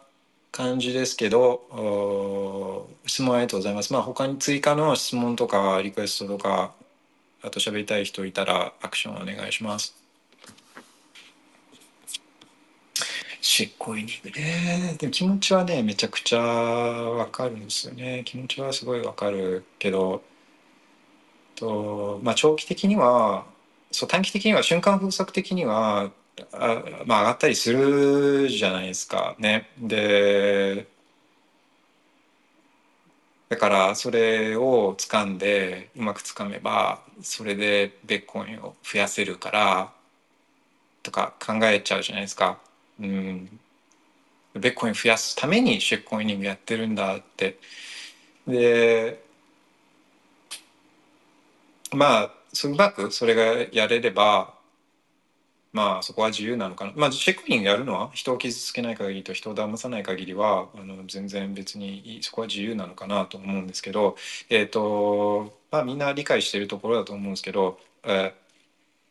[0.53, 3.93] 感じですけど質問ありがとうございます。
[3.93, 6.73] まあ他に追加の質問とかリクエストとか
[7.43, 9.97] あと喋りたい人いたらアクションお願いします。
[13.41, 20.23] 執行イニングねでも気持ちはねめちゃくちゃわかるんですよね気持ちはすごいわかるけど
[21.57, 23.47] とまあ、長期的には
[23.91, 26.11] そう短期的には瞬間風速的には
[26.53, 29.71] あ、まあ、上がったりするじゃないですかね。
[29.79, 30.87] で
[33.49, 39.93] だからそれを掴んでうまく掴めばそれでベッコインを増やせるから
[41.03, 42.59] とか考えちゃうじゃないですか。
[42.99, 43.61] うん、
[44.55, 47.59] ベッコイン増やすためにシェッコイニングやってるんだって。
[48.47, 49.24] で
[51.95, 52.31] まあ
[52.65, 54.55] うまくそれがやれれば
[55.73, 64.17] まあそこは自由なのかなまあチェックインやるのは人を傷つけない限りと人を騙さない限りはあの全然別にそこは自由なのかなと思うんですけど
[64.51, 68.33] えっ、ー、とまあみんな理解してるところだと思うんですけど、えー、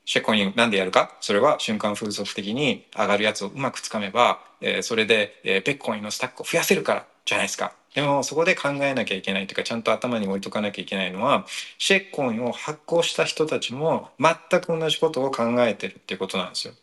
[0.06, 1.18] シェッコインなんでやるか？
[1.20, 7.74] それは瞬間風速的に上がるやつをうまくつかめば、えー、それで、えー、ペッコインのスタックを増やせるからじゃないですか。
[7.94, 11.46] でもそこで考えなきゃいけないというかちゃんと頭に置いとかなきゃいけないのは
[11.78, 16.74] シェッコインを発行した人たちも全く同じことを考えてるっていうことなんですよ。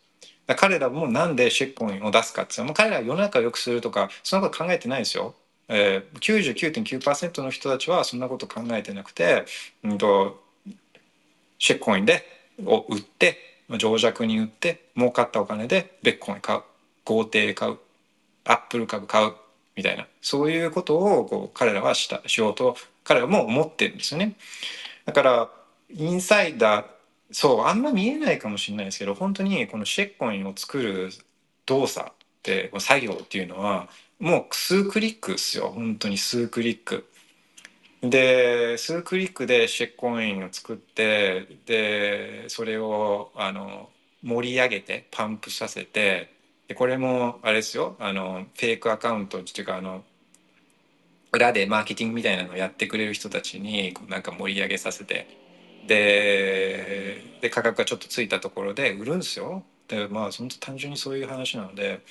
[0.47, 5.35] だ彼らもなんでシェッコインを出すかってう彼らは世の中を良くするとかそんなこと考えてないですよ。
[5.69, 9.45] えー、99.9%の人たちはそんなこと考えてなくて、
[9.85, 10.43] うんと、
[11.61, 12.25] シェッコインで
[12.67, 13.39] を売って
[13.79, 16.63] 情弱に売って儲かったお金でベッコイン買う
[17.05, 17.79] 豪邸買う
[18.45, 19.35] アップル株買う
[19.81, 24.35] みたいなそういうことをこう彼らはしたしようと彼らも思ってるんですよね。
[25.07, 25.51] だから
[25.89, 26.85] インサイダー
[27.33, 31.11] そうあんま見えないかもしれないですけど本当にこのシェッコインを作る
[31.65, 32.13] 動作っ
[32.43, 33.89] て作業っていうのは
[34.19, 37.07] もう数クリックですよ本当に数クリック。
[38.03, 43.89] で数クリックでシェッコインを作ってでそれをあの
[44.23, 46.40] 盛り上げてパンプさせて
[46.71, 47.97] でこれもあれですよ。
[47.99, 50.05] あのフェイクアカウントっていうかあの
[51.33, 55.27] 裏でマーケティングみたいなのをやってくれる人たちになんか盛り上げさせて。
[55.89, 59.65] でで価格がちょっとついたところで売るんですよ。
[59.89, 62.03] でまあ本当単純にそういう話なので。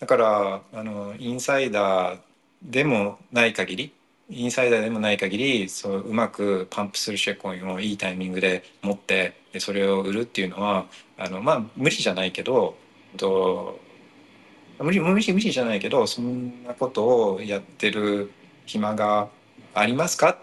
[0.00, 2.18] だからあのインサイダー
[2.62, 3.92] でもない限り
[4.30, 10.86] インサイダーでもない限りそううまくパンプするシェコインをいいタイミングで持ってでそれを売るっていうのは
[11.18, 12.80] あのまあ無理じゃないけど
[14.82, 18.30] 無理無理無理じゃないけどそんなことをやってる
[18.66, 19.28] 暇が
[19.74, 20.38] ありますか？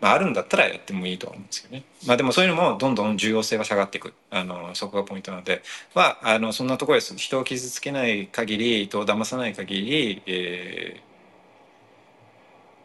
[0.00, 1.82] まあ、あるんだったらやってもいいと思うんですよね。
[2.06, 4.12] まあでもそういうのもどんどん重要性が下がっていく。
[4.30, 5.62] あの、そこがポイントなので、
[5.94, 7.16] は、あの、そんなところです。
[7.16, 11.00] 人を傷つけない限り、人を騙さない限り、え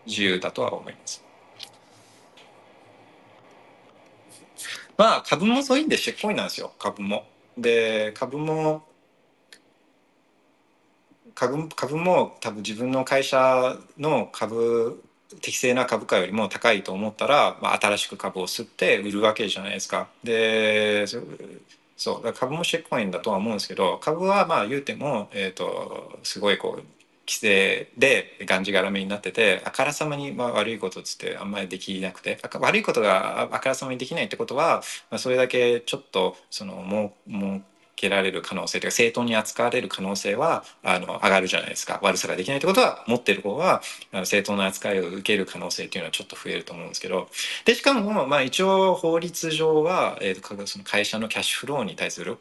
[0.05, 1.21] ー、自由だとは思います。
[4.95, 7.25] まあ株もそういうんでシェッコインなんですよ、株も。
[7.61, 8.85] で、株も、
[11.35, 15.01] 株株も多分自分の会社の株
[15.41, 20.09] 適正な株価よりも高いと思ったら、まあ、新しく株を吸って売るわけじゃないですか。
[20.23, 21.05] で
[21.95, 26.98] そう株もシェックコインだとは思うんですけど株はまあ言うても、えーと、すごいこう
[27.29, 34.81] 規制でがんじがらめになっててあからさまにまあ悪いことっつってあんまりできなくて悪いことがあからさまにできないってことは、
[35.11, 37.61] まあ、それだけちょっとそのもうもう
[37.99, 41.99] けられる可能性というか正当に扱われる可能性はあの上がるじゃないですか。
[42.01, 43.81] 悪さができないってことは持ってる方は
[44.11, 47.27] あの正当な扱いを受ける可能性っていうのはちょっと増えると思うんですけど。
[47.65, 52.37] でしかもまあ一応法律上は、えーと、その会社のキャッシュフローに対する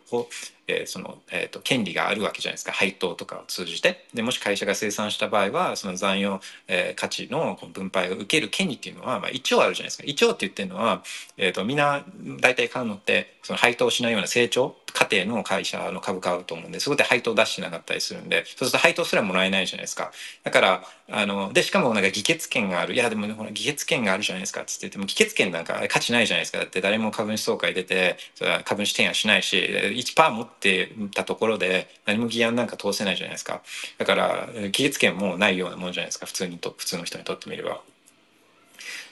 [0.68, 2.72] えー、その、えーと、権利があるわけじゃないですか。
[2.72, 4.06] 配当とかを通じて。
[4.14, 10.04] でもし会社が生産した場合はその残余、えー、価値の分配を受ける権利っていうのは、まあ、一応あるじゃないですか。
[10.06, 11.02] 一応って言ってるのは、
[11.38, 12.04] えーと、みんな
[12.40, 20.12] 大体買うのってその配当しないような成長過程の会社の株買うと思うんでそこで配当出してなかったりするんでそうすると配当すらもらえないじゃないですか。
[20.44, 22.92] だからあのでしかもなんか議決権がある。
[22.92, 26.58] いやでもほら議決権があるじゃないですかっつって言っても議決権なんか価値ないじゃないですか。
[26.58, 33.62] だって誰も株主総会出てそれは株主提案しないし1%持ってたところで何も議案なんか通せないじゃないですか。
[33.96, 36.26] だから議決権もないようなもんじゃないですか。
[36.26, 37.80] 普通にと普通の人にとってみれば。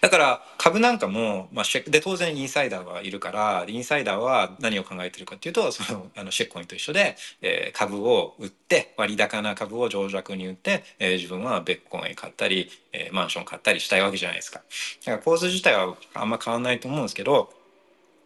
[0.00, 14.62] だから株なんかも、まあ、で当然インサイダーはいるからインサイダーは何を考えてるかっていうとその あのシェッコインと一緒で、えー、株を売って割高な株を情弱に売って、えー、自分はベッコンへ買ったり、えー、マンション買ったりしたいわけじゃないですか。
[15.04, 17.52] だから構図自体はあんま変わんないと思うんですけど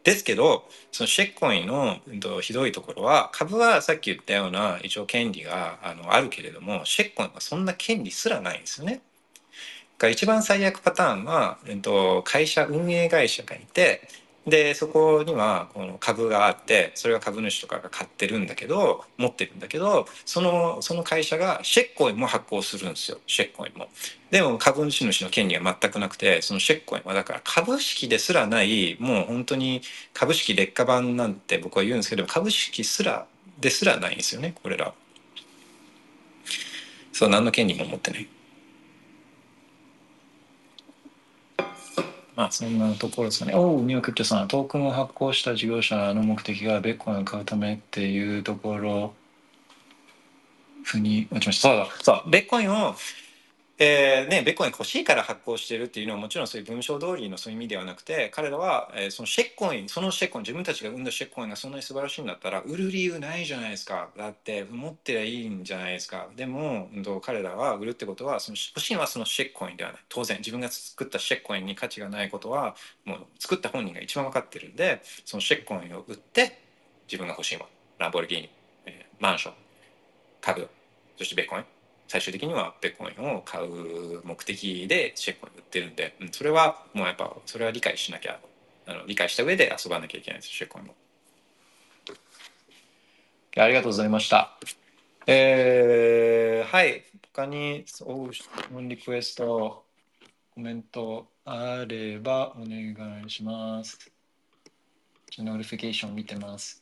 [0.03, 1.99] ですけどそのシェッコインの
[2.41, 9.03] ひどいところは株はさっき言ったような一応権利があのあるけれどもシェッコインはそんな権利すらないんですよね。
[10.01, 14.09] が一番最悪パターンは、えっと、会社運営会社がいて
[14.47, 23.89] でそこにはこの株があってそれは株主とかが買ってるんだけど持ってるんだけどそのその会社がシェッコインも発行するんですよシェッコインも。
[24.31, 29.83] でも株主主の権利は全くなくてそのシェッコインはだから株式ですらないもう本当に
[30.15, 33.27] 株式劣化版なんて僕は言うんですけど株式すら
[33.61, 34.95] ですらないんですよねこれら。
[37.13, 38.27] そう何の権利も持ってない。
[42.41, 43.55] まあそんなところですね。
[43.55, 49.13] おお、ニュークリプトさん、トークンを発行した事業者の目的がベッコインを買うためっていうところ、
[50.85, 51.69] 腑に落ちました。
[51.69, 52.97] そうだ、そう、ベッコインを
[53.83, 64.11] えーね、ベッコイン欲しいから発行してるっていうのはもちろんそういう文章通りのそういう意味ではなくて彼らは、えー、そのシェッコインそのシェッコイン自分たちが生んだシェッコインがそんなに素晴らしいんだったら売る理由ないじゃないですか。
[64.19, 66.29] だって持ってりゃいいんじゃないですか。
[66.37, 70.01] でも、うん、彼らは売るってことはその欲しいのはそのシェッコインではない。
[70.11, 72.77] 当然自分が作ったシェッコインに価値がないことは
[73.07, 76.61] もう作った本人が一番分かってるんでそのシェッコインを売って
[77.07, 77.71] 自分が欲しいもの。
[77.97, 78.51] ランボルギーニ、
[78.85, 79.55] えー、マンション
[80.43, 80.69] 株
[81.17, 81.80] そしてベッコイン。
[82.11, 88.41] 最終的にはベッコインを買う目的でシェッコイン売ってるんで、うん、それはもうやっぱそれは理解しなきゃ
[88.89, 90.95] あの理解した上で遊ばなきゃいけないですシェッコインも。
[93.57, 94.59] ありがとうございました。
[95.29, 97.05] えー、はい。
[97.33, 99.85] 他にそう質問リクエスト、
[100.53, 104.11] コメントあればお願いします。
[105.39, 106.80] notification 見てます。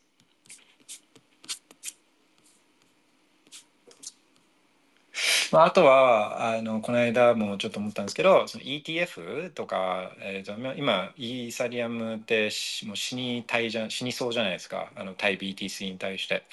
[5.52, 12.50] まあ、あとはあのこの間もちょっと思ったんですけどその ETF とか、えー、と今イーサリアムって
[12.84, 14.90] もう死に対じゃ死にそうじゃないですか。
[14.94, 16.44] あの対 BTC に対して。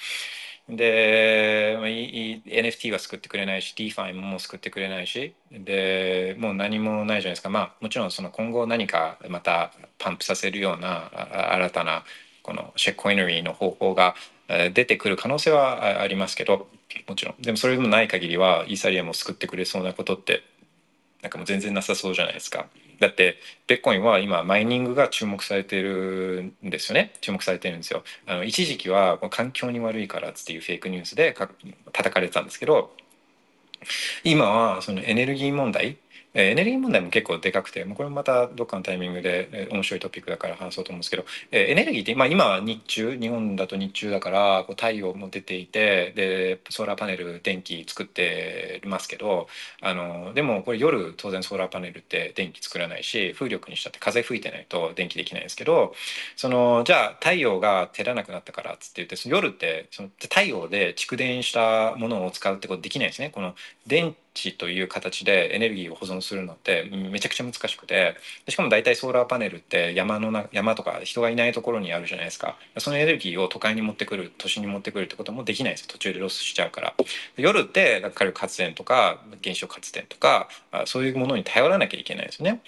[0.68, 5.34] で、NFT は救ってくれないし DeFi ももう救ってくれないし。
[5.50, 7.50] でもう何もないじゃないですか。
[7.50, 11.10] まあもちろんその今後何かまたパンプさせるような
[11.52, 12.04] 新たな
[12.42, 14.14] このシェックコイナリーの方法が
[14.48, 16.68] 出てくる可能性はありますけど
[17.08, 17.34] もちろん。
[17.40, 20.44] でもそれでもない限りはイーサリアムを救ってくれそうなことって
[21.22, 22.66] なんかもう全然なさそうじゃないですか。
[22.98, 23.36] だって
[23.66, 27.12] ベッコインは今マイニングが注目されてるんですよね。
[27.20, 28.04] 注目されてるんですよ。
[28.26, 31.34] あの一時期は環境に悪いからっていうフェイクニュースで
[31.92, 32.94] 叩かれてたんですけど
[34.24, 35.98] 今はそのエネルギー問題
[36.38, 49.48] エネルギー問題も結構でかくて、これもまたどっかのタイミングで面白いトピックだから話そうと思うんですけど、エネルギーって、ま、今は日中、日本だと日中だからこう太陽も出ていて、で、ソーラーパネル、電気作ってますけど、
[49.80, 55.94] あの、でもこれ夜当然ソーラーパネルって電気作らないし、風力にしたって風吹いてないと電気できないんですけど、
[56.36, 63.30] その、じゃあ太陽が照らなくなったからっつって言って、その夜ってその太陽で蓄電したものを使うってことできないですね。
[63.30, 63.54] この
[63.86, 68.16] 電地という形でエネルギーを保存するのってめちゃくちゃ難しくて
[68.48, 72.56] しかも大体ソーラーパネルって山のな山とか人がいないところにあるじゃないですか。
[72.78, 76.94] そのエネルギーを都会に持ってくる都心に持ってくるってこともできないです途中でロスしちゃうから。
[77.36, 80.48] 夜って火力発電とか原子力発電とか
[80.84, 82.60] そういうものに頼らなきゃいけないですね、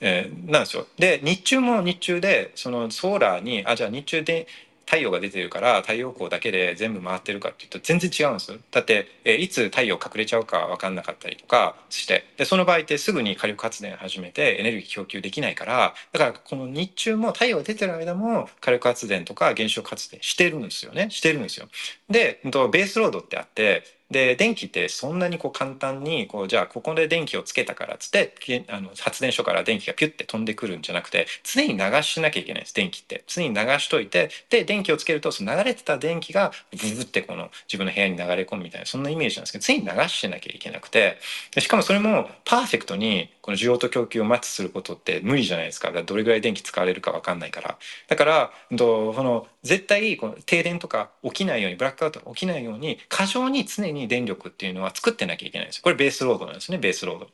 [0.00, 0.86] えー、なんですよ。
[0.98, 4.46] で日中も日中でそのソーラーにあじゃあ日中で
[4.86, 21.68] 太陽が出てるから太陽光だけで全部回ってるかっていうと全然違うんですだって、えいつ太陽隠れちゃうか分かんなかったりとかしてでその場合ってすぐに火力発電始めてエネルギー供給できないからだからこの日中も太陽が出てる間も火力発電とか原子力発電してるんですよねしてるんですよ。
[22.08, 23.82] でベースロードってあって
[24.14, 33.24] で電気ってそんなにこう簡単にこうじゃあここで電気をつけたからっつってあの発電所から電気がピュッて飛んでくるんじゃなくて常に流しなきゃいけないです電気って。
[33.26, 41.18] 常に流しといてで電気をつけるとその流れてた電気がブブってこの自分の部屋に流れ込むみたいなそんなイメージなんですけど常に流してなきゃいけなくて
[41.58, 45.92] しかもそれもパーフェクトにこの需要と供給をマッチすることって無理じゃないですか。
[45.92, 47.76] どれぐらい電気使われるか分かんないから。
[48.08, 57.28] だからその絶対この停電とか起きないようにブラックアウトが起きないように過剰に常に電力っていうのは作ってなきゃいけないんですこれベースロードなんですねベースロード。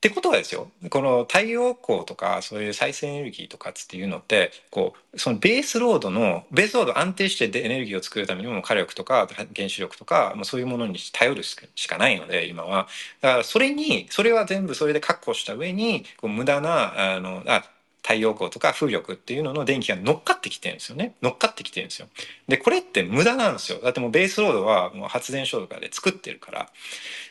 [0.00, 11.54] ってことはですよこの太陽光とかそういう再生エネルギーとかっていうのってこうそのベースロードのベースロード安定してエネルギーを作るためにも火力とか原子力とか、ま、そういうものに頼るし
[11.86, 12.88] かないので今は
[13.20, 17.62] だからそれにそれは全部それで確保した上にこう無駄なあのあ
[18.02, 21.14] 太陽光とか風力っていうのの電気が乗っかってきてるんですよね。
[21.22, 22.08] 乗っかってきてるんですよ。
[22.48, 23.78] でこれって無駄なんですよ。
[23.82, 26.68] だってもうベースロードはもう発電所とかで作ってるから。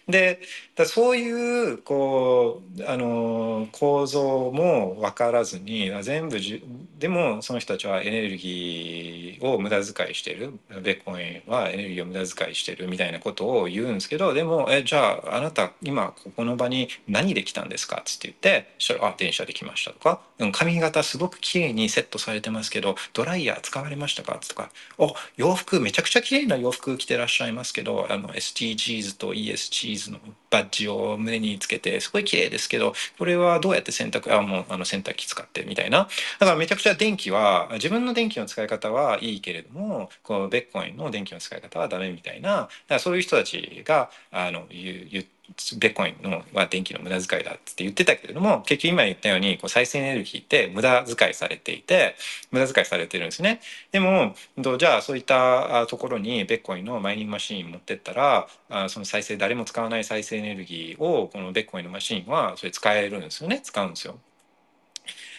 [0.07, 0.39] で
[0.75, 6.63] だそういうこうあの構造も分からずに全部じ
[6.97, 10.53] でもその人たちはエネルギーを無駄遣いしてる。
[10.81, 20.21] ベッコインはエネルギーを無駄遣いしてるみたいなことを言うんですけどでも「えじゃああなた今ここの場に何で来たんですか?」っつって言ってそしたら「あ電車で来ました」とか
[20.59, 24.69] 「髪型すごく綺麗にセットされてますけどドライヤー使われましたか?」とか
[24.99, 30.19] 「お洋服めちゃくちゃ綺麗な洋服着てらっしゃいますけどあの SDGs と ESGs の
[30.49, 36.09] バッジを胸につけてすごい綺麗ですけどこれはどうやって洗濯あもうあの洗濯機使ってみたいな
[36.39, 45.38] だからめちゃくちゃ電気は自分の電気の使い方はいいけれどもこうベッコインの電気の使い方はダメみたいなだからそういう人たちがあの言って
[45.77, 52.15] ベッコインのは電気の無駄遣いだって言ってたけれども結局今言ったようにこう再生エネルギーって無駄遣いされていて
[52.51, 53.61] 無駄遣いされてるんですね。
[53.91, 54.35] でも
[54.77, 58.47] じゃあそういったところにベッコインのマイニングマシン持ってったら
[58.89, 63.61] その再生誰も使わない再生エネルギーをこのベッコインのマシンはそれ使えるんですよね。
[63.63, 64.19] 使うんですよ。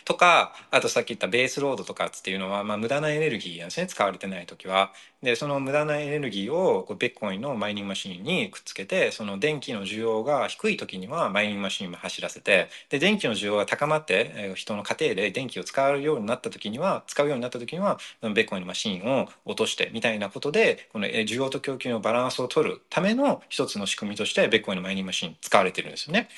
[0.04, 4.92] とかあとさっき言ったベースロードとかっていうのは、まあ、無駄なエネルギーなんですね使われてない時は。
[5.22, 26.28] でその無駄なエネルギーをこうベッコインのマイニングマシンにくっつけてその電気の需要が低い時にはマイニングマシンも走らせてで電気の需要が高まって、人の家庭で電気を使うようになった時には使うようになった時にはベッコインのマシンを落としてみたいなことでこの需要と供給のバランスを取るための一つの仕組みとしてベッコインのマイニングマシン使われてるんですよね。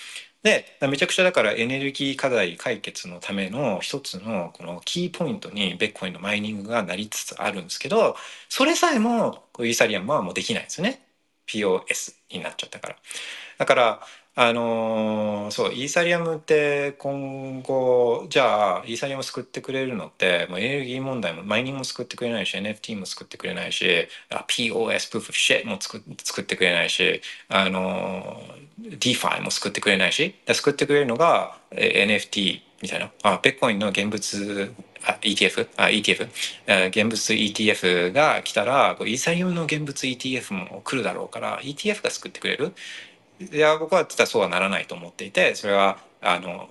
[0.43, 8.17] でめちゃくちゃだからエネルギー課題解決のための一つのこのキーポイントにベッコインのマイニングがなりつつあるんですけど
[8.49, 11.01] それさえもイーサリアムはもうできないんですよね
[11.47, 12.97] POS になっちゃったから。
[13.59, 14.01] だから
[14.35, 33.13] あのーそうイーサリアムって今後じゃあイーサリアムを救ってくれるのってもうエネルギー問題もマイニングも救ってくれないし NFT も救ってくれないしあ POS プーフ of shit も作作ってくれないしあのー DeFi も救ってくれないし救ってくれるのがえ NFT みたいな。
[33.23, 36.29] あベッコインの現物あ ETF あ ETF
[36.89, 42.73] 現物 ETF が来たらこうイーサリアムの現物 ETF も来るだろうから ETF が救ってくれる。
[43.53, 46.69] いや僕は実はそうはならないと思っていてそれはあの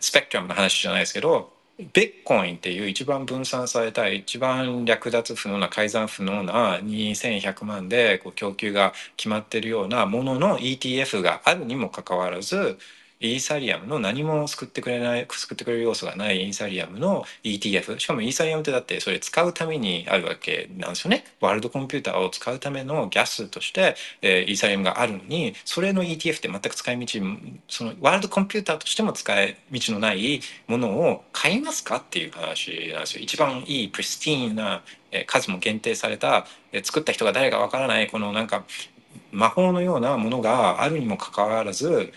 [0.00, 12.78] スペクトラムの話じゃないですけどビットコインっていう一番分散された一番略奪不能な改ざん不能な2100万でこう供給が決まってるようなものの ETF があるにもかかわらず
[13.20, 21.24] イーサリアムの何も救ってくれない救ってくれる要素がないイーサリアムの ETF しかもイーサリアムってだってそれ使うためにあるわけなんですよね。
[21.40, 27.20] ワールドコンピューターを使うためのギャスとして、えー、イーサリアムがあるのにそれの ETF って全く使い道
[27.68, 33.22] そのワールドコンピューターとしても使い道のないものを買いますかっていう話なんですよ。
[33.22, 34.82] 一番いいプリスティーンな
[35.26, 36.46] 数も限定された
[36.82, 38.64] 作った人が誰かわからないこのなんか
[39.30, 42.12] 魔法のようなものがあるにもかかわらず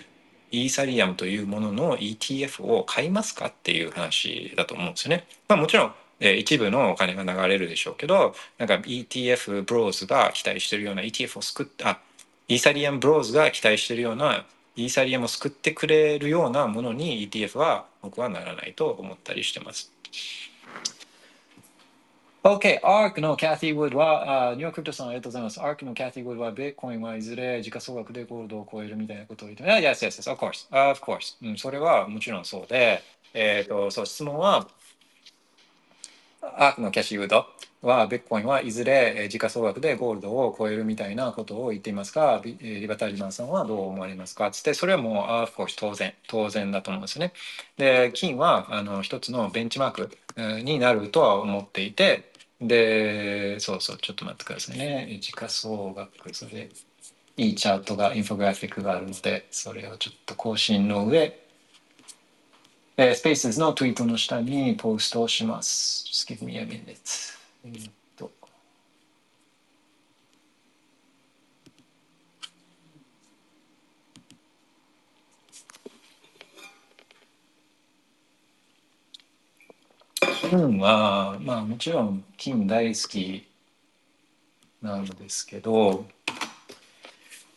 [0.52, 5.28] イーサリアムというものの ETF を買いますかっていう話だと思うんですよね。
[5.48, 12.00] まあ、もちろんえ一部のお金が流れるでしょうけどなんか ETF ブローズが期待してるような ETF を救った
[12.48, 14.46] イーサリアムブローズが期待してるような
[14.76, 19.92] イーサリアムを救ってくれるようなものに ETF は僕はならないと思ったりしてます。
[22.48, 25.60] OK、ARK のキャティ・ウッドは、あニューヨークリプトさんありがとうございます。
[25.60, 31.58] ARK のキャティ・ウッドは、ビットコインはいずれ時価総額でゴールドを超えるみたいなことを言って、Yes, yes, yes, of course, of course、うん。
[31.58, 33.04] それはもちろんそうで、
[33.34, 34.66] えっ、ー、と、そう、質問は、
[36.42, 37.46] ARK のキャシーウッド
[37.82, 44.50] は、ビットコインはいずれ時価総額でゴールドを超えるみたいなことを言っていますが、リバタリマンさんはどう思われますか？
[44.52, 47.34] つって、それはもう、of course 当然、当然だと思うんですね。
[47.76, 50.18] で、金はあの一つのベンチマーク
[50.64, 55.20] になるとは思っていて、で、そうそう、ちょっと待ってくださいね。
[55.22, 56.70] 時価総額、それ、
[57.38, 61.40] いいチャートが、インフォグラフィックがあるので、それをちょっと更新の上、
[62.98, 66.06] えー、スペースのツイートの下にポストをします。
[66.08, 67.97] Just give me a minute.
[80.42, 83.48] 金は、まあもちろん金大好き
[84.82, 86.06] なんですけど、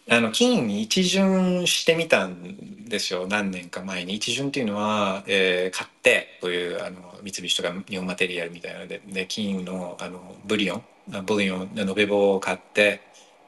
[0.09, 4.15] あの金に一巡してみたんですよ何年か前に。
[4.15, 10.83] 一巡っていうのは、えー、買ってこういうあの三菱とか日本マテリアルみたいなのでで金のあのブリオン
[11.27, 13.03] bullion 延べ棒を買って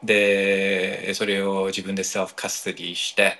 [0.04, 3.38] でそれを自分で self-custody して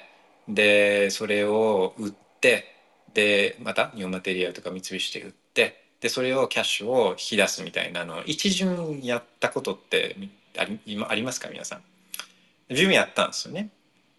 [0.49, 2.75] でそれを売って
[3.15, 10.17] でまた日本マテリアルとか三菱で売ってでそれをキャッシュを引き出すみたいなの一巡やったことって
[10.59, 11.49] ありありますか？
[11.49, 11.81] 皆さん。
[12.69, 13.71] 自分やったんですよね。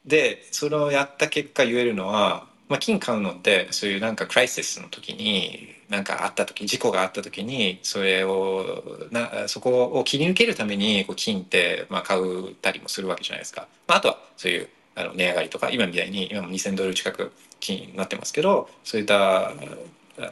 [0.06, 19.52] でそれをやった結果言えるのは、まあ、金買うのってそういうなんかクライシスの時になんかあった時事故があった時にそれをなそこを切り抜けるためにこう金ってまあ買うたりもするわけじゃないですか、まあ、あとはそういうあの値上がりとか今みたいに今も2,000ドル近く金になってますけどそういった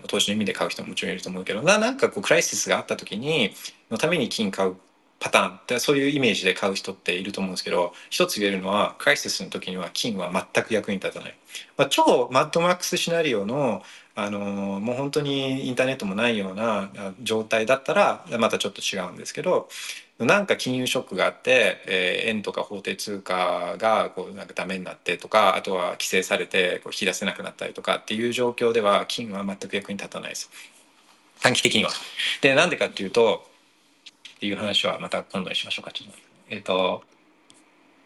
[0.07, 1.77] 投資の意味で買う人ももちろんいると思うけどな。
[1.91, 3.53] んかこうクライシスがあった時に
[3.89, 4.75] のために金買う
[5.19, 5.55] パターン。
[5.57, 11.37] ってそういうイメージで買う人っていると思うんですけど一つ言えるのはクライシスの時には金は全く役に立たない、
[11.77, 13.83] まあ、超マッドマックスシナリオの
[14.13, 16.89] あのもう本当にインターネットもないような
[17.23, 19.69] 状態だったらまたちょっと違うんですけど
[20.25, 30.49] なんか金融ショックがあって、えー、円とか法定通貨がこうなんかダメになってとかあとは規制されてこう引き出せなくなったりとかっていう状況では金は全く役に立たないです
[31.41, 31.89] 短期的には。
[32.41, 33.47] でなんでかっていうと
[34.35, 36.17] っていう話はまた今度にしましょうかちょっと。
[36.49, 37.03] えっ、ー、と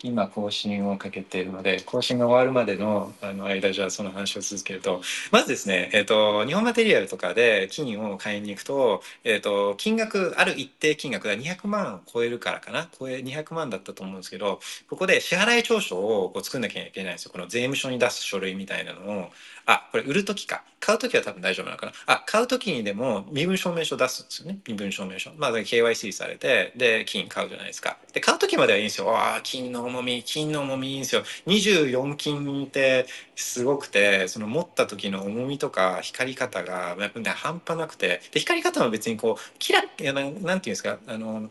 [0.06, 5.02] 今更新をかけているので更新が終わるまでのあの間じゃあその話を続けると。
[5.32, 12.88] まずですね、えーと、日本マテリアルとかで金を買いに行くと,、えーと、金額ある一定金額が200万を超えるからかな。
[12.98, 14.60] 超え200万だったと思うんですけど
[14.90, 17.32] ここで支払い調書をこう作んなきゃいけないんですよ。
[17.32, 19.30] この税務署に出す書類みたいなのを。
[19.66, 20.64] あこれ売る時か。
[20.86, 21.94] 買う時は多分大丈夫なのかな？
[22.06, 24.60] あ買う時にでも身分証明書出すんですよね。
[24.68, 25.32] 身分証明書。
[25.36, 27.98] まあ KYC されてで金買うじゃないですか。
[28.14, 29.10] で買う時まではいいんですよ。
[29.10, 31.24] ああ金の重み金の重みいいんですよ。
[31.48, 38.22] 24金ってすごくてその持った時の重みとか光り方がやっぱ、ね、半端なくて。
[38.32, 41.00] で光り方も別にこうキラッなんていうんですか？
[41.08, 41.50] あの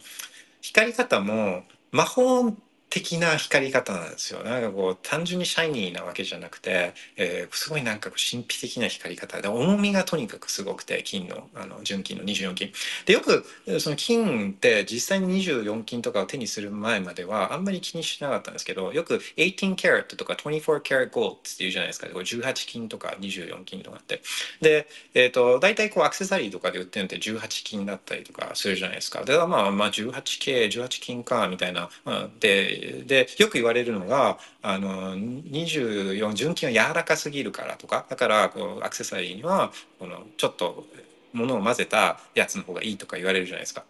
[0.61, 2.55] 光り方も魔法
[2.95, 4.45] 的な光り方なんですよ。
[4.45, 9.43] なんかこう単純にシャイニーなわけじゃなくて、えー、すごいなんか神秘的な光り方。
[9.43, 12.73] で重みがとにかくすごくて金のあの純金の24金。
[13.05, 13.45] でよく
[13.81, 22.07] その金って実際に24金とかを手にする前まではあんまり気にしなかったんですけどよく18 carat とか24 carat gold っていうじゃないですか。
[22.07, 24.23] 18金とか24金とかって。
[24.61, 29.25] で、えーと、大体こうアクセサリーとかで売ってるのって18金だったりとかするじゃないですか。
[29.25, 40.85] でまあまあ 18K18 金かみたいな、まあ、ででよく言われるのがあの24純金は柔らかすぎるからとかだからこうアクセサリーにはこのちょっと
[41.33, 43.85] 物を混ぜたやつの方がいいとか言われるじゃないですか。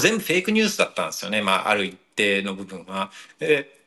[0.00, 3.10] 全部フェイクニュースだったんですよね、まあ、ある一定の部分は。
[3.38, 3.78] で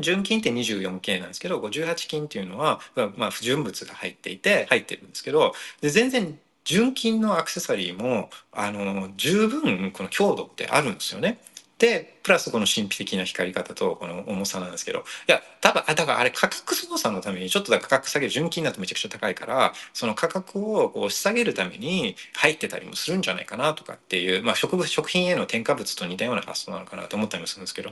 [0.00, 2.80] 純金って 24K なんですけど18金っていうのは、
[3.16, 11.38] まあ、不純物が入っていて入ってるんですけどで全然純金のアクセサリーもあの十分この強度ってあるんですよね。
[11.82, 27.90] でプラスこの神秘的な光り方とこの重さなんですけどいや多分だからあれ価格操作のためにちょっとだ価格下げる純金だとめちゃくちゃ高いからその価格をこう下げるために入ってたりもするんじゃないかなとかっていう、まあ、植物食品への添加物と似たような発想なのかなと思ったりもするんですけど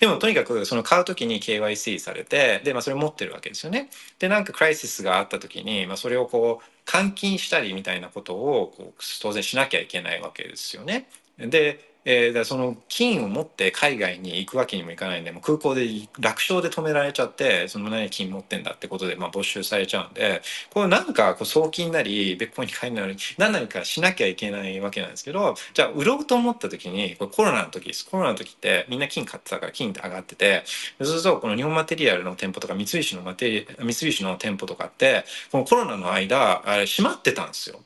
[0.00, 3.90] でもとにかくその買う時に KYC されてで、まあ、それ持ってるわけですよね。
[4.18, 11.08] でなんかクライシスがあった時に、まあ、それをこう換金したりみたいなことをこう当然しなきゃいけないわけですよね。
[11.38, 15.86] でえー、だその金を持って海外に行くわけにもいかないんでもう空港で
[16.18, 20.40] 楽勝で止められちゃってその何金持ってんだってことでまあ没収されちゃうんで
[20.70, 30.62] これなんかこう送金なり別個に帰るなり何なりかしなきゃいけないわけなんですけどじゃあ売ろうと思った時にこれコロナの時ですコロナの時ってみんな金買ってたから金って上がってて
[30.98, 37.80] そうするとこの日本マテリアルの店舗とか三菱のマテリ三菱の店舗とかってこのコロナの間あれ閉まってたんですよ。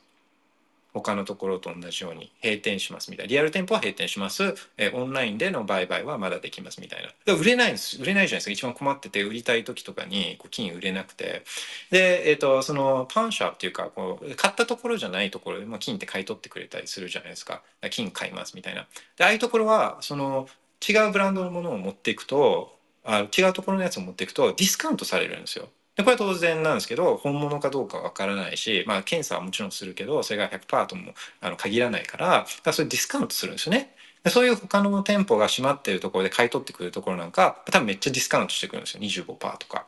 [1.01, 3.29] 他のところと同じように閉店しますみたいな。
[3.29, 7.33] リアル店舗は閉店します、え、オンラインでの売買はまだできますみたいな。
[7.33, 8.01] 売れないんです。
[8.01, 8.51] 売れないじゃないですか。
[8.51, 11.43] 一番困ってて売りたい時とかにこう金売れなくて。
[11.91, 17.61] で、えーと、そのパンシャーっていうかこう買ったところじゃないところで、ま、金って買い取ってくれたりするじゃないですか。
[17.91, 18.87] 金買いますみたいな。
[19.17, 20.47] でああいうところはその
[20.87, 25.67] 違うブランドのものを持っていくとあ違うところのやつを持っていくとディスカウントされるんですよ。
[25.95, 33.95] でこれは当然なんですけど本物かどうかわからないし、まあ、検査はもちろんするけどそれが100%ともあの限らないからだからそれディスカウントするんですよね。
[34.27, 39.85] そういう他の店舗が閉まっているところで買い取ってくるところなんか多分めっちゃディスカウントしてくるんですよ25%とか。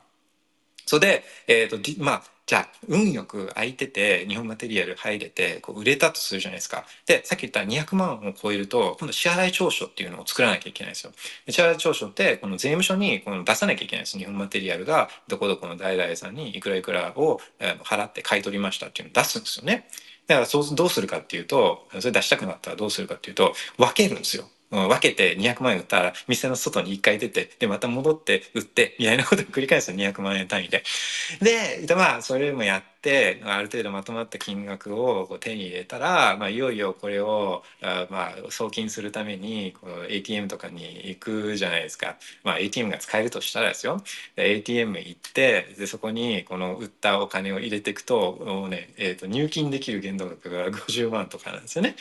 [0.88, 6.86] それで、えーとまあじゃあ運よく空いてて日本マテリアル入れてこう売れたとするじゃないですか。
[7.06, 11.12] でさっき言った200万を超えると今度支払い調書っていうのを作らなきゃいけないんですよ。
[11.50, 14.18] 支払い調書ってこの税務署にこの出さなきゃいけないんです。
[14.18, 17.42] 日本マテリアルがどこどこの代々さんにいくらいくらを
[17.84, 19.86] 払って買い取りましたっていうのを出すんですよね。
[20.28, 24.50] だからそうどうするかっていうとそれ出したくなったらどうするかっていうと分けるんですよ。
[24.70, 30.84] 分けて200万円売ったら店の外に1回出てでまた戻って売ってみたいなことを繰り返す200万円単位で。
[31.42, 44.02] でまあそれもやってある程度まとまった金額を手に入れたら、まあ、いよいよこれをあ、まあ、送金するためにこう ATM とかに行くじゃないですか、まあ、ATM が使えるとしたらですよ
[44.36, 51.96] ATM 行ってでそこにこの売ったお金を入れていくともうね、えー、と入金できる限度額が50万とかなんですよね。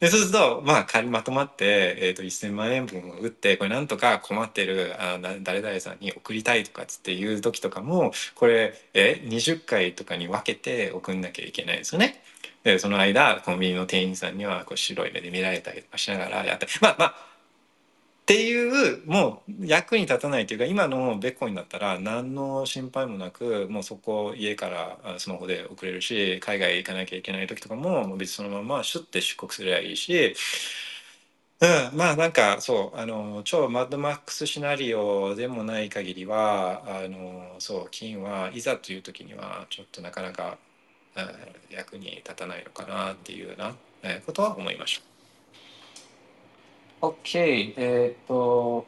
[0.00, 12.22] でそうするとまあ仮まとまって、えー、と1,000万円分を打ってこれなんとか困ってるあ誰々さんに送りたいとかっつっていう時とかもこれえ20回とかに分けて送んなきゃいけないですよね。
[12.64, 17.33] でその間コンビニの店員さんにはこう白い目で見られたりとかしながらやってまあまあ
[18.24, 30.34] っていうもう役に立たないというか今のベッコインだったら何の心配もなくもうそこ家からスマホで送れるし海外行かなきゃいけない時とかも別にそのままシュッて出国すればいいし。
[31.60, 40.58] うん、まあなんかそうあの超マッドマックスシナリオでもない限りはあのそう金はいざという時にはちょっとなかなか、
[41.16, 43.74] うん、役に立たないのかなっていうような
[44.26, 45.13] ことは思いました。
[47.00, 48.86] OK、えっ、ー、と、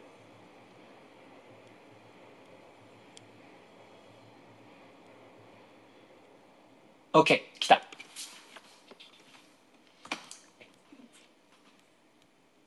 [7.12, 7.82] OK、来た。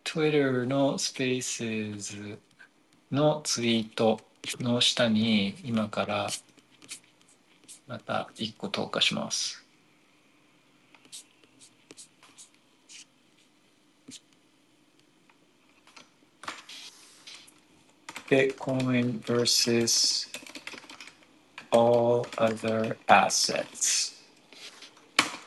[0.04, 2.40] Twitter のスペース
[3.12, 4.20] のツイート
[4.60, 6.30] の下に今から
[7.88, 9.69] また1個投下します。
[18.30, 20.28] Bitcoin versus
[21.72, 24.16] all other assets.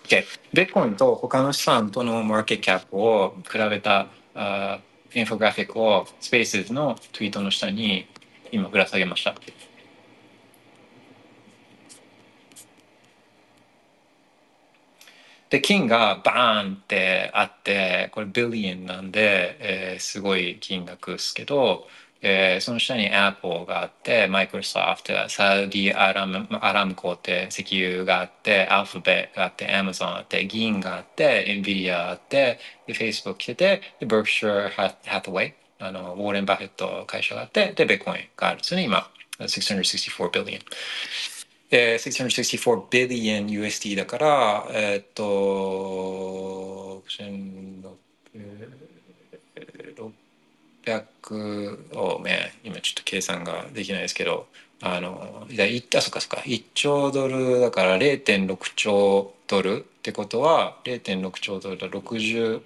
[0.04, 0.24] Okay.
[0.52, 4.80] ビットコインと他の資産とのマーケットキャップを比べたあ
[5.14, 8.06] インフォグラフィックをスペースのツイートの下に
[8.50, 9.34] 今ぶら下げました。
[15.50, 21.86] で、金がバーンってあって、これビリエンなんで、えー、すごい金額ですけど、
[22.22, 39.10] えー、その下に Apple があって、Microsoft、サウディアラムアラムコって石油があって、アルファベットがあって、Amazon あって、銀があって、NVIDIA あって、で Facebook 来てて、で Berkshire Hathaway、あの、ウォーレン・バフェット会社があって、で、ベコインがあるんですね、今。
[39.40, 40.60] 664 billion。
[41.72, 47.02] えー、664 billion USD だから、えー、っと、
[50.84, 54.46] 600をね、今ちょっと計算ができないですけど、
[54.80, 61.86] あの、いや、あ、そっかそっか、1兆ドルだから0.6兆ドルってことは、0.6兆ドルだ。
[61.88, 62.62] 60、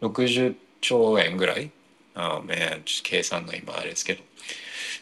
[0.00, 1.70] 60兆円ぐらい？
[2.14, 4.22] ああ、ね、計算が今あれですけど。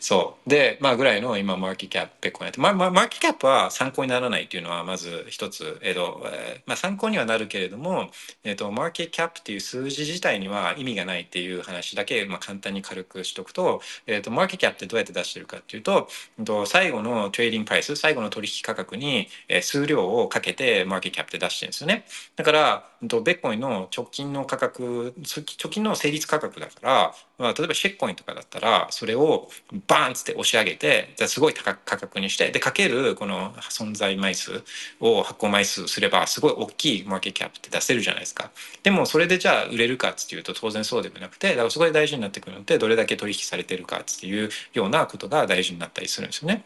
[0.01, 0.51] そう。
[0.51, 8.11] で、まあぐらいの今、 market cap ペコやって、まあ、まあ、 market cap は参考にならないっていうのは、まず一つ、えっ、と、えー、まあ参考にはなるけれども、
[8.45, 16.09] えっ、と、 market cap っていう数字自体には意味がないっていう話だけ、まあ簡単に軽くしとくと、えっ、と、 market cap ってどうやって出してるかっていうと、
[16.39, 22.05] えっと、最後の trading price、最後の取引価格に、えー、数量をかけて market cap って出してるんですよね。
[22.37, 29.49] だから、えっと、ベッコインの直近の価格、直近の成立価格だから、まあ、例えばシェッコインとかだったら、それを
[29.89, 34.63] バーンって押し上げて、じゃすごい高価格にして、で、かけるこの存在枚数
[35.01, 38.51] を発行枚数すれば、すごい大きいマーケットキャップって出せるじゃないですか。
[38.83, 46.65] でも、それでじゃあ売れるかっていうと当然そうでもなくて、だからそこで大事になってくるので、どれだけ取引されてるかっていうようなことが大事になったりするんですよね。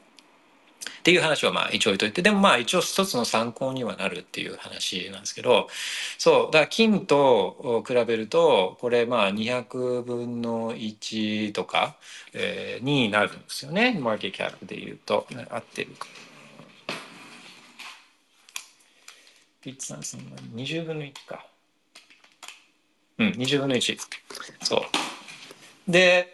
[1.01, 5.69] っていう話はまあ一応置いといて、でもまあ一応一つの参考にはなるっていう話なんですけど、
[6.19, 11.97] そう、だから金と比べると、これまあ200分の1とか、
[12.33, 13.99] えー、になるんですよね。
[14.01, 15.27] マーケットキャップで言うと。
[15.51, 16.07] 合ってるか。
[19.61, 21.47] ピッツァンさんは20分の1か。
[23.19, 23.99] うん、20分の1。
[24.63, 25.91] そう。
[25.91, 26.29] で、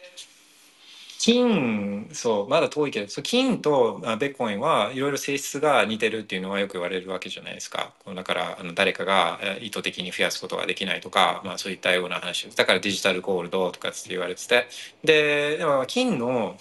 [1.19, 7.93] 金そうまだ遠いけどそう金とあベッコインはいろいろ性質が似てるっていうのはよく言われるわけじゃないですか。
[8.15, 14.67] だからあの誰かが意図的に増やすことができないとか、まあ、そういったような話だからデジタルゴールドとかって言われてて。
[15.03, 16.57] ででも金の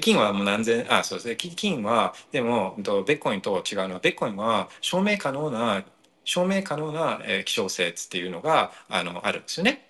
[0.00, 1.36] 金はもう何千あそうですね。
[1.36, 5.84] 金はでもベッコインと違うのはベッコインは証明可能な
[6.24, 9.89] 証明可能な希少性っていうのがあのあるんですよね。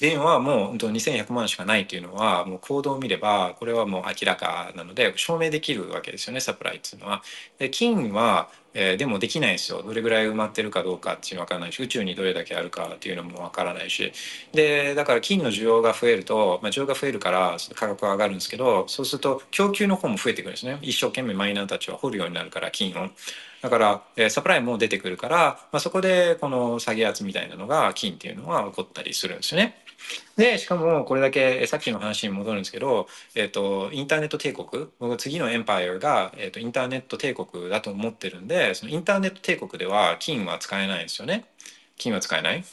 [0.00, 7.22] 円はもう2100万しかないというのはもう行動を見ればこれはもう明らかなので証明できるわけですよねサプライっていうのは。
[7.58, 14.12] で金は、えー、でもできないですよどれぐらい埋まってるかどうかっていうのは分からないし宇宙にどれだけあるかっていうのも分からないし
[14.52, 23.10] でだから金の需要が増えると、まあ、需要が増えるから価格が上がるんですけどそうすると供給の方も増えてくるんですね一生懸命マイナーたちは掘るようになるから金を。
[23.60, 25.36] だから、えー、サプライも出てくるから、
[25.72, 29.87] まあ、そこでこの下げ圧みたいなのが金っていうのは起こったりするんですよね。
[30.36, 41.44] でしかもこれだけさっきの話に戻るんですけど、えーと、インターネット帝国僕次のエンパイアが、えーと、インターネット帝国だと思ってるんでそのインターネット帝国では金は使えないんですよね
[41.96, 42.64] 金は使えない。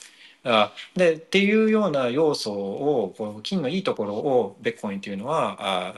[0.95, 5.95] でっていうような要素をこう金のいいところをベッコインというのはあ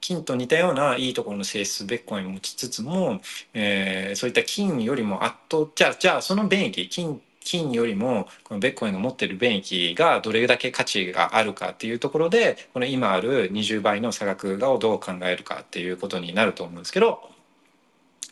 [0.00, 3.20] 金と似たようないいところの性質ベッコインを持ちつつも、
[3.54, 17.30] えー、そういった金よりも圧倒じゃあじゃあその便益金金よりもこのベッコインが持ってる便益がどれだけ価値があるかっていうところでこの今ある20倍の差額をどう考えるかっていうことになると思うんですけど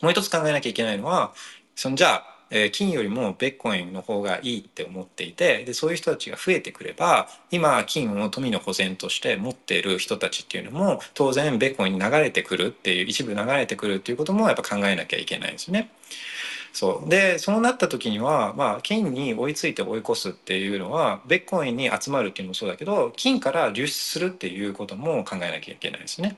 [0.02, 1.32] もう一つ考えなきゃいけないのは
[1.76, 15.90] そのじゃあえ金よりもベッコインの方がいいって思っていてでそういう人たちが増えてくれば今金を富の保全として持っている人たちっていうのも当然ベッコインに流れてくるっていう一部流れてくるっていうこともやっぱ考えなきゃいけないんですよね。
[16.74, 26.36] そうでそうなった時には、まあ、金に追いついて追い越すっていうのはベッコインに集まるっていうのもそうだけど金から流出するっていうことも考えなきゃいけないですね。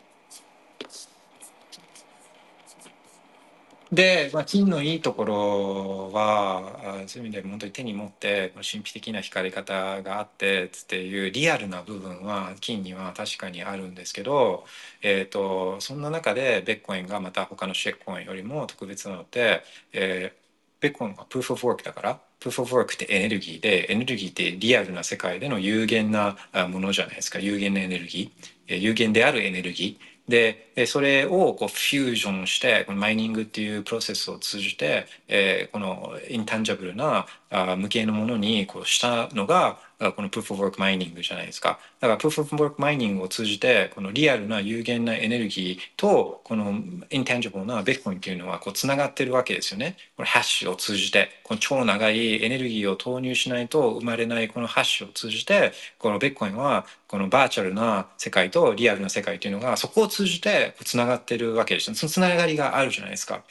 [3.93, 14.65] で、まあ、金のいいところはそういう意味で本当に手に持って神秘的な光り方があってっていうリアルな部分は金には確かにあるんですけど、
[15.03, 26.37] えーと、そんな中でベッコインがまた他のシェッコインよりも特別なので、えー、ベッコインはプーフ・オブ・ワークだからプーフ・オブ・ワークってエネルギーでエネルギーってリアルな世界での有限な
[26.71, 27.39] ものじゃないですか。
[27.39, 30.16] 有限なエネルギー有限であるエネルギー。
[30.29, 41.79] でそれをこうフュージョンしてこのマイニングっていうプロセスを通じて、えー、このインタンジャブルなあ無形のものにこうしたのがこのプーフ・オブ・ワーク・マイニングじゃないですか。
[42.01, 46.75] だからプーフ・オブ・ワーク・マイニングを通じてこのリアルな有限なエネルギーとこの
[47.11, 49.97] インタンジャブルなベッコインっていうのはこうつながってるわけですよね。
[50.17, 61.97] このハッシュを通じてこの超長いエネルギーを投入しないと生まれないこのハッシュを通じてこのベッコインはこのバーチャルな世界とリアルな世界というのがそこを通じてつながってるわけですよ。
[61.97, 63.45] そのつながりがあるじゃないですか。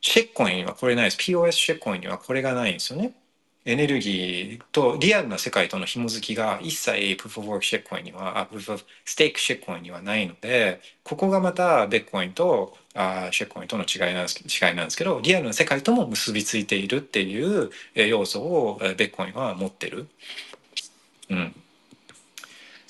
[0.00, 1.18] シェッコインはこれないです。
[1.18, 3.14] POS シェッコインにはこれがないんですよね。
[3.66, 20.08] エネルギーとリアルな世界との紐づきが一切プーフ・オブ・ワーク・シェッコインにはあプーフ・オブ・ステーク・シェッコインにはないのでここがまたベッコインとあシェッコインとの違いなんです違いなんですけどリアルな世界とも結びついているっていう要素をベッコインは持ってる。
[21.28, 21.54] うん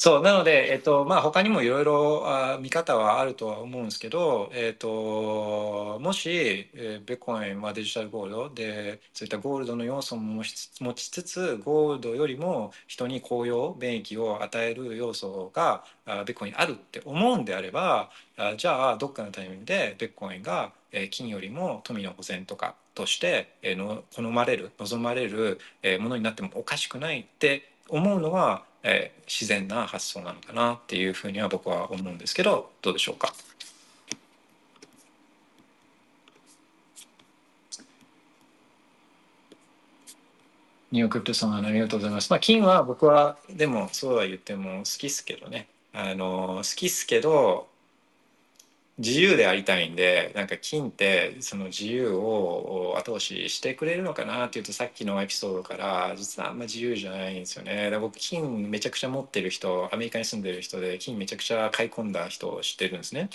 [0.03, 18.09] そうなので、えっとまあ、他にもいろいろ見方はあるとは思うんですけど、えっと、もし、えー、ベコインはデジタルゴールドでそういったゴールドの要素も持ちつつゴールドよりも人に高揚便益を与える要素がベッコインにあるって思うんであれば
[18.57, 20.73] じゃあどっかのタイミングでベッコインが
[21.11, 25.61] 金よりも富の保全とかとしての好まれる望まれる
[26.01, 33.35] ものになってもおかしくないって思うのはえー、自然な発想なのかなっていうふうには僕は思うんですけどどうでしょうか？
[40.93, 42.31] ニュークリプトさんありがとうございます。
[42.31, 45.69] まあ金は僕はでもそうは言っても好きっすけどね。
[45.93, 47.70] あの好きっすけど
[49.01, 57.91] 自由でありたいんでなんか金ってその自由を後押ししてくれるのかなっていうとさっきのエピソードから実はあんま自由じゃないんですよね。
[57.91, 63.31] だ僕金めちゃくちゃ持ってる人アメリカに住んでる人で金めちゃくちゃ買い込んだ人を知ってるんですね。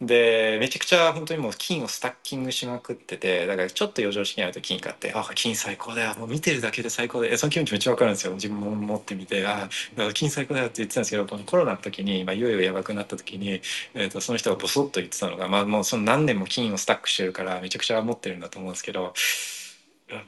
[0.00, 9.68] でめちゃくちゃ本当にもう金をスタッキングしまくっててだからちょっと余剰資金あると金買ってあ金最高だよもう見てるだけで最高だよその気持ちめっちゃ分かるんですよ自分も持ってみてあ
[10.14, 13.60] 金最高だよって言ってたんですけどこのコロナの時に、まあ、いよいよやばくなった時に、
[13.92, 19.12] えーと、その人がボソッと言ってたのが、まあ、もうその何年も金をスタックしてるからめちゃくちゃ持ってるんだと思うんですけど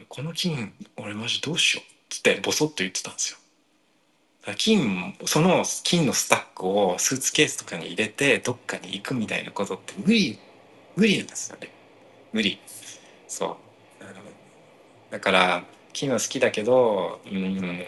[0.09, 3.39] この金俺マジどうしようっつってボソッと言ってたんですよ。
[4.56, 10.39] 金その金のスタックをスーツケースとかに入れてどっかに行くみたいなことって無理
[10.97, 11.70] 無理なんですよね。
[12.32, 12.59] 無理。
[13.28, 13.56] そう。
[15.12, 17.85] だから金は好きだけどうん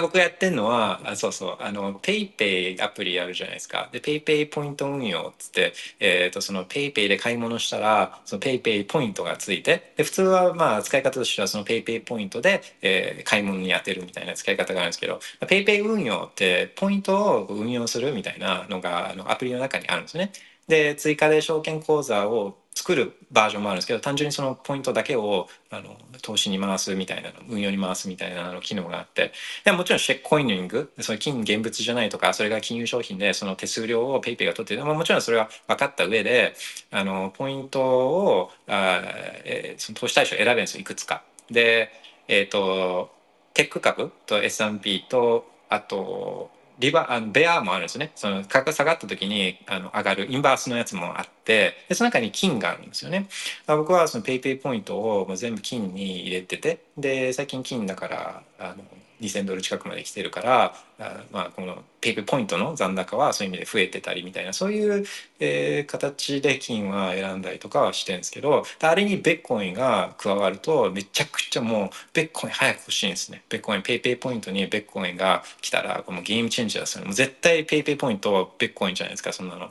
[0.00, 20.32] 僕がやってるのはあそうそうあの PayPay アプリあるじゃないですかで PayPay ポイント運用っつって、えーと、その PayPay で買い物したらその PayPay ポイントがついてで普通はまあ使い方としてはその PayPay ポイントで、えー、買い物に当てるみたいな使い方があるんですけど PayPay 運用ってポイントを運用するみたいなのがあのアプリの中にあるんですね。
[20.68, 29.32] で追加で証券口座を作るバージョンもあるんですけど単純にそのポイントだけをあの投資に回すみたいな運用に回すみたいなの機能があって
[29.64, 36.54] でもちろんシェックコイニングその金現物じゃないとかそれが金融商品でその手数料を PayPay が取ってもちろんそれは分かった上で
[36.90, 39.02] あのポイントをあ、
[39.44, 41.22] えー、その投資対象選べるんですよいくつか。
[41.50, 41.90] で、
[42.28, 43.10] えーと、
[43.54, 48.12] テック株と S&P とあとリバあのベアもあるんですね。
[48.14, 53.28] その価格下がった時にあの上がるインバースのやつもあってでその中に金があるんですよね。
[53.66, 58.84] 僕はその PayPay ポイントを全部金に入れててで最近金だからあの
[59.22, 65.04] 2,000ドル近くまで来てるからあまあこの PayPay ポイントの残高はそういう意味で増えてたりみたいなそういう、
[65.38, 79.70] えー、形で金は選んだりとかはしてるんですけどあれにビットコインが加わるとめちゃくちゃもうビットコイン早く欲しいんですねビットコイン PayPay ポイントにビットコインが来たらこのゲームチェンジャーですよねもう絶対 PayPay ポイントはビットコインじゃないですかそんなの。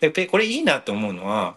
[0.00, 1.56] でこれいいなと思うのは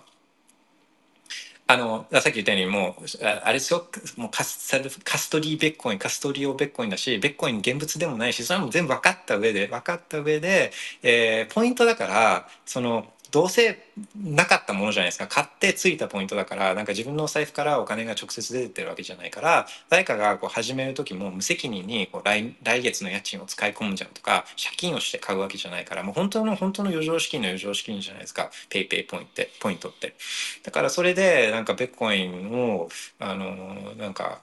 [1.65, 3.88] あのさっき言ったようにもうあれですよ。
[4.18, 10.72] もうカスカストリーベッコインカストリオベッコインだしベッコイン現物でもないしそれも全部分かった上で分かった上で、
[11.03, 13.80] えー、ポイントだからそのどうせ
[14.15, 15.26] なかったものじゃないですか。
[15.26, 28.51] 買ってついたポイントだからなんか自分のお財布からお金が直接出てるわけじゃないから誰かがこう始める時も無責任にこう来来月の家賃を使い込んじゃうとか借金をして買うわけじゃないからもう本当の本当の余剰資金の余剰資金じゃないですか。
[28.69, 30.14] ペイペイポイントポイントって。
[30.61, 34.41] だからそれでなんかベッコインをあのなんか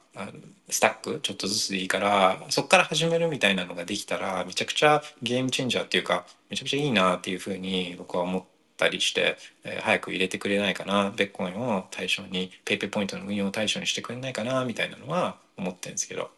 [0.68, 16.30] スタックちょっとずつでいいからそこから始めるみたいなのができたらめちゃくちゃゲームチェンジャーっていうかめちゃくちゃいいなっていうふうに僕は思ってたりして、えー、早く入れてくれないかなベッコインを対象に PayPay ポイントの運用を対象にしてくれないかなみたいなのは思ってるんですけど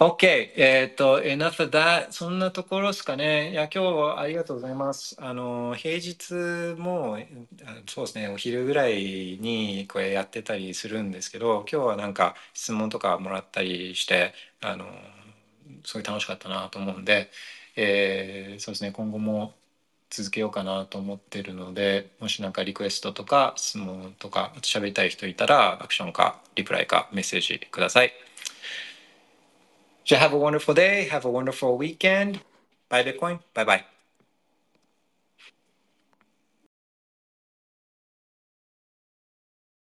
[0.00, 0.26] OK。
[0.56, 2.06] えっ、と、enough of that.
[2.10, 3.50] そんなところですかね。
[3.50, 5.14] いや、今日はありがとうございます。
[5.20, 6.32] あの、平日
[6.80, 7.18] も、
[7.86, 14.32] そうですね、お昼ぐらいにこれやってたりするんですけど、今日はなんか質問とかもらったりして、
[14.62, 14.86] あの、
[15.84, 17.30] すごい楽しかったなと思うんで、
[17.76, 19.54] えーそうですね、今後も
[20.10, 28.12] 続けようかなと思ってるので、もし何かリクエストとか質問とか、あと喋りたい人いたら、アクションかリプライかメッセージください。
[30.04, 32.40] じゃあ、have a wonderful day, have a wonderful weekend.
[32.90, 33.38] Bye, Bitcoin.
[33.54, 33.99] Bye bye.